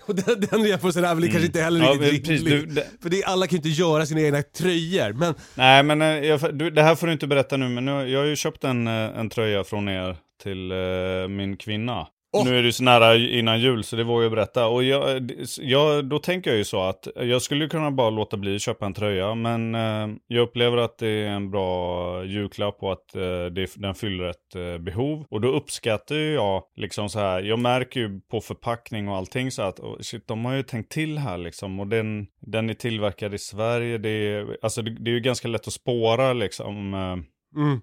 Och 0.07 0.15
den, 0.15 0.41
den 0.51 0.65
jämförelsen 0.65 1.05
är 1.05 1.15
väl 1.15 1.25
kanske 1.25 1.47
inte 1.47 1.61
heller 1.63 1.81
Mm. 1.81 2.03
Ja, 2.03 2.11
riktigt 2.11 2.27
precis, 2.27 2.45
du, 2.45 2.67
det, 2.67 2.87
För 3.03 3.11
det, 3.11 3.25
alla 3.25 3.47
kan 3.47 3.53
ju 3.53 3.57
inte 3.57 3.69
göra 3.83 4.07
sina 4.07 4.21
egna 4.21 4.43
tröjor. 4.43 5.13
Men 5.13 5.35
nej, 5.55 5.83
men 5.83 6.03
eh, 6.03 6.09
jag, 6.09 6.55
du, 6.55 6.71
det 6.71 6.83
här 6.83 6.95
får 6.95 7.07
du 7.07 7.13
inte 7.13 7.27
berätta 7.27 7.57
nu, 7.57 7.69
men 7.69 7.85
nu, 7.85 7.93
jag 7.93 8.21
har 8.21 8.27
ju 8.27 8.37
köpt 8.37 8.65
en, 8.65 8.87
eh, 8.87 8.93
en 8.93 9.31
tröja 9.31 9.65
från 9.65 9.89
er 9.89 10.17
till 10.43 10.73
eh, 10.73 11.29
min 11.29 11.57
kvinna. 11.57 12.07
Åh! 12.35 12.45
Nu 12.45 12.59
är 12.59 12.63
det 12.63 12.67
ju 12.67 12.73
så 12.73 12.83
nära 12.83 13.17
innan 13.17 13.61
jul 13.61 13.85
så 13.85 13.97
det 13.97 14.05
vågar 14.05 14.23
jag 14.23 14.33
berätta. 14.33 14.67
Och 14.67 14.85
jag, 14.85 15.31
jag, 15.61 16.05
då 16.05 16.19
tänker 16.19 16.51
jag 16.51 16.59
ju 16.59 16.65
så 16.65 16.83
att 16.83 17.09
jag 17.15 17.43
skulle 17.43 17.69
kunna 17.69 17.91
bara 17.91 18.11
låta 18.11 18.37
bli 18.37 18.57
att 18.57 18.63
köpa 18.63 18.87
en 18.87 18.95
tröja. 18.95 19.35
Men 19.35 19.75
eh, 19.75 20.09
jag 20.27 20.43
upplever 20.43 20.77
att 20.77 20.99
det 20.99 21.09
är 21.09 21.29
en 21.29 21.51
bra 21.51 22.25
julklapp 22.25 22.83
och 22.83 22.93
att 22.93 23.15
eh, 23.15 23.45
det, 23.47 23.71
den 23.77 23.95
fyller 23.95 24.25
ett 24.25 24.55
eh, 24.55 24.79
behov. 24.79 25.27
Och 25.31 25.41
då 25.41 25.49
uppskattar 25.49 26.15
ju 26.15 26.33
jag 26.33 26.63
liksom 26.77 27.09
så 27.09 27.19
här. 27.19 27.43
Jag 27.43 27.59
märker 27.59 28.01
ju 28.01 28.21
på 28.21 28.41
förpackning 28.41 29.09
och 29.09 29.17
allting 29.17 29.51
så 29.51 29.63
att 29.63 29.81
oh, 29.81 30.01
shit, 30.01 30.29
de 30.29 30.45
har 30.45 30.55
ju 30.55 30.63
tänkt 30.63 30.93
till 30.93 31.19
här 31.19 31.39
liksom. 31.39 31.81
Och 31.81 31.87
den, 31.87 32.27
den 32.41 32.71
är 32.71 32.75
tillverkad 32.75 33.35
i 33.35 33.39
Sverige. 33.39 33.99
Det 33.99 34.11
är, 34.11 34.57
alltså 34.63 34.83
det, 34.83 34.91
det 34.91 35.11
är 35.11 35.15
ju 35.15 35.21
ganska 35.21 35.49
lätt 35.49 35.67
att 35.67 35.73
spåra 35.73 36.33
liksom. 36.33 36.95
Eh, 36.95 37.61
mm, 37.63 37.81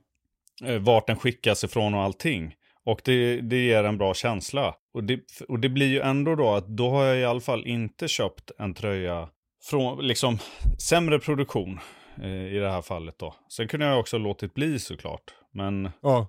eh, 0.65 0.81
vart 0.81 1.07
den 1.07 1.15
skickas 1.15 1.63
ifrån 1.63 1.93
och 1.93 2.01
allting. 2.01 2.53
Och 2.89 3.01
det, 3.05 3.41
det 3.41 3.57
ger 3.57 3.83
en 3.83 3.97
bra 3.97 4.13
känsla. 4.13 4.75
Och 4.93 5.03
det, 5.03 5.19
och 5.47 5.59
det 5.59 5.69
blir 5.69 5.87
ju 5.87 5.99
ändå 5.99 6.35
då 6.35 6.53
att 6.53 6.67
då 6.67 6.89
har 6.89 7.05
jag 7.05 7.17
i 7.17 7.25
alla 7.25 7.39
fall 7.39 7.67
inte 7.67 8.07
köpt 8.07 8.51
en 8.59 8.73
tröja 8.73 9.29
från 9.63 10.07
liksom 10.07 10.37
sämre 10.89 11.19
produktion 11.19 11.79
eh, 12.21 12.53
i 12.55 12.57
det 12.57 12.71
här 12.71 12.81
fallet 12.81 13.15
då. 13.19 13.35
Sen 13.49 13.67
kunde 13.67 13.85
jag 13.85 13.99
också 13.99 14.17
låtit 14.17 14.53
bli 14.53 14.79
såklart. 14.79 15.23
Men, 15.53 15.89
ja. 16.01 16.27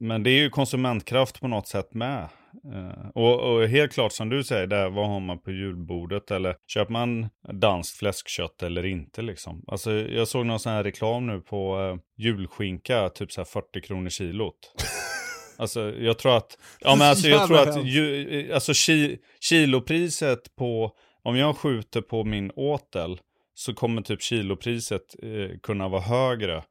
men 0.00 0.22
det 0.22 0.30
är 0.30 0.40
ju 0.40 0.50
konsumentkraft 0.50 1.40
på 1.40 1.48
något 1.48 1.68
sätt 1.68 1.94
med. 1.94 2.28
Eh, 2.74 3.08
och, 3.14 3.40
och 3.40 3.68
helt 3.68 3.92
klart 3.92 4.12
som 4.12 4.28
du 4.28 4.44
säger, 4.44 4.66
där, 4.66 4.90
vad 4.90 5.08
har 5.08 5.20
man 5.20 5.38
på 5.38 5.50
julbordet? 5.50 6.30
Eller 6.30 6.56
köper 6.66 6.92
man 6.92 7.28
danskt 7.52 7.98
fläskkött 7.98 8.62
eller 8.62 8.86
inte 8.86 9.22
liksom? 9.22 9.64
Alltså 9.66 9.92
jag 9.92 10.28
såg 10.28 10.46
någon 10.46 10.60
sån 10.60 10.72
här 10.72 10.84
reklam 10.84 11.26
nu 11.26 11.40
på 11.40 11.80
eh, 11.80 12.24
julskinka, 12.24 13.08
typ 13.08 13.32
så 13.32 13.40
här 13.40 13.46
40 13.46 13.80
kronor 13.80 14.10
kilot. 14.10 14.74
Alltså 15.58 15.94
jag 15.98 16.18
tror 16.18 16.36
att, 16.36 16.58
ja 16.80 16.96
men 16.96 17.08
alltså 17.08 17.28
jag 17.28 17.46
tror 17.46 17.58
att, 17.58 17.84
ju, 17.84 18.52
alltså 18.52 18.74
ki, 18.74 19.18
kilopriset 19.40 20.56
på, 20.56 20.92
om 21.22 21.36
jag 21.36 21.56
skjuter 21.56 22.00
på 22.00 22.24
min 22.24 22.50
åtel 22.56 23.20
så 23.54 23.74
kommer 23.74 24.02
typ 24.02 24.22
kilopriset 24.22 25.14
eh, 25.22 25.58
kunna 25.62 25.88
vara 25.88 26.00
högre. 26.00 26.62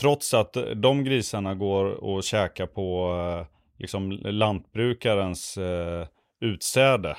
Trots 0.00 0.34
att 0.34 0.56
de 0.76 1.04
grisarna 1.04 1.54
går 1.54 1.84
och 1.84 2.24
käkar 2.24 2.66
på 2.66 3.14
eh, 3.40 3.46
liksom 3.78 4.10
lantbrukarens 4.10 5.56
eh, 5.56 6.06
utsäde. 6.40 7.16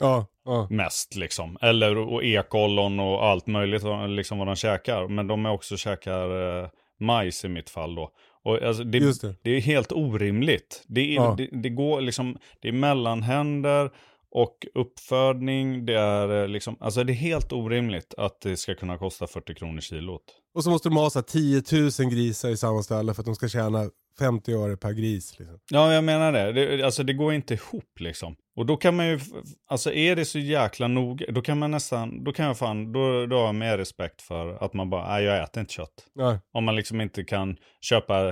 Ja, 0.00 0.26
ja. 0.44 0.66
Mest 0.70 1.16
liksom. 1.16 1.58
Eller 1.60 1.96
och 1.96 2.24
ekollon 2.24 3.00
och 3.00 3.24
allt 3.24 3.46
möjligt 3.46 3.82
liksom 4.08 4.38
vad 4.38 4.46
de 4.46 4.56
käkar. 4.56 5.08
Men 5.08 5.26
de 5.26 5.46
är 5.46 5.50
också 5.50 5.76
käkar 5.76 6.62
eh, 6.62 6.68
majs 7.00 7.44
i 7.44 7.48
mitt 7.48 7.70
fall 7.70 7.94
då. 7.94 8.10
Och 8.42 8.62
alltså 8.62 8.84
det, 8.84 9.22
det. 9.22 9.34
det 9.42 9.50
är 9.50 9.60
helt 9.60 9.92
orimligt. 9.92 10.84
Det, 10.86 11.00
är, 11.00 11.14
Ja. 11.14 11.36
det 11.52 11.68
går 11.68 12.00
liksom, 12.00 12.38
det 12.60 12.68
är 12.68 12.72
mellanhänder 12.72 13.90
och 14.30 14.66
uppfödning. 14.74 15.86
Det 15.86 15.98
är 15.98 16.42
eh, 16.42 16.48
liksom, 16.48 16.76
alltså 16.80 17.04
det 17.04 17.12
är 17.12 17.14
helt 17.14 17.52
orimligt 17.52 18.14
att 18.16 18.40
det 18.40 18.56
ska 18.56 18.74
kunna 18.74 18.98
kosta 18.98 19.26
40 19.26 19.54
kronor 19.54 19.80
kilot. 19.80 20.22
Och 20.54 20.64
så 20.64 20.70
måste 20.70 20.88
de 20.88 20.96
ha 20.96 21.10
så 21.10 21.18
här 21.18 21.24
10 21.24 21.62
000 22.00 22.12
grisar 22.12 22.48
i 22.48 22.56
samma 22.56 22.82
ställe 22.82 23.14
för 23.14 23.22
att 23.22 23.26
de 23.26 23.34
ska 23.34 23.48
tjäna 23.48 23.90
50 24.18 24.52
öre 24.52 24.76
per 24.76 24.92
gris. 24.92 25.38
Liksom. 25.38 25.58
Ja, 25.70 25.92
jag 25.92 26.04
menar 26.04 26.32
det. 26.32 26.52
det. 26.52 26.82
Alltså 26.82 27.02
det 27.02 27.12
går 27.12 27.32
inte 27.32 27.54
ihop 27.54 28.00
liksom. 28.00 28.36
Och 28.56 28.66
då 28.66 28.76
kan 28.76 28.96
man 28.96 29.08
ju, 29.08 29.20
alltså 29.68 29.92
är 29.92 30.16
det 30.16 30.24
så 30.24 30.38
jäkla 30.38 30.88
noga, 30.88 31.26
då 31.32 31.42
kan 31.42 31.58
man 31.58 31.70
nästan, 31.70 32.24
då 32.24 32.32
kan 32.32 32.46
jag 32.46 32.58
fan, 32.58 32.92
då, 32.92 33.26
då 33.26 33.36
har 33.36 33.46
jag 33.46 33.54
mer 33.54 33.78
respekt 33.78 34.22
för 34.22 34.64
att 34.64 34.74
man 34.74 34.90
bara, 34.90 35.08
nej 35.08 35.24
jag 35.24 35.42
äter 35.42 35.60
inte 35.60 35.72
kött. 35.72 36.06
Nej. 36.14 36.38
Om 36.52 36.64
man 36.64 36.76
liksom 36.76 37.00
inte 37.00 37.24
kan 37.24 37.56
köpa 37.80 38.28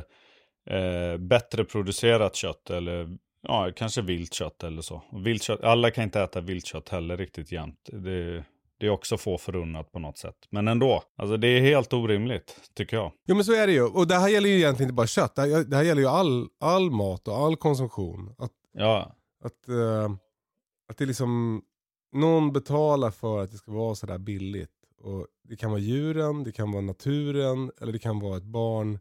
eh, 0.71 1.17
bättre 1.19 1.65
producerat 1.65 2.37
kött 2.37 2.71
eller 2.71 3.09
ja, 3.43 3.73
kanske 3.77 4.03
vilt 4.03 4.35
kött 4.35 4.65
eller 4.65 4.83
så. 4.83 5.03
Och 5.11 5.27
Vilt 5.27 5.43
kött, 5.43 5.61
alla 5.63 5.91
kan 5.91 6.05
inte 6.05 6.21
äta 6.21 6.41
vilt 6.41 6.67
kött 6.67 6.89
heller 6.89 7.17
riktigt 7.17 7.53
jämt. 7.53 7.89
Det, 7.93 8.45
det 8.81 8.87
är 8.87 8.91
också 8.91 9.17
få 9.17 9.39
förunnat 9.39 9.93
på 9.93 9.99
något 9.99 10.19
sätt. 10.19 10.37
Men 10.51 10.69
ändå, 10.69 11.03
alltså 11.17 11.37
det 11.37 11.49
är 11.49 11.61
helt 11.61 11.93
orimligt 11.93 12.61
tycker 12.75 12.97
jag. 12.97 13.13
Jo 13.27 13.35
men 13.35 13.45
så 13.45 13.53
är 13.53 13.67
det 13.67 13.73
ju. 13.73 13.83
Och 13.83 14.07
det 14.07 14.15
här 14.15 14.29
gäller 14.29 14.49
ju 14.49 14.57
egentligen 14.57 14.89
inte 14.89 14.95
bara 14.97 15.07
kött. 15.07 15.35
Det 15.35 15.43
här, 15.43 15.65
det 15.65 15.77
här 15.77 15.83
gäller 15.83 16.03
ju 16.03 16.09
all, 16.09 16.49
all 16.61 16.91
mat 16.91 17.29
och 17.29 17.37
all 17.37 17.57
konsumtion. 17.57 18.35
Att, 18.39 18.53
Ja, 18.73 19.17
att, 19.45 19.69
eh, 19.69 20.11
att 20.89 20.97
det 20.97 21.07
liksom, 21.07 21.63
någon 22.13 22.53
betalar 22.53 23.11
för 23.11 23.43
att 23.43 23.51
det 23.51 23.57
ska 23.57 23.73
vara 23.73 23.95
sådär 23.95 24.19
billigt. 24.19 24.71
Och 25.01 25.27
det 25.49 25.57
kan 25.57 25.71
vara 25.71 25.81
djuren, 25.81 26.45
det 26.45 26.53
kan 26.53 26.73
vara 26.73 26.83
naturen 26.83 27.71
eller 27.81 27.93
det 27.93 27.99
kan 27.99 28.21
vara 28.21 28.37
ett 28.37 28.45
barn 28.45 28.99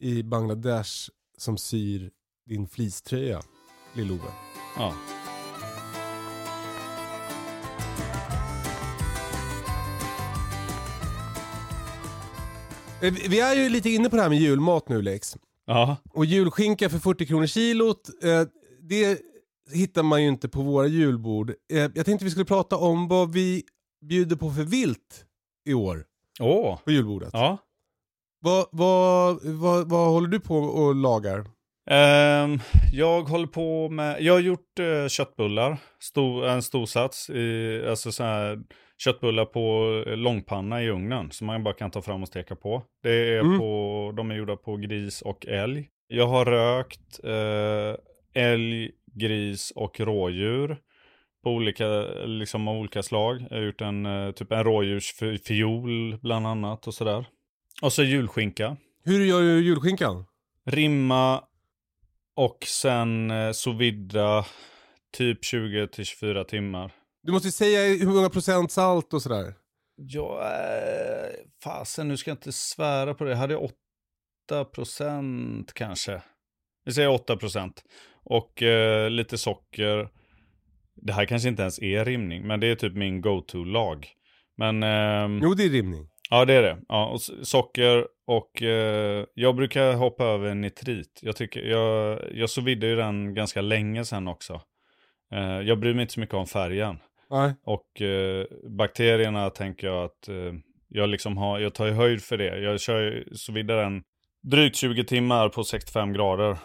i 0.00 0.22
Bangladesh 0.22 1.10
som 1.38 1.56
syr 1.58 2.10
din 2.48 2.68
fleecetröja, 2.68 3.42
Lill-Ove. 3.94 4.30
ja. 4.76 4.94
Eh, 13.02 13.12
Vi 13.28 13.40
är 13.40 13.54
ju 13.54 13.68
lite 13.68 13.90
inne 13.90 14.10
på 14.10 14.16
det 14.16 14.22
här 14.22 14.28
med 14.28 14.38
julmat 14.38 14.88
nu 14.88 15.02
Lex. 15.02 15.36
Ja, 15.66 15.96
Och 16.12 16.24
julskinka 16.24 16.88
för 16.90 16.98
40 16.98 17.26
kronor 17.26 17.46
kilot, 17.46 18.08
eh, 18.22 18.42
det 18.80 19.18
hittar 19.72 20.02
man 20.02 20.22
ju 20.22 20.28
inte 20.28 20.48
på 20.48 20.62
våra 20.62 20.86
julbord. 20.86 21.50
Eh, 21.72 21.78
jag 21.94 22.04
tänkte 22.06 22.24
vi 22.24 22.30
skulle 22.30 22.44
prata 22.44 22.76
om 22.76 23.08
vad 23.08 23.32
vi 23.32 23.62
bjuder 24.06 24.36
på 24.36 24.50
för 24.50 24.62
vilt 24.62 25.24
i 25.68 25.74
år 25.74 26.04
åh, 26.40 26.78
på 26.84 26.90
julbordet. 26.90 27.30
ja. 27.32 27.58
Vad, 28.40 28.66
vad, 28.72 29.38
vad, 29.44 29.88
vad 29.90 30.08
håller 30.08 30.28
du 30.28 30.40
på 30.40 30.56
och 30.58 30.94
lagar? 30.94 31.44
Ehm, 31.90 32.58
jag 32.92 33.22
håller 33.22 33.46
på 33.46 33.88
med, 33.88 34.22
jag 34.22 34.32
har 34.32 34.40
gjort 34.40 34.78
eh, 34.78 35.08
köttbullar, 35.08 35.76
stor, 36.00 36.46
en 36.46 36.62
storsats 36.62 37.30
i, 37.30 37.82
alltså 37.88 38.12
så 38.12 38.22
här 38.24 38.58
köttbullar 38.98 39.44
på 39.44 39.94
eh, 40.06 40.16
långpanna 40.16 40.82
i 40.82 40.88
ugnen 40.90 41.30
som 41.30 41.46
man 41.46 41.62
bara 41.64 41.74
kan 41.74 41.90
ta 41.90 42.02
fram 42.02 42.22
och 42.22 42.28
steka 42.28 42.56
på. 42.56 42.82
Det 43.02 43.10
är 43.10 43.40
Mm. 43.40 43.58
på, 43.58 44.12
de 44.16 44.30
är 44.30 44.34
gjorda 44.34 44.56
på 44.56 44.76
gris 44.76 45.22
och 45.22 45.46
älg. 45.46 45.88
Jag 46.08 46.26
har 46.26 46.44
rökt 46.44 47.24
eh, 47.24 48.42
älg, 48.42 48.90
gris 49.14 49.70
och 49.76 50.00
rådjur 50.00 50.76
på 51.44 51.50
olika, 51.50 51.86
liksom 52.26 52.68
av 52.68 52.76
olika 52.76 53.02
slag. 53.02 53.46
Jag 53.50 53.56
har 53.56 53.64
gjort 53.64 53.80
en, 53.80 54.32
typ 54.36 54.52
en 54.52 54.64
rådjursfiol 54.64 56.18
bland 56.22 56.46
annat 56.46 56.86
och 56.86 56.94
sådär. 56.94 57.26
Och 57.82 57.92
så 57.92 58.02
julskinka. 58.02 58.76
Hur 59.04 59.24
gör 59.24 59.40
du 59.40 59.64
julskinkan? 59.64 60.24
Rimma 60.66 61.42
och 62.38 62.64
sen 62.66 63.30
eh, 63.30 63.52
sous 63.52 63.78
typ 65.16 65.42
20-24 65.42 66.44
timmar. 66.44 66.92
Du 67.22 67.32
måste 67.32 67.48
ju 67.48 67.52
säga 67.52 67.96
hur 68.04 68.14
många 68.14 68.30
procent 68.30 68.72
salt 68.72 69.14
och 69.14 69.22
sådär. 69.22 69.54
Ja, 69.96 70.42
eh, 70.42 71.30
fasen 71.64 72.08
nu 72.08 72.16
ska 72.16 72.30
jag 72.30 72.36
inte 72.36 72.52
svära 72.52 73.14
på 73.14 73.24
det. 73.24 73.34
Hade 73.34 73.54
jag 73.54 73.70
8% 74.50 75.68
kanske. 75.74 76.22
Vi 76.84 76.92
säger 76.92 77.08
8%. 77.08 77.72
Och 78.24 78.62
eh, 78.62 79.10
lite 79.10 79.38
socker. 79.38 80.08
Det 80.94 81.12
här 81.12 81.24
kanske 81.24 81.48
inte 81.48 81.62
ens 81.62 81.78
är 81.78 82.04
rimning, 82.04 82.46
men 82.46 82.60
det 82.60 82.66
är 82.66 82.74
typ 82.74 82.94
min 82.94 83.20
go-to-lag. 83.20 84.08
Men... 84.56 84.82
ehm, 84.82 85.40
Jo 85.42 85.54
det 85.54 85.64
är 85.64 85.70
rimning. 85.70 86.08
Ja, 86.30 86.44
det 86.44 86.54
är 86.54 86.62
det. 86.62 86.78
Ja, 86.88 87.06
och 87.06 87.20
socker 87.46 88.06
och 88.28 88.62
eh, 88.62 89.24
jag 89.34 89.56
brukar 89.56 89.94
hoppa 89.94 90.24
över 90.24 90.54
nitrit. 90.54 91.20
Jag 91.22 91.36
tycker, 91.36 91.60
jag, 91.60 92.20
jag 92.34 92.50
ju 92.86 92.96
den 92.96 93.34
ganska 93.34 93.60
länge 93.60 94.04
sedan 94.04 94.28
också. 94.28 94.60
Eh, 95.32 95.60
jag 95.60 95.78
bryr 95.78 95.94
mig 95.94 96.02
inte 96.02 96.14
så 96.14 96.20
mycket 96.20 96.34
om 96.34 96.46
färgen. 96.46 96.98
Nej. 97.30 97.54
Och 97.64 98.02
eh, 98.02 98.46
bakterierna 98.68 99.50
tänker 99.50 99.86
jag 99.86 100.04
att 100.04 100.28
eh, 100.28 100.54
jag 100.88 101.08
liksom 101.08 101.36
har, 101.36 101.58
jag 101.58 101.74
tar 101.74 101.86
ju 101.86 101.92
höjd 101.92 102.22
för 102.22 102.36
det. 102.36 102.58
Jag 102.58 102.80
kör 102.80 103.24
vide 103.52 103.76
den 103.82 104.02
drygt 104.42 104.76
20 104.76 105.04
timmar 105.04 105.48
på 105.48 105.64
65 105.64 106.12
grader. 106.12 106.58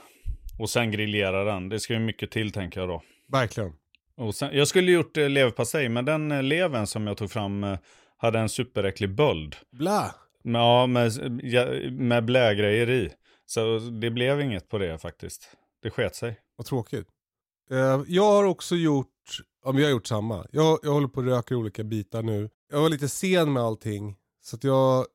Och 0.59 0.69
sen 0.69 0.91
grillerar 0.91 1.45
den. 1.45 1.69
Det 1.69 1.79
ska 1.79 1.93
ju 1.93 1.99
mycket 1.99 2.31
till 2.31 2.51
tänker 2.51 2.79
jag 2.79 2.89
då. 2.89 3.01
Verkligen. 3.31 3.73
Och 4.17 4.35
sen, 4.35 4.49
jag 4.57 4.67
skulle 4.67 4.91
gjort 4.91 5.17
eh, 5.17 5.29
leverpastej, 5.29 5.89
men 5.89 6.05
den 6.05 6.31
eh, 6.31 6.43
levern 6.43 6.87
som 6.87 7.07
jag 7.07 7.17
tog 7.17 7.31
fram 7.31 7.77
hade 8.17 8.39
en 8.39 8.49
superäcklig 8.49 9.15
böld. 9.15 9.55
Bla. 9.71 10.15
Ja, 10.43 10.87
med, 10.87 11.41
med 11.91 12.25
blägrejer 12.25 12.89
i. 12.89 13.13
Så 13.45 13.79
det 13.79 14.11
blev 14.11 14.41
inget 14.41 14.69
på 14.69 14.77
det 14.77 14.97
faktiskt. 14.97 15.49
Det 15.81 15.89
sket 15.89 16.15
sig. 16.15 16.39
Vad 16.55 16.67
tråkigt. 16.67 17.07
Eh, 17.71 18.01
jag 18.07 18.31
har 18.31 18.43
också 18.43 18.75
gjort, 18.75 19.07
ja 19.63 19.71
men 19.71 19.81
jag 19.81 19.87
har 19.87 19.91
gjort 19.91 20.07
samma. 20.07 20.47
Jag, 20.51 20.79
jag 20.83 20.91
håller 20.91 21.07
på 21.07 21.19
och 21.19 21.25
röker 21.25 21.55
olika 21.55 21.83
bitar 21.83 22.23
nu. 22.23 22.49
Jag 22.71 22.81
var 22.81 22.89
lite 22.89 23.09
sen 23.09 23.53
med 23.53 23.63
allting. 23.63 24.15
Så 24.41 24.55
att 24.55 24.63
jag, 24.63 25.05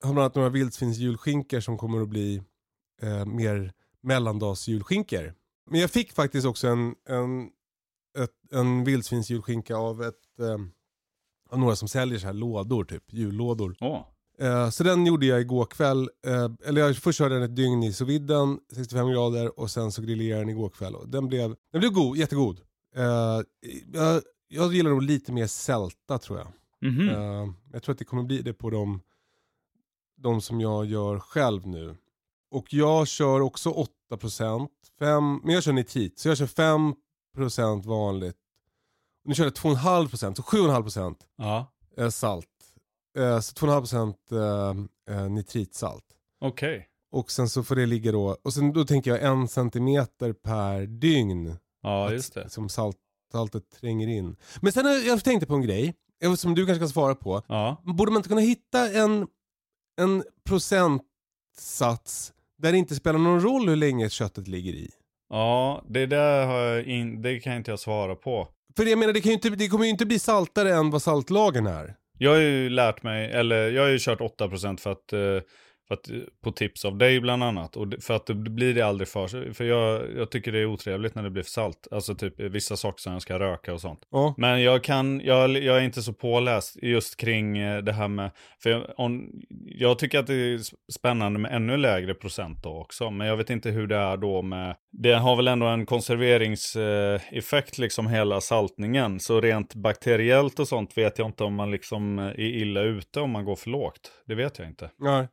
jag 0.00 0.08
har 0.08 0.14
bland 0.14 0.18
annat 0.24 0.34
några 0.34 0.48
vildsvinsjulskinkor 0.48 1.60
som 1.60 1.78
kommer 1.78 2.02
att 2.02 2.08
bli 2.08 2.42
eh, 3.02 3.24
mer 3.24 3.72
mellandagsjulskinkor. 4.02 5.34
Men 5.70 5.80
jag 5.80 5.90
fick 5.90 6.12
faktiskt 6.12 6.46
också 6.46 6.68
en, 6.68 6.94
en, 7.08 7.50
ett, 8.18 8.52
en 8.52 8.84
vildsvinsjulskinka 8.84 9.76
av, 9.76 10.02
ett, 10.02 10.40
eh, 10.40 10.58
av 11.50 11.58
några 11.58 11.76
som 11.76 11.88
säljer 11.88 12.18
så 12.18 12.26
här 12.26 12.34
lådor, 12.34 12.84
typ 12.84 13.12
jullådor. 13.12 13.76
Åh. 13.80 14.06
Eh, 14.38 14.70
så 14.70 14.84
den 14.84 15.06
gjorde 15.06 15.26
jag 15.26 15.40
igår 15.40 15.64
kväll. 15.64 16.10
Eh, 16.26 16.48
eller 16.66 16.80
jag 16.80 16.96
först 16.96 17.18
körde 17.18 17.34
den 17.34 17.42
ett 17.42 17.56
dygn 17.56 17.82
i 17.82 17.92
sous 17.92 18.08
viden, 18.08 18.58
65 18.72 19.10
grader 19.10 19.60
och 19.60 19.70
sen 19.70 19.92
så 19.92 20.02
grillerade 20.02 20.30
jag 20.38 20.40
den 20.40 20.48
igår 20.48 20.68
kväll. 20.68 20.94
Och 20.94 21.08
den 21.08 21.28
blev, 21.28 21.56
den 21.72 21.80
blev 21.80 21.92
god, 21.92 22.16
jättegod. 22.16 22.60
Eh, 22.96 23.40
jag, 23.92 24.22
jag 24.48 24.74
gillar 24.74 24.90
nog 24.90 25.02
lite 25.02 25.32
mer 25.32 25.46
sälta 25.46 26.18
tror 26.18 26.38
jag. 26.38 26.48
Mhm. 26.92 27.08
Eh, 27.08 27.52
jag 27.72 27.82
tror 27.82 27.92
att 27.92 27.98
det 27.98 28.04
kommer 28.04 28.22
bli 28.22 28.42
det 28.42 28.52
på 28.52 28.70
de, 28.70 29.00
de 30.16 30.40
som 30.40 30.60
jag 30.60 30.86
gör 30.86 31.18
själv 31.18 31.66
nu. 31.66 31.96
Och 32.50 32.74
jag 32.74 33.08
kör 33.08 33.40
också 33.40 33.86
8%, 34.10 34.68
5, 34.98 35.40
men 35.44 35.54
jag 35.54 35.62
kör 35.62 35.72
nitrit. 35.72 36.18
Så 36.18 36.28
jag 36.28 36.38
kör 36.38 36.46
5% 37.36 37.86
vanligt. 37.86 38.36
Nu 39.24 39.34
kör 39.34 39.44
jag 39.44 39.52
2,5%, 39.52 40.34
så 40.34 40.42
7,5% 40.42 41.16
Ja, 41.36 41.72
eh, 41.96 42.08
salt. 42.08 42.48
Eh, 43.16 43.40
så 43.40 43.54
2,5% 43.54 44.14
eh, 45.08 45.16
eh, 45.16 45.28
nitritsalt. 45.30 46.04
okej. 46.40 46.86
Och 47.12 47.30
sen 47.30 47.48
så 47.48 47.62
får 47.62 47.76
det 47.76 47.86
ligga 47.86 48.12
då, 48.12 48.36
och 48.42 48.52
sen 48.54 48.72
då 48.72 48.84
tänker 48.84 49.10
jag 49.10 49.22
en 49.22 49.48
centimeter 49.48 50.32
per 50.32 50.86
dygn. 50.86 51.56
Ja, 51.82 52.06
att- 52.06 52.12
just 52.12 52.34
det. 52.34 52.50
Som 52.50 52.68
salt, 52.68 52.96
saltet 53.32 53.70
tränger 53.80 54.08
in. 54.08 54.36
Men 54.60 54.72
sen 54.72 54.84
har 54.86 54.92
jag 54.92 55.24
tänkte 55.24 55.46
på 55.46 55.54
en 55.54 55.62
grej, 55.62 55.94
som 56.36 56.54
du 56.54 56.66
kanske 56.66 56.78
kan 56.80 56.88
svara 56.88 57.14
på. 57.14 57.42
Ja. 57.48 57.82
Borde 57.84 58.12
man 58.12 58.16
inte 58.18 58.28
kunna 58.28 58.40
hitta 58.40 58.90
en, 58.92 59.26
en 60.00 60.24
procentsats 60.48 62.32
där 62.58 62.72
det 62.72 62.78
inte 62.78 62.94
spelar 62.94 63.18
någon 63.18 63.40
roll 63.40 63.68
hur 63.68 63.76
länge 63.76 64.10
köttet 64.10 64.48
ligger 64.48 64.72
i? 64.72 64.90
Ja, 65.30 65.82
det 65.88 66.06
där 66.06 66.46
har 66.46 66.58
jag 66.58 66.84
in, 66.84 67.22
det 67.22 67.40
kan 67.40 67.56
inte 67.56 67.70
jag 67.70 67.80
svara 67.80 68.14
på. 68.14 68.48
För 68.76 68.84
jag 68.84 68.98
menar, 68.98 69.12
det, 69.12 69.20
kan 69.20 69.28
ju 69.30 69.34
inte, 69.34 69.50
det 69.50 69.68
kommer 69.68 69.84
ju 69.84 69.90
inte 69.90 70.06
bli 70.06 70.18
saltare 70.18 70.74
än 70.74 70.90
vad 70.90 71.02
saltlagen 71.02 71.66
är. 71.66 71.96
Jag 72.18 72.30
har 72.30 72.38
ju 72.38 72.68
lärt 72.70 73.02
mig, 73.02 73.30
eller 73.30 73.70
jag 73.70 73.82
har 73.82 73.88
ju 73.88 73.98
kört 73.98 74.20
8% 74.20 74.80
för 74.80 74.92
att, 74.92 75.12
eh, 75.12 75.40
för 75.88 75.94
att, 75.94 76.10
på 76.44 76.52
tips 76.52 76.84
av 76.84 76.98
dig 76.98 77.20
bland 77.20 77.44
annat. 77.44 77.76
Och 77.76 77.94
för 78.00 78.14
att 78.14 78.26
det 78.26 78.34
blir 78.34 78.74
det 78.74 78.82
aldrig 78.82 79.08
för 79.08 79.52
För 79.52 79.64
jag, 79.64 80.02
jag 80.16 80.30
tycker 80.30 80.52
det 80.52 80.58
är 80.58 80.66
otrevligt 80.66 81.14
när 81.14 81.22
det 81.22 81.30
blir 81.30 81.42
för 81.42 81.50
salt. 81.50 81.88
Alltså 81.90 82.14
typ 82.14 82.40
vissa 82.40 82.76
saker 82.76 83.00
som 83.00 83.12
jag 83.12 83.22
ska 83.22 83.38
röka 83.38 83.74
och 83.74 83.80
sånt. 83.80 84.00
Ja. 84.10 84.34
Men 84.36 84.62
jag 84.62 84.84
kan, 84.84 85.20
jag, 85.24 85.50
jag 85.50 85.78
är 85.78 85.82
inte 85.82 86.02
så 86.02 86.12
påläst 86.12 86.76
just 86.82 87.16
kring 87.16 87.58
eh, 87.58 87.82
det 87.82 87.92
här 87.92 88.08
med, 88.08 88.30
för 88.62 88.70
jag, 88.70 88.84
om, 88.96 89.30
jag 89.64 89.98
tycker 89.98 90.18
att 90.18 90.26
det 90.26 90.34
är 90.34 90.60
spännande 90.92 91.38
med 91.38 91.52
ännu 91.52 91.76
lägre 91.76 92.14
procent 92.14 92.62
då 92.62 92.80
också. 92.80 93.10
Men 93.10 93.26
jag 93.26 93.36
vet 93.36 93.50
inte 93.50 93.70
hur 93.70 93.86
det 93.86 93.96
är 93.96 94.16
då 94.16 94.42
med, 94.42 94.76
det 94.92 95.14
har 95.14 95.36
väl 95.36 95.48
ändå 95.48 95.66
en 95.66 95.86
konserveringseffekt 95.86 97.78
liksom 97.78 98.06
hela 98.06 98.40
saltningen. 98.40 99.20
Så 99.20 99.40
rent 99.40 99.74
bakteriellt 99.74 100.58
och 100.58 100.68
sånt 100.68 100.98
vet 100.98 101.18
jag 101.18 101.28
inte 101.28 101.44
om 101.44 101.54
man 101.54 101.70
liksom 101.70 102.18
är 102.18 102.40
illa 102.40 102.80
ute 102.80 103.20
om 103.20 103.30
man 103.30 103.44
går 103.44 103.56
för 103.56 103.70
lågt. 103.70 104.12
Det 104.26 104.34
vet 104.34 104.58
jag 104.58 104.68
inte. 104.68 104.90
Nej. 104.98 105.28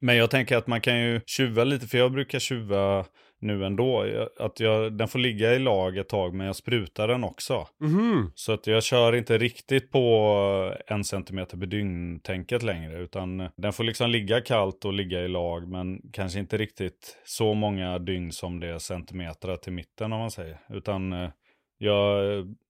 Men 0.00 0.16
jag 0.16 0.30
tänker 0.30 0.56
att 0.56 0.66
man 0.66 0.80
kan 0.80 1.00
ju 1.00 1.20
tjuva 1.26 1.64
lite, 1.64 1.86
för 1.86 1.98
jag 1.98 2.12
brukar 2.12 2.38
tjuva 2.38 3.04
nu 3.40 3.64
ändå. 3.64 4.04
Att 4.38 4.60
jag, 4.60 4.98
den 4.98 5.08
får 5.08 5.18
ligga 5.18 5.54
i 5.54 5.58
lag 5.58 5.96
ett 5.98 6.08
tag, 6.08 6.34
men 6.34 6.46
jag 6.46 6.56
sprutar 6.56 7.08
den 7.08 7.24
också. 7.24 7.66
Mhm. 7.80 8.32
Så 8.34 8.52
att 8.52 8.66
jag 8.66 8.82
kör 8.82 9.12
inte 9.14 9.38
riktigt 9.38 9.90
på 9.90 10.74
en 10.86 11.04
centimeter 11.04 11.56
per 11.56 11.66
dygn-tänket 11.66 12.62
längre. 12.62 12.98
Utan 12.98 13.48
den 13.56 13.72
får 13.72 13.84
liksom 13.84 14.10
ligga 14.10 14.40
kallt 14.40 14.84
och 14.84 14.92
ligga 14.92 15.20
i 15.20 15.28
lag. 15.28 15.68
Men 15.68 16.00
kanske 16.12 16.38
inte 16.38 16.56
riktigt 16.56 17.16
så 17.24 17.54
många 17.54 17.98
dygn 17.98 18.32
som 18.32 18.60
det 18.60 18.68
är 18.68 18.78
centimeter 18.78 19.56
till 19.56 19.72
mitten 19.72 20.12
om 20.12 20.18
man 20.20 20.30
säger. 20.30 20.58
Utan 20.68 21.12
eh, 21.12 21.30
jag, 21.78 22.22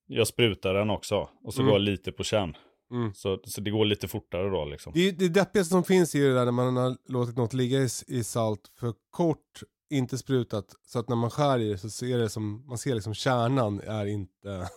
jag 0.06 0.26
sprutar 0.26 0.74
den 0.74 0.90
också. 0.90 1.28
Och 1.44 1.54
så 1.54 1.60
Mm. 1.62 1.70
går 1.70 1.74
jag 1.80 1.84
lite 1.84 2.12
på 2.12 2.24
känn. 2.24 2.56
Mm. 2.90 3.14
Så, 3.14 3.40
så 3.44 3.60
det 3.60 3.70
går 3.70 3.84
lite 3.84 4.08
fortare 4.08 4.50
då 4.50 4.64
liksom. 4.64 4.92
Det, 4.94 5.10
det 5.10 5.28
deppigaste 5.28 5.70
som 5.70 5.84
finns 5.84 6.14
är 6.14 6.18
ju 6.18 6.28
det 6.28 6.34
där 6.34 6.44
när 6.44 6.52
man 6.52 6.76
har 6.76 6.96
låtit 7.08 7.36
något 7.36 7.52
ligga 7.52 7.78
i, 7.78 7.88
i 8.06 8.24
salt 8.24 8.60
för 8.80 8.94
kort, 9.10 9.62
inte 9.90 10.18
sprutat, 10.18 10.64
så 10.86 10.98
att 10.98 11.08
när 11.08 11.16
man 11.16 11.30
skär 11.30 11.58
i 11.58 11.68
det 11.68 11.78
så 11.78 11.90
ser 11.90 12.18
det 12.18 12.28
som, 12.28 12.66
man 12.66 12.78
ser 12.78 12.94
liksom 12.94 13.14
kärnan 13.14 13.80
är 13.80 14.06
inte, 14.06 14.68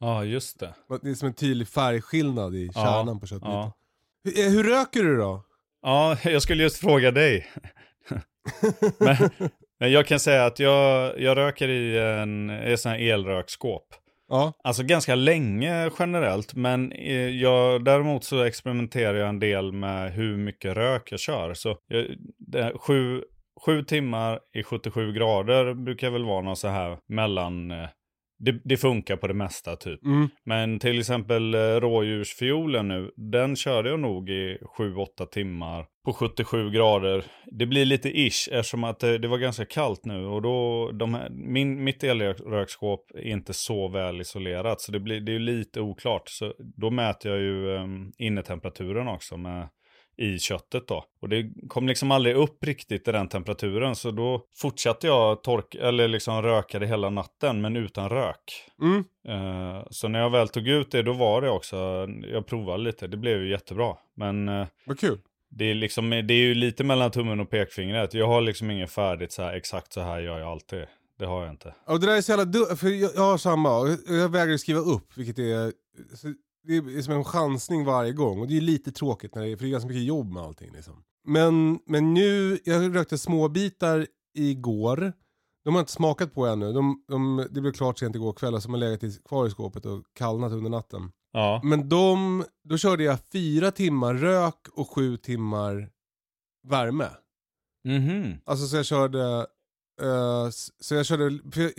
Ja, 0.00 0.24
just 0.24 0.60
det. 0.60 0.74
det 1.02 1.10
är 1.10 1.14
som 1.14 1.28
en 1.28 1.34
tydlig 1.34 1.68
färgskillnad 1.68 2.54
i 2.54 2.66
Ja, 2.66 2.72
kärnan 2.72 3.20
på 3.20 3.26
köttbiten. 3.26 3.52
Ja. 3.52 3.72
Hur, 4.24 4.38
eh, 4.38 4.50
hur 4.50 4.64
röker 4.64 5.02
du 5.02 5.16
då? 5.16 5.44
Ja, 5.82 6.16
jag 6.24 6.42
skulle 6.42 6.62
just 6.62 6.76
fråga 6.76 7.10
dig. 7.10 7.50
men, 8.98 9.16
men 9.80 9.92
jag 9.92 10.06
kan 10.06 10.20
säga 10.20 10.46
att 10.46 10.58
jag, 10.58 11.20
jag 11.20 11.36
röker 11.36 11.68
i 11.68 11.98
en, 11.98 12.50
i 12.50 12.70
en 12.70 12.78
sån 12.78 12.92
här 12.92 12.98
elrökskåp. 12.98 13.94
Ja, 14.30 14.52
Alltså 14.64 14.82
ganska 14.82 15.14
länge 15.14 15.90
generellt, 15.98 16.54
men 16.54 16.92
eh, 16.92 17.28
jag, 17.28 17.84
däremot 17.84 18.24
så 18.24 18.42
experimenterar 18.42 19.14
jag 19.14 19.28
en 19.28 19.40
del 19.40 19.72
med 19.72 20.12
hur 20.12 20.36
mycket 20.36 20.76
rök 20.76 21.12
jag 21.12 21.20
kör. 21.20 21.54
Så 21.54 21.78
jag, 21.88 22.06
det, 22.38 22.72
sju, 22.78 23.22
sju 23.66 23.82
timmar 23.82 24.40
i 24.56 24.62
77 24.62 25.12
grader 25.12 25.74
brukar 25.74 26.10
väl 26.10 26.24
vara 26.24 26.42
något 26.42 26.58
så 26.58 26.68
här 26.68 26.98
mellan... 27.08 27.70
Eh, 27.70 27.88
eh, 28.40 28.44
Det, 28.44 28.60
det 28.64 28.76
funkar 28.76 29.16
på 29.16 29.26
det 29.26 29.34
mesta 29.34 29.76
typ. 29.76 30.04
mm. 30.04 30.28
Men 30.44 30.78
till 30.78 30.98
exempel 30.98 31.54
eh, 31.54 31.58
rådjursfiolen 31.58 32.88
nu, 32.88 33.10
den 33.16 33.56
körde 33.56 33.88
jag 33.90 34.00
nog 34.00 34.30
i 34.30 34.58
7-8 34.78 35.26
timmar 35.32 35.86
på 36.04 36.12
77 36.12 36.70
grader. 36.70 37.24
Det 37.46 37.66
blir 37.66 37.84
lite 37.84 38.08
ish 38.08 38.48
eftersom 38.52 38.84
att 38.84 39.00
det, 39.00 39.18
det 39.18 39.28
var 39.28 39.38
ganska 39.38 39.64
kallt 39.64 40.04
nu 40.04 40.26
och 40.26 40.42
då, 40.42 40.90
de 40.92 41.14
här, 41.14 41.30
min, 41.30 41.84
mitt 41.84 42.04
elrökskåp 42.04 43.10
är 43.14 43.26
inte 43.32 43.52
så 43.52 43.88
väl 43.88 44.20
isolerat 44.20 44.80
så 44.80 44.92
det, 44.92 45.00
blir, 45.00 45.20
det 45.20 45.34
är 45.34 45.38
lite 45.38 45.80
oklart. 45.80 46.22
Så 46.28 46.54
då 46.58 46.90
mäter 46.90 47.30
jag 47.32 47.40
ju 47.40 47.66
um, 47.66 48.12
innetemperaturen 48.18 49.08
också 49.08 49.36
med 49.36 49.68
i 50.20 50.38
köttet 50.38 50.88
då. 50.88 51.04
Och 51.20 51.28
det 51.28 51.50
kom 51.68 51.88
liksom 51.88 52.10
aldrig 52.10 52.36
upp 52.36 52.64
riktigt 52.64 53.08
i 53.08 53.12
den 53.12 53.28
temperaturen 53.28 53.96
så 53.96 54.10
då 54.10 54.44
fortsatte 54.56 55.06
jag 55.06 55.42
torka, 55.42 55.78
eller 55.78 56.08
liksom 56.08 56.42
röka 56.42 56.78
det 56.78 56.86
hela 56.86 57.10
natten 57.10 57.60
men 57.60 57.76
utan 57.76 58.08
rök. 58.08 58.70
Mm. 58.82 59.04
Eh, 59.28 59.82
så 59.90 60.08
när 60.08 60.18
jag 60.18 60.30
väl 60.30 60.48
tog 60.48 60.68
ut 60.68 60.90
det, 60.90 61.02
då 61.02 61.12
var 61.12 61.42
det 61.42 61.50
också, 61.50 62.08
jag 62.32 62.46
provade 62.46 62.82
lite, 62.82 63.06
det 63.06 63.16
blev 63.16 63.42
ju 63.42 63.50
jättebra. 63.50 63.96
Men 64.14 64.48
eh, 64.48 64.66
Vad 64.86 64.98
kul. 64.98 65.18
det, 65.48 65.64
är 65.64 65.74
liksom, 65.74 66.10
det 66.10 66.34
är 66.34 66.42
ju 66.42 66.54
lite 66.54 66.84
mellan 66.84 67.10
tummen 67.10 67.40
och 67.40 67.50
pekfingret. 67.50 68.14
Jag 68.14 68.26
har 68.26 68.40
liksom 68.40 68.70
inget 68.70 68.90
färdigt 68.90 69.32
så 69.32 69.42
här, 69.42 69.54
exakt 69.54 69.92
så 69.92 70.00
här 70.00 70.20
gör 70.20 70.38
jag 70.38 70.48
alltid. 70.48 70.84
Det 71.18 71.26
har 71.26 71.42
jag 71.42 71.52
inte. 71.52 71.74
Och 71.86 72.00
det 72.00 72.06
där 72.06 72.16
är 72.16 72.20
så 72.20 72.32
jävla 72.32 72.44
dumt, 72.44 72.76
för 72.76 72.88
jag, 72.88 73.10
jag 73.14 73.22
har 73.22 73.38
samma, 73.38 73.68
jag, 74.08 74.20
jag 74.20 74.28
vägrar 74.28 74.56
skriva 74.56 74.80
upp, 74.80 75.16
vilket 75.16 75.38
är, 75.38 75.72
så 76.16 76.34
det 76.62 76.76
är 76.76 77.02
som 77.02 77.14
en 77.14 77.24
chansning 77.24 77.84
varje 77.84 78.12
gång. 78.12 78.40
Och 78.40 78.48
det 78.48 78.56
är 78.56 78.60
lite 78.60 78.92
tråkigt, 78.92 79.34
när 79.34 79.42
det 79.42 79.48
är, 79.52 79.56
för 79.56 79.64
det 79.64 79.68
är 79.68 79.72
ganska 79.72 79.88
mycket 79.88 80.04
jobb 80.04 80.32
med 80.32 80.42
allting. 80.42 80.72
Liksom. 80.72 81.02
Men, 81.28 81.78
men 81.86 82.14
nu, 82.14 82.58
jag 82.64 82.96
rökte 82.96 83.18
småbitar 83.18 84.06
igår. 84.38 85.12
De 85.64 85.74
har 85.74 85.80
inte 85.80 85.92
smakat 85.92 86.34
på 86.34 86.46
ännu. 86.46 86.72
De, 86.72 87.04
de, 87.08 87.46
det 87.50 87.60
blev 87.60 87.72
klart 87.72 87.98
sent 87.98 88.14
igår 88.16 88.32
kväll, 88.32 88.60
så 88.62 88.68
de 88.68 88.72
har 88.72 88.78
legat 88.80 89.02
i, 89.04 89.18
kvar 89.28 89.46
i 89.46 89.50
skåpet 89.50 89.86
och 89.86 90.02
kallnat 90.14 90.52
under 90.52 90.70
natten. 90.70 91.12
Ja, 91.32 91.60
Men 91.64 91.88
de, 91.88 92.44
då 92.68 92.76
körde 92.76 93.04
jag 93.04 93.18
fyra 93.32 93.70
timmar 93.70 94.14
rök 94.14 94.66
och 94.72 94.90
sju 94.90 95.16
timmar 95.16 95.90
värme. 96.68 97.08
mhm. 97.84 98.34
Alltså 98.44 98.66
så 98.66 98.76
jag 98.76 98.86
körde, 98.86 99.46
s- 100.48 100.70
så 100.84 100.94
jag 100.94 101.06
körde, 101.06 101.50
för 101.52 101.60
jag, 101.60 101.72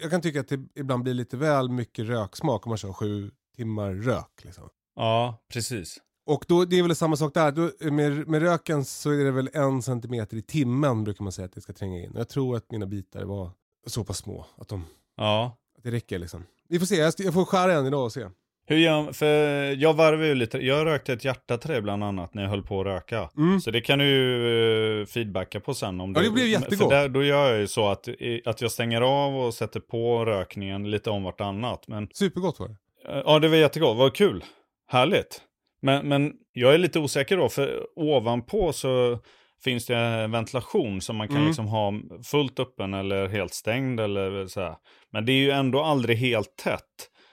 jag 0.00 0.10
kan 0.10 0.20
tycka 0.20 0.40
att 0.40 0.48
det 0.48 0.60
ibland 0.74 1.02
blir 1.02 1.14
lite 1.14 1.36
väl 1.36 1.68
mycket 1.68 2.06
röksmak 2.06 2.66
om 2.66 2.70
man 2.70 2.78
kör 2.78 2.92
sju 2.92 3.30
timmar 3.56 3.94
rök. 3.94 4.44
Liksom. 4.44 4.68
Ja, 4.96 5.42
precis. 5.52 5.98
Och 6.26 6.44
då, 6.48 6.64
det 6.64 6.78
är 6.78 6.82
väl 6.82 6.96
samma 6.96 7.16
sak 7.16 7.34
där, 7.34 7.52
då, 7.52 7.90
med, 7.90 8.28
med 8.28 8.42
röken 8.42 8.84
så 8.84 9.10
är 9.10 9.24
det 9.24 9.30
väl 9.30 9.50
en 9.52 9.82
centimeter 9.82 10.36
i 10.36 10.42
timmen 10.42 11.04
brukar 11.04 11.22
man 11.22 11.32
säga 11.32 11.46
att 11.46 11.52
det 11.52 11.60
ska 11.60 11.72
tränga 11.72 11.98
in. 12.04 12.10
Och 12.10 12.20
jag 12.20 12.28
tror 12.28 12.56
att 12.56 12.70
mina 12.70 12.86
bitar 12.86 13.24
var 13.24 13.50
så 13.86 14.04
pass 14.04 14.18
små 14.18 14.46
att, 14.56 14.68
de, 14.68 14.84
Ja. 15.16 15.56
att 15.78 15.84
det 15.84 15.90
räcker 15.90 16.18
liksom. 16.18 16.44
Vi 16.68 16.78
får 16.78 16.86
se, 16.86 16.96
jag, 16.96 17.12
jag 17.18 17.34
får 17.34 17.44
skära 17.44 17.72
en 17.72 17.86
idag 17.86 18.04
och 18.04 18.12
se. 18.12 18.26
Hur 18.68 18.76
gör, 18.76 19.12
för 19.12 19.26
jag 19.74 19.94
varvar 19.94 20.24
ju 20.24 20.34
lite, 20.34 20.58
jag 20.58 20.86
rökte 20.86 21.12
ett 21.12 21.24
hjärta 21.24 21.58
till 21.58 21.70
dig 21.70 21.82
bland 21.82 22.04
annat 22.04 22.34
när 22.34 22.42
jag 22.42 22.50
höll 22.50 22.62
på 22.62 22.80
att 22.80 22.86
röka. 22.86 23.30
Mm. 23.36 23.60
Så 23.60 23.70
det 23.70 23.80
kan 23.80 23.98
du 23.98 24.04
ju 24.04 25.00
eh, 25.00 25.06
feedbacka 25.06 25.60
på 25.60 25.74
sen. 25.74 26.00
Om 26.00 26.12
Ja, 26.16 26.22
det 26.22 26.30
blev 26.30 26.46
jättegott. 26.46 26.78
För 26.78 26.88
där, 26.90 27.08
då 27.08 27.22
gör 27.22 27.50
jag 27.50 27.60
ju 27.60 27.66
så 27.66 27.88
att, 27.88 28.08
att 28.44 28.60
jag 28.60 28.70
stänger 28.70 29.00
av 29.00 29.36
och 29.36 29.54
sätter 29.54 29.80
på 29.80 30.24
rökningen 30.24 30.90
lite 30.90 31.10
om 31.10 31.22
vartannat. 31.22 31.88
Men 31.88 32.08
Supergott 32.12 32.58
var 32.58 32.68
det. 32.68 32.76
Ja, 33.08 33.38
det 33.38 33.48
var 33.48 33.56
jättegott. 33.56 33.96
Vad 33.96 34.14
kul. 34.14 34.44
Härligt. 34.88 35.40
Men, 35.82 36.08
men 36.08 36.32
jag 36.52 36.74
är 36.74 36.78
lite 36.78 36.98
osäker 36.98 37.36
då, 37.36 37.48
för 37.48 37.86
ovanpå 37.96 38.72
så 38.72 39.18
finns 39.64 39.86
det 39.86 40.26
ventilation 40.26 41.00
som 41.00 41.16
man 41.16 41.28
kan 41.28 41.36
Mm. 41.36 41.46
liksom 41.48 41.66
ha 41.66 41.92
fullt 42.24 42.60
öppen 42.60 42.94
eller 42.94 43.28
helt 43.28 43.54
stängd 43.54 44.00
eller 44.00 44.46
så 44.46 44.60
här. 44.60 44.76
Men 45.12 45.26
det 45.26 45.32
är 45.32 45.36
ju 45.36 45.50
ändå 45.50 45.82
aldrig 45.82 46.16
helt 46.18 46.56
tätt. 46.56 46.82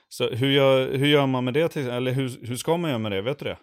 Så 0.10 0.30
hur 0.30 0.52
gör, 0.52 0.92
hur 0.98 1.08
gör 1.08 1.26
man 1.28 1.44
med 1.46 1.54
det? 1.54 1.68
Till, 1.68 1.90
eller 1.90 2.12
hur, 2.12 2.48
hur 2.48 2.56
ska 2.56 2.78
man 2.78 2.90
göra 2.90 3.00
med 3.00 3.12
det? 3.12 3.22
Vet 3.22 3.40
du 3.40 3.46
det? 3.46 3.58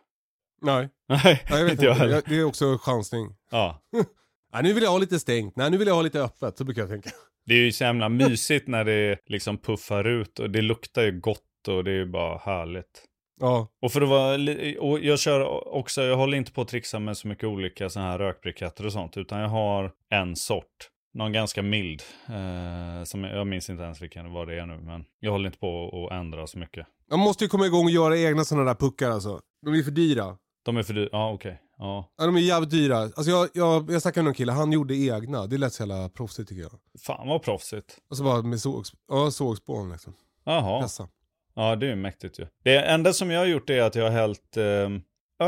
Nej, 0.63 0.89
Nej, 1.09 1.43
jag 1.51 1.63
vet 1.65 1.73
inte 1.73 1.85
jag. 1.85 2.11
Jag, 2.11 2.23
det 2.27 2.37
är 2.39 2.45
också 2.45 2.79
chansning. 2.79 3.27
Ja. 3.51 3.83
Nej, 4.53 4.63
nu 4.63 4.73
vill 4.73 4.83
jag 4.83 4.91
ha 4.91 4.99
lite 4.99 5.21
stängt, 5.21 5.57
nej 5.57 5.71
nu 5.71 5.77
vill 5.77 5.89
jag 5.89 5.95
ha 5.95 6.03
lite 6.03 6.21
öppet, 6.23 6.59
så 6.59 6.65
brukar 6.65 6.83
jag 6.83 6.91
tänka. 6.91 7.11
Det 7.47 7.55
är 7.55 7.59
ju 7.59 7.73
så 7.73 7.85
jävla 7.85 8.09
mysigt 8.09 8.69
när 8.69 8.85
det 8.85 9.19
liksom 9.27 9.59
puffar 9.59 10.05
ut 10.07 10.39
och 10.39 10.51
det 10.51 10.63
luktar 10.63 11.03
ju 11.03 11.21
gott 11.21 11.43
och 11.69 11.85
det 11.85 11.91
är 11.91 11.95
ju 11.95 12.07
bara 12.07 12.39
härligt. 12.39 13.05
Ja, 13.41 13.69
Och 13.83 13.93
för 13.93 14.01
att 14.01 14.09
vara, 14.09 14.35
och 14.81 15.01
jag 15.01 15.19
kör 15.19 15.69
också, 15.75 16.03
jag 16.03 16.17
håller 16.17 16.37
inte 16.39 16.53
på 16.53 16.61
att 16.61 16.69
trixa 16.69 16.99
med 16.99 17.17
så 17.17 17.29
mycket 17.29 17.45
olika 17.45 17.89
sådana 17.91 18.11
här 18.11 18.19
rökbriketter 18.19 18.87
och 18.87 18.93
sånt, 18.93 19.17
utan 19.17 19.41
jag 19.41 19.49
har 19.49 19.93
en 20.11 20.37
sort. 20.37 20.89
Någon 21.15 21.33
ganska 21.33 21.63
mild, 21.63 22.03
eh, 22.29 23.05
som 23.05 23.25
jag, 23.25 23.37
jag 23.37 23.47
minns 23.47 23.71
inte 23.71 23.83
ens 23.83 24.03
vilken 24.03 24.33
vad 24.33 24.49
det 24.49 24.61
är 24.61 24.67
nu, 24.67 24.79
men 24.81 25.05
jag 25.21 25.33
håller 25.33 25.47
inte 25.47 25.59
på 25.59 26.07
att 26.11 26.17
ändra 26.19 26.47
så 26.47 26.59
mycket. 26.59 26.87
man 27.11 27.19
måste 27.21 27.45
ju 27.45 27.49
komma 27.49 27.67
igång 27.67 27.85
och 27.85 27.91
göra 27.91 28.19
egna 28.19 28.45
sådana 28.45 28.65
där 28.67 28.75
puckar 28.75 29.11
alltså. 29.11 29.41
De 29.67 29.75
är 29.75 29.83
för 29.83 29.91
dyra. 29.91 30.37
De 30.65 30.77
är 30.77 30.83
för 30.83 30.95
dyra, 30.95 31.09
ja 31.13 31.33
okej, 31.33 31.61
ja. 31.79 32.13
Ja, 32.17 32.27
de 32.27 32.37
är 32.37 32.41
jävligt 32.41 32.71
dyra. 32.71 32.99
Alltså 32.99 33.31
jag, 33.31 33.49
jag, 33.55 33.91
jag 33.91 34.03
snackade 34.03 34.25
med 34.25 34.31
en 34.31 34.35
kille, 34.35 34.53
han 34.53 34.73
gjorde 34.73 34.95
egna. 34.97 35.47
Det 35.47 35.59
lät 35.59 35.73
så 35.73 35.83
jävla 35.83 36.09
proffsigt 36.09 36.49
tycker 36.49 36.63
jag. 36.63 36.73
Fan 37.07 37.29
vad 37.29 37.43
proffsigt. 37.43 37.99
Och 38.11 38.17
så 38.17 38.25
bara 38.25 38.43
med 38.43 38.61
sågs, 38.61 38.93
ja, 39.09 39.31
sågspån 39.31 39.91
liksom. 39.93 40.15
Jaha, 40.45 40.81
Pressa. 40.83 41.09
Ja 41.55 41.77
det 41.77 41.87
är 41.87 41.91
ju 41.91 41.97
mäktigt 41.97 42.39
ju. 42.39 42.47
Det 42.65 42.77
enda 42.81 43.13
som 43.13 43.31
jag 43.31 43.41
har 43.41 43.47
gjort 43.47 43.71
är 43.71 43.83
att 43.83 43.95
jag 43.95 44.05
har 44.05 44.11
hällt 44.11 44.57
eh, 44.57 44.91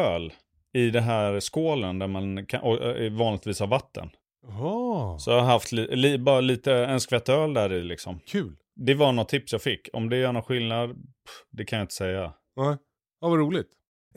öl 0.00 0.32
i 0.74 0.90
det 0.90 1.00
här 1.00 1.40
skålen 1.40 1.98
där 1.98 2.06
man 2.06 2.46
kan, 2.46 2.60
och, 2.62 2.82
eh, 2.82 3.12
vanligtvis 3.12 3.60
har 3.60 3.66
vatten. 3.66 4.10
Jaha, 4.46 5.18
Så 5.18 5.30
jag 5.30 5.40
har 5.40 5.46
haft 5.46 5.72
li, 5.72 5.96
li, 5.96 6.18
bara 6.18 6.40
lite, 6.40 6.72
en 6.74 7.00
skvätt 7.00 7.28
öl 7.28 7.54
där 7.54 7.72
i 7.72 7.82
liksom. 7.82 8.20
kul. 8.26 8.56
Det 8.76 8.94
var 8.94 9.12
något 9.12 9.28
tips 9.28 9.52
jag 9.52 9.62
fick. 9.62 9.88
Om 9.92 10.08
det 10.08 10.16
gör 10.16 10.32
någon 10.32 10.42
skillnad, 10.42 10.88
pff, 10.90 11.44
det 11.50 11.64
kan 11.64 11.78
jag 11.78 11.84
inte 11.84 11.94
säga. 11.94 12.32
Ja, 12.56 12.78
ja 13.20 13.28
vad 13.28 13.38
roligt. 13.38 13.68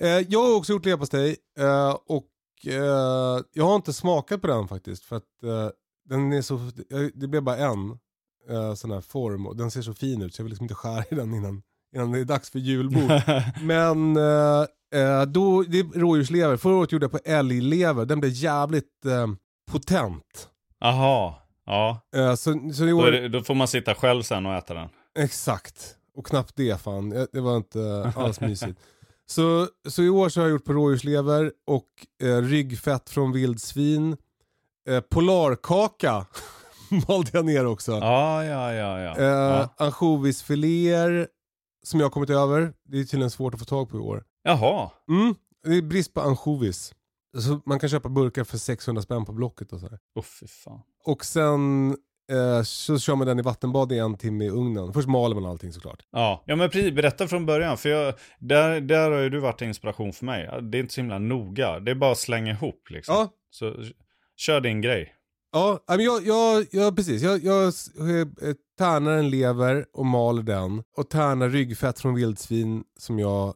Eh, 0.02 0.08
jag 0.10 0.40
har 0.44 0.58
också 0.58 0.74
gjort 0.74 0.86
leverpastej 0.86 1.36
eh, 1.60 1.98
och 2.08 2.28
eh, 2.68 3.42
jag 3.54 3.66
har 3.66 3.76
inte 3.76 3.94
smakat 3.94 4.42
på 4.42 4.48
den 4.48 4.68
faktiskt. 4.68 5.04
För 5.06 5.16
att 5.16 5.44
eh, 5.44 5.70
den 6.10 6.34
är 6.34 6.42
så, 6.42 6.60
det 7.14 7.28
blev 7.28 7.44
bara 7.44 7.58
en. 7.58 7.98
eh, 8.50 8.74
sån 8.74 8.92
här 8.92 9.02
form 9.02 9.48
och 9.48 9.56
den 9.58 9.72
ser 9.72 9.82
så 9.82 9.94
fin 9.94 10.22
ut 10.22 10.34
så 10.36 10.40
jag 10.42 10.44
vill 10.44 10.52
liksom 10.52 10.64
inte 10.64 10.76
skära 10.76 11.04
i 11.12 11.16
den 11.16 11.34
innan, 11.34 11.64
innan 11.96 12.12
det 12.12 12.20
är 12.20 12.26
dags 12.26 12.50
för 12.50 12.60
julbord. 12.60 13.12
Men 13.62 14.18
eh, 14.18 14.66
eh, 15.02 15.22
då, 15.26 15.62
det 15.64 15.80
är 15.80 16.00
rådjurslever. 16.00 16.58
Förra 16.58 16.76
året 16.76 16.92
gjorde 16.92 17.04
jag 17.04 17.12
på 17.12 17.20
älglever, 17.26 18.06
den 18.06 18.20
blev 18.20 18.32
jävligt 18.32 19.06
eh, 19.06 19.28
potent. 19.72 20.50
Aha, 20.84 21.42
ja. 21.66 22.00
Eh, 22.16 22.36
så, 22.36 22.72
så 22.74 22.86
i 22.88 22.90
Då, 22.90 22.98
år, 22.98 23.12
det, 23.12 23.30
då 23.30 23.42
får 23.44 23.56
man 23.56 23.68
sitta 23.68 23.96
själv 23.96 24.22
sen 24.24 24.46
och 24.46 24.54
äta 24.54 24.74
den. 24.74 24.90
Exakt. 25.20 25.96
Och 26.18 26.26
knappt 26.26 26.54
det 26.56 26.82
fan. 26.82 27.12
Eh, 27.12 27.24
Det 27.34 27.42
var 27.42 27.58
inte 27.58 28.12
alls 28.16 28.42
mysigt. 28.42 28.80
Så, 29.28 29.68
så 29.90 30.04
i 30.04 30.10
år 30.10 30.30
så 30.30 30.40
har 30.42 30.48
jag 30.48 30.52
gjort 30.54 30.66
på 30.66 30.74
rådjurslever 30.74 31.52
och 31.68 31.88
eh, 32.28 32.42
ryggfett 32.42 33.10
från 33.10 33.32
vildsvin. 33.32 34.18
Eh, 34.90 35.00
polarkaka 35.00 36.26
malde 37.08 37.30
jag 37.34 37.46
ner 37.46 37.66
också. 37.66 37.92
Ja, 37.92 38.44
ja, 38.46 38.74
ja, 38.74 39.00
ja. 39.00 39.18
Eh, 39.18 39.24
ja. 39.26 39.70
Ansjovisfiléer 39.78 41.28
som 41.86 42.00
jag 42.00 42.06
har 42.06 42.12
kommit 42.12 42.30
över. 42.30 42.74
Det 42.84 43.00
är 43.00 43.04
tydligen 43.04 43.30
svårt 43.32 43.54
att 43.54 43.60
få 43.60 43.66
tag 43.66 43.90
på 43.90 43.98
i 43.98 44.00
år. 44.00 44.24
Jaha. 44.44 44.92
Mm, 45.10 45.36
det 45.64 45.76
är 45.78 45.82
brist 45.82 46.14
på 46.14 46.22
ansjovis. 46.22 46.94
Så 47.38 47.62
man 47.66 47.80
kan 47.80 47.90
köpa 47.90 48.10
burkar 48.10 48.44
för 48.44 48.58
600 48.58 49.02
spänn 49.02 49.26
på 49.26 49.32
Blocket 49.32 49.74
och 49.74 49.80
så 49.80 49.90
här. 49.90 50.00
Åh 50.16 50.24
fy 50.24 50.48
fan. 50.48 50.82
Och 51.06 51.26
sen 51.26 51.90
eh, 52.32 52.64
så 52.64 53.00
kör 53.00 53.16
man 53.16 53.28
den 53.28 53.40
i 53.40 53.42
vattenbad 53.42 53.92
i 53.92 54.00
en 54.00 54.18
timme 54.18 54.46
i 54.46 54.50
ugnen. 54.50 54.94
Först 54.94 55.08
maler 55.08 55.36
man 55.36 55.46
allting 55.46 55.74
såklart. 55.74 56.04
Ja, 56.12 56.44
ja 56.46 56.56
men 56.56 56.70
precis, 56.70 56.94
berätta 56.94 57.28
från 57.28 57.46
början. 57.46 57.78
För 57.78 57.90
jag, 57.90 58.14
där, 58.40 58.82
där 58.82 59.12
har 59.12 59.20
ju 59.20 59.30
du 59.30 59.40
varit 59.40 59.62
inspiration 59.62 60.14
för 60.14 60.26
mig. 60.26 60.50
Det 60.62 60.78
är 60.78 60.80
inte 60.80 60.94
så 60.94 61.02
himla 61.02 61.20
noga. 61.20 61.80
Det 61.80 61.92
är 61.92 61.96
bara 61.96 62.12
att 62.12 62.18
slänga 62.18 62.52
ihop 62.52 62.90
liksom. 62.90 63.16
Ja, 63.16 63.30
Så 63.50 63.76
kör 64.38 64.62
din 64.62 64.82
grej. 64.82 65.15
Ja, 65.56 65.80
jag, 65.88 66.26
jag, 66.28 66.66
jag, 66.72 66.96
precis. 66.96 67.22
Jag, 67.22 67.44
jag 67.44 67.66
eh, 67.68 68.54
tärnar 68.78 69.12
en 69.12 69.30
lever 69.30 69.86
och 69.94 70.06
maler 70.06 70.44
den. 70.44 70.84
Och 70.98 71.10
tärnar 71.10 71.50
ryggfett 71.50 72.00
från 72.00 72.16
vildsvin 72.16 72.84
som 73.00 73.20
jag, 73.20 73.54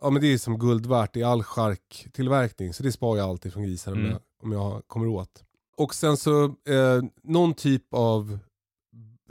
ja 0.00 0.10
men 0.10 0.22
det 0.22 0.32
är 0.32 0.38
som 0.38 0.58
guld 0.58 0.86
värt 0.86 1.16
i 1.16 1.22
all 1.22 1.42
charktillverkning. 1.42 2.72
Så 2.74 2.82
det 2.82 2.92
sparar 2.92 3.18
jag 3.18 3.28
alltid 3.28 3.52
från 3.52 3.62
grisar 3.62 3.92
om, 3.92 3.98
Mm. 3.98 4.10
jag, 4.10 4.20
om 4.42 4.52
jag 4.52 4.82
kommer 4.86 5.06
åt. 5.06 5.44
Och 5.76 5.94
sen 5.94 6.16
så 6.16 6.44
eh, 6.44 7.02
någon 7.22 7.54
typ 7.54 7.94
av 7.94 8.38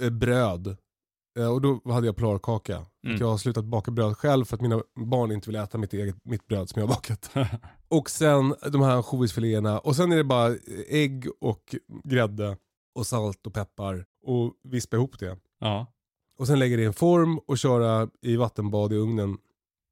eh, 0.01 0.10
bröd. 0.10 0.78
Eh, 1.39 1.53
och 1.53 1.62
då 1.62 1.82
hade 1.86 2.07
jag 2.07 2.16
polarkaka. 2.16 2.86
Mm. 3.05 3.18
jag 3.20 3.28
har 3.28 3.38
slutat 3.38 3.66
baka 3.66 3.91
bröd 3.91 4.18
själv 4.18 4.45
för 4.45 4.55
att 4.55 4.62
mina 4.62 4.82
barn 5.10 5.32
inte 5.32 5.49
vill 5.49 5.55
äta 5.55 5.78
mitt, 5.78 5.93
eget, 5.93 6.16
mitt 6.26 6.47
bröd 6.47 6.70
som 6.70 6.80
jag 6.82 6.88
har 6.88 6.95
bakat. 6.95 7.30
Och 7.90 8.10
sen 8.10 8.56
de 8.72 8.82
här 8.82 8.92
ansjovisfiléerna. 8.92 9.80
Och 9.80 9.96
sen 9.96 10.12
är 10.12 10.18
det 10.18 10.24
bara 10.24 10.56
ägg 10.90 11.28
och 11.42 11.76
grädde 12.04 12.58
och 12.96 13.08
salt 13.08 13.48
och 13.48 13.54
peppar. 13.54 14.06
Och 14.24 14.54
vispa 14.64 14.96
ihop 14.98 15.20
det. 15.20 15.38
Ja, 15.60 15.88
Och 16.40 16.48
sen 16.48 16.60
lägga 16.60 16.78
det 16.78 16.84
i 16.84 16.86
en 16.86 16.94
form 16.94 17.38
och 17.48 17.58
köra 17.58 18.10
i 18.22 18.36
vattenbad 18.36 18.94
i 18.94 18.96
ugnen. 18.96 19.38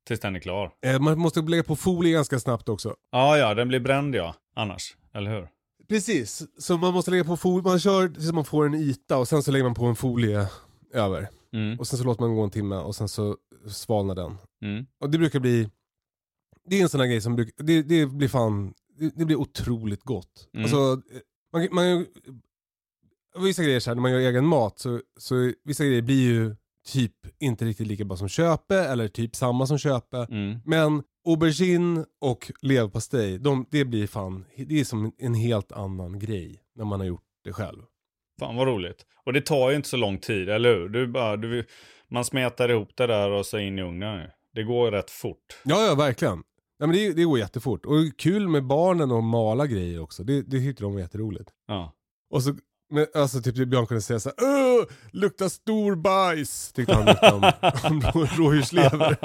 tills 0.07 0.19
den 0.19 0.35
är 0.35 0.39
klar. 0.39 0.71
Eh, 0.85 0.99
man 0.99 1.19
måste 1.19 1.41
lägga 1.41 1.63
på 1.63 1.75
folie 1.75 2.13
ganska 2.13 2.39
snabbt 2.39 2.69
också. 2.69 2.95
Ja, 3.11 3.37
ja, 3.37 3.53
den 3.53 3.67
blir 3.67 3.79
bränd 3.79 4.15
ja. 4.15 4.35
Annars, 4.55 4.97
eller 5.13 5.31
hur? 5.31 5.47
Precis, 5.89 6.43
så 6.57 6.77
man 6.77 6.93
måste 6.93 7.11
lägga 7.11 7.23
på 7.23 7.37
folie. 7.37 7.63
Man 7.63 7.79
kör 7.79 8.07
tills 8.07 8.31
man 8.31 8.45
får 8.45 8.65
en 8.65 8.73
yta 8.75 9.17
och 9.17 9.27
sen 9.27 9.43
så 9.43 9.51
lägger 9.51 9.63
man 9.65 9.73
på 9.73 9.85
en 9.85 9.95
folie 9.95 10.47
över. 10.93 11.29
Mm, 11.53 11.79
Och 11.79 11.87
sen 11.87 11.99
så 11.99 12.05
låter 12.05 12.21
man 12.21 12.35
gå 12.35 12.41
en 12.43 12.49
timme 12.49 12.75
och 12.75 12.95
sen 12.95 13.07
så 13.09 13.37
svalnar 13.69 14.15
den. 14.15 14.37
mm. 14.61 14.85
Och 14.99 15.09
det 15.09 15.17
brukar 15.17 15.39
bli, 15.39 15.69
det 16.67 16.79
är 16.79 16.83
en 16.83 16.89
sån 16.89 16.99
här 16.99 17.07
grej 17.07 17.21
som 17.21 17.35
brukar, 17.35 17.63
det, 17.63 17.81
det 17.81 18.05
blir 18.05 18.27
fan, 18.27 18.73
det, 18.99 19.11
det 19.15 19.25
blir 19.25 19.35
otroligt 19.35 20.03
gott. 20.03 20.49
Mm. 20.53 20.63
Alltså, 20.63 21.01
eh, 21.15 21.21
man, 21.53 21.67
man, 21.71 22.05
vissa 23.45 23.63
grejer 23.63 23.79
så 23.79 23.89
här, 23.89 23.95
när 23.95 24.01
man 24.01 24.11
gör 24.11 24.19
egen 24.19 24.45
mat 24.45 24.79
så, 24.79 25.01
så 25.19 25.51
vissa 25.63 25.85
grejer 25.85 26.01
blir 26.01 26.21
ju 26.21 26.55
typ 26.87 27.13
inte 27.39 27.65
riktigt 27.65 27.87
lika 27.87 28.05
bra 28.05 28.17
som 28.17 28.29
köpe 28.29 28.75
eller 28.75 29.07
typ 29.07 29.35
samma 29.35 29.67
som 29.67 29.77
köpe. 29.77 30.27
Mm. 30.29 30.59
Men 30.65 31.03
aubergine 31.25 32.05
och 32.21 32.51
leverpastej, 32.61 33.39
de, 33.39 33.65
det 33.71 33.85
blir 33.85 34.07
fan, 34.07 34.45
det 34.55 34.79
är 34.79 34.83
som 34.83 35.11
en 35.17 35.33
helt 35.33 35.71
annan 35.71 36.19
grej 36.19 36.61
när 36.75 36.85
man 36.85 36.99
har 36.99 37.07
gjort 37.07 37.23
det 37.43 37.53
själv. 37.53 37.81
Fan 38.39 38.55
vad 38.55 38.67
roligt. 38.67 39.05
Och 39.25 39.33
det 39.33 39.41
tar 39.41 39.69
ju 39.69 39.75
inte 39.75 39.89
så 39.89 39.97
lång 39.97 40.17
tid, 40.17 40.49
eller 40.49 40.75
hur? 40.75 40.89
Du 40.89 41.07
bara, 41.07 41.37
du, 41.37 41.65
man 42.07 42.25
smetar 42.25 42.69
ihop 42.69 42.89
det 42.95 43.07
där 43.07 43.29
och 43.29 43.45
så 43.45 43.57
in 43.57 43.79
i 43.79 43.81
ugnen. 43.81 44.29
Det 44.53 44.63
går 44.63 44.91
rätt 44.91 45.11
fort. 45.11 45.57
Ja, 45.63 45.85
ja 45.85 45.95
verkligen. 45.95 46.43
Ja, 46.79 46.87
men 46.87 46.95
det, 46.95 47.13
det 47.13 47.23
går 47.23 47.39
jättefort. 47.39 47.85
Och 47.85 47.95
kul 48.17 48.47
med 48.47 48.63
barnen 48.65 49.11
att 49.11 49.23
mala 49.23 49.67
grejer 49.67 50.01
också. 50.01 50.23
Det, 50.23 50.41
det 50.41 50.59
tyckte 50.59 50.83
de 50.83 50.93
var 50.93 50.99
jätteroligt. 50.99 51.49
Ja. 51.67 51.93
Och 52.33 52.43
så, 52.43 52.55
men, 52.89 53.05
alltså 53.15 53.41
typ 53.41 53.55
Björn 53.55 53.85
kunde 53.87 54.01
säga 54.01 54.19
så 54.19 54.31
här, 54.37 54.47
Åh, 54.47 54.85
luktar 55.11 55.49
stor 55.49 55.95
bajs, 55.95 56.71
tyckte 56.73 56.93
han 56.93 57.05
mycket 57.05 57.33
om, 57.33 57.43
om 57.91 58.01
rå- 58.01 58.37
rådjurslever. 58.37 59.17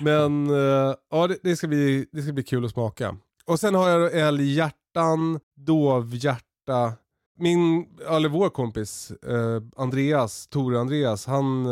Men 0.04 0.46
eh, 0.50 0.94
ja, 1.10 1.26
det, 1.26 1.38
det, 1.42 1.56
ska 1.56 1.68
bli, 1.68 2.06
det 2.12 2.22
ska 2.22 2.32
bli 2.32 2.42
kul 2.42 2.64
att 2.64 2.70
smaka. 2.70 3.16
Och 3.46 3.60
sen 3.60 3.74
har 3.74 3.88
jag 3.88 4.12
älghjärtan, 4.14 5.40
dovhjärta. 5.56 6.92
Min, 7.38 7.86
eller 8.10 8.28
vår 8.28 8.50
kompis 8.50 9.10
eh, 9.10 9.62
Andreas, 9.76 10.46
Tore 10.46 10.80
Andreas, 10.80 11.26
han 11.26 11.66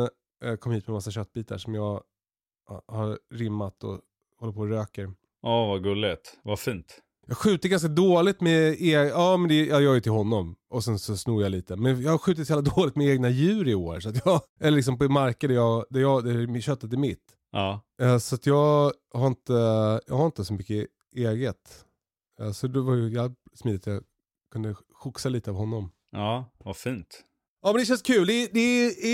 eh, 0.45 0.57
kom 0.61 0.73
hit 0.73 0.87
med 0.87 0.95
massa 0.95 1.11
köttbitar 1.11 1.59
som 1.59 1.75
jag 1.75 1.85
ja, 1.85 2.03
har 2.87 3.19
rimmat 3.35 3.85
och 3.85 4.01
håller 4.39 4.53
på 4.53 4.61
och 4.61 4.69
röker. 4.69 5.13
Åh, 5.43 5.69
vad 5.69 5.83
gulligt. 5.83 6.39
Vad 6.43 6.59
fint. 6.59 7.01
Jag 7.27 7.37
skjuter 7.37 7.69
ganska 7.69 7.89
dåligt 7.89 8.41
med, 8.41 8.73
e 8.81 8.93
ja 8.93 9.37
men 9.37 9.49
det, 9.49 9.67
jag 9.67 9.83
gör 9.83 9.95
ju 9.95 10.01
till 10.01 10.13
honom 10.13 10.57
och 10.71 10.85
sen 10.85 10.99
så 10.99 11.17
snor 11.17 11.43
jag 11.43 11.51
lite. 11.51 11.77
Men 11.77 12.03
jag 12.03 12.11
har 12.11 12.19
skjutit 12.19 12.47
så 12.47 12.53
jävla 12.53 12.71
dåligt 12.77 12.97
med 12.97 13.07
egna 13.07 13.31
djur 13.31 13.69
i 13.69 13.75
år. 13.75 14.01
Så 14.01 14.09
att 14.09 14.27
jag, 14.27 14.41
eller 14.61 14.77
liksom 14.77 14.99
på 14.99 15.09
marker 15.09 15.49
där, 15.49 15.55
jag, 15.55 15.85
där, 15.91 16.01
jag, 16.01 16.25
där 16.25 16.61
köttet 16.61 16.93
är 16.93 16.97
mitt. 16.97 17.25
Ja. 17.53 17.81
Eh, 18.03 18.19
Så 18.19 18.35
att 18.35 18.47
jag 18.47 18.93
har 19.15 19.27
inte, 19.27 19.53
jag 20.07 20.15
har 20.17 20.27
inte 20.27 20.45
så 20.45 20.55
mycket 20.55 20.87
eget. 21.17 21.85
Eh, 22.41 22.53
Så 22.53 22.67
det 22.67 22.81
var 22.81 22.95
ju 22.95 23.09
jävligt 23.15 23.39
smidigt 23.55 23.87
jag 23.87 24.03
kunde 24.53 24.75
choxa 24.95 25.29
lite 25.29 25.51
av 25.51 25.57
honom. 25.57 25.91
Ja, 26.11 26.45
vad 26.65 26.77
fint. 26.77 27.25
Ja 27.65 27.73
men 27.73 27.81
det 27.81 27.87
känns 27.87 28.03
kul. 28.03 28.27
Det, 28.27 28.47
det 28.53 28.61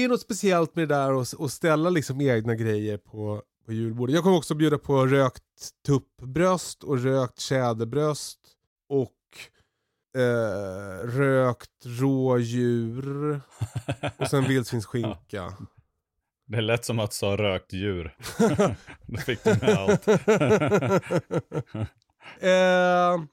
är 0.05 0.09
något 0.09 0.21
speciellt 0.21 0.77
med 0.77 0.89
det 0.89 0.95
där 0.95 1.21
att 1.21 1.41
att 1.41 1.53
ställa 1.53 1.91
liksom 1.91 2.21
egna 2.21 2.55
grejer 2.55 2.99
på, 2.99 3.43
på 3.67 3.73
julbordet. 3.73 4.15
Jag 4.15 4.25
kommer 4.25 4.37
också 4.37 4.55
bjuda 4.55 4.79
på 4.79 5.07
rökt 5.07 5.43
tuppbröst 5.87 6.85
och 6.85 7.03
rökt 7.03 7.41
tjäderbröst 7.41 8.39
och 8.89 9.13
eh, 10.21 11.07
rökt 11.07 11.71
rådjur 11.85 13.41
och 14.17 14.29
sen 14.29 14.45
vildsvinsskinka. 14.49 15.53
Det 16.47 16.61
lät 16.61 16.85
som 16.85 16.99
att 16.99 17.11
du 17.11 17.15
sa 17.15 17.37
rökt 17.37 17.73
djur. 17.73 18.17
Då 19.07 19.17
fick 19.17 19.45
du 19.45 19.51
med 19.51 19.69
allt. 19.69 20.09
eh, 22.41 23.25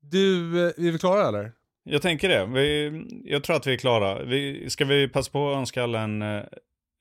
du, 0.00 0.60
är 0.66 0.92
vi 0.92 0.98
klara 0.98 1.28
eller? 1.28 1.59
Jag 1.84 2.02
tänker 2.02 2.28
det. 2.28 2.46
Vi, 2.46 2.92
jag 3.24 3.44
tror 3.44 3.56
att 3.56 3.66
vi 3.66 3.72
är 3.72 3.78
klara. 3.78 4.24
Vi, 4.24 4.70
ska 4.70 4.84
vi 4.84 5.08
passa 5.08 5.30
på 5.30 5.50
att 5.50 5.56
önska 5.56 5.82
alla 5.82 6.00
en 6.00 6.22
eh, 6.22 6.42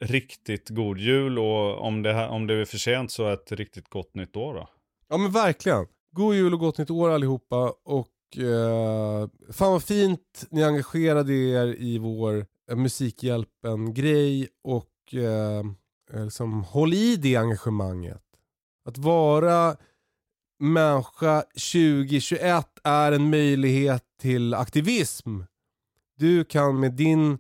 riktigt 0.05 0.69
god 0.69 0.97
jul 0.97 1.39
och 1.39 1.82
om 1.82 2.03
det, 2.03 2.13
här, 2.13 2.30
om 2.30 2.47
det 2.47 2.53
är 2.53 2.65
för 2.65 2.77
sent 2.77 3.11
så 3.11 3.30
ett 3.30 3.51
riktigt 3.51 3.89
gott 3.89 4.15
nytt 4.15 4.36
år 4.36 4.53
då. 4.53 4.69
Ja 5.09 5.17
men 5.17 5.32
verkligen. 5.32 5.88
God 6.11 6.36
jul 6.36 6.53
och 6.53 6.59
gott 6.59 6.77
nytt 6.77 6.89
år 6.89 7.09
allihopa. 7.09 7.73
Och 7.86 8.38
eh, 8.38 9.30
fan 9.51 9.71
vad 9.71 9.84
fint 9.84 10.47
ni 10.49 10.63
engagerade 10.63 11.34
er 11.34 11.75
i 11.80 11.97
vår 11.97 12.45
eh, 12.71 12.75
Musikhjälpen-grej. 12.75 14.47
Och 14.63 15.13
eh, 15.13 15.63
eh 16.13 16.23
liksom, 16.23 16.63
håll 16.63 16.93
i 16.93 17.15
det 17.15 17.36
engagemanget. 17.36 18.23
Att 18.86 18.97
vara 18.97 19.75
människa 20.60 21.41
2021 21.41 22.68
är 22.84 23.12
en 23.12 23.30
möjlighet 23.30 24.03
till 24.22 24.53
aktivism. 24.53 25.41
Du 26.18 26.43
kan 26.43 26.80
med 26.80 26.91
din 26.91 27.38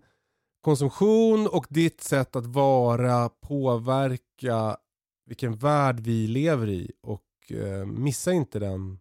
konsumtion 0.61 1.47
och 1.47 1.65
ditt 1.69 2.01
sätt 2.01 2.35
att 2.35 2.45
vara 2.45 3.29
påverka 3.29 4.77
vilken 5.25 5.55
värld 5.55 5.99
vi 5.99 6.27
lever 6.27 6.69
i 6.69 6.91
och 7.03 7.23
eh, 7.51 7.85
missa 7.85 8.31
inte 8.31 8.59
den 8.59 8.99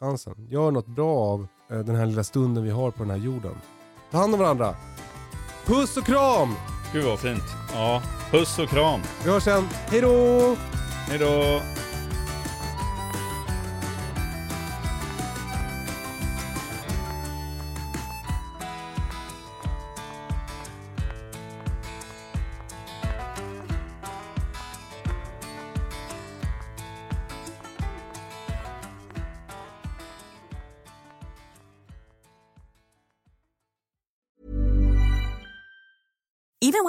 chansen. 0.00 0.46
Gör 0.48 0.70
något 0.70 0.86
bra 0.86 1.16
av 1.18 1.46
eh, 1.70 1.78
den 1.78 1.96
här 1.96 2.06
lilla 2.06 2.24
stunden 2.24 2.64
vi 2.64 2.70
har 2.70 2.90
på 2.90 2.98
den 2.98 3.10
här 3.10 3.26
jorden. 3.26 3.54
Ta 4.10 4.18
hand 4.18 4.34
om 4.34 4.40
varandra. 4.40 4.76
Puss 5.66 5.96
och 5.96 6.06
kram! 6.06 6.54
Gud 6.92 7.04
vad 7.04 7.20
fint. 7.20 7.42
Ja, 7.72 8.02
puss 8.30 8.58
och 8.58 8.68
kram. 8.68 9.00
Vi 9.24 9.30
hörs 9.30 9.42
sen. 9.42 9.64
Hej 9.64 10.00
då! 10.00 10.56
Hej 11.08 11.18
då! 11.18 11.60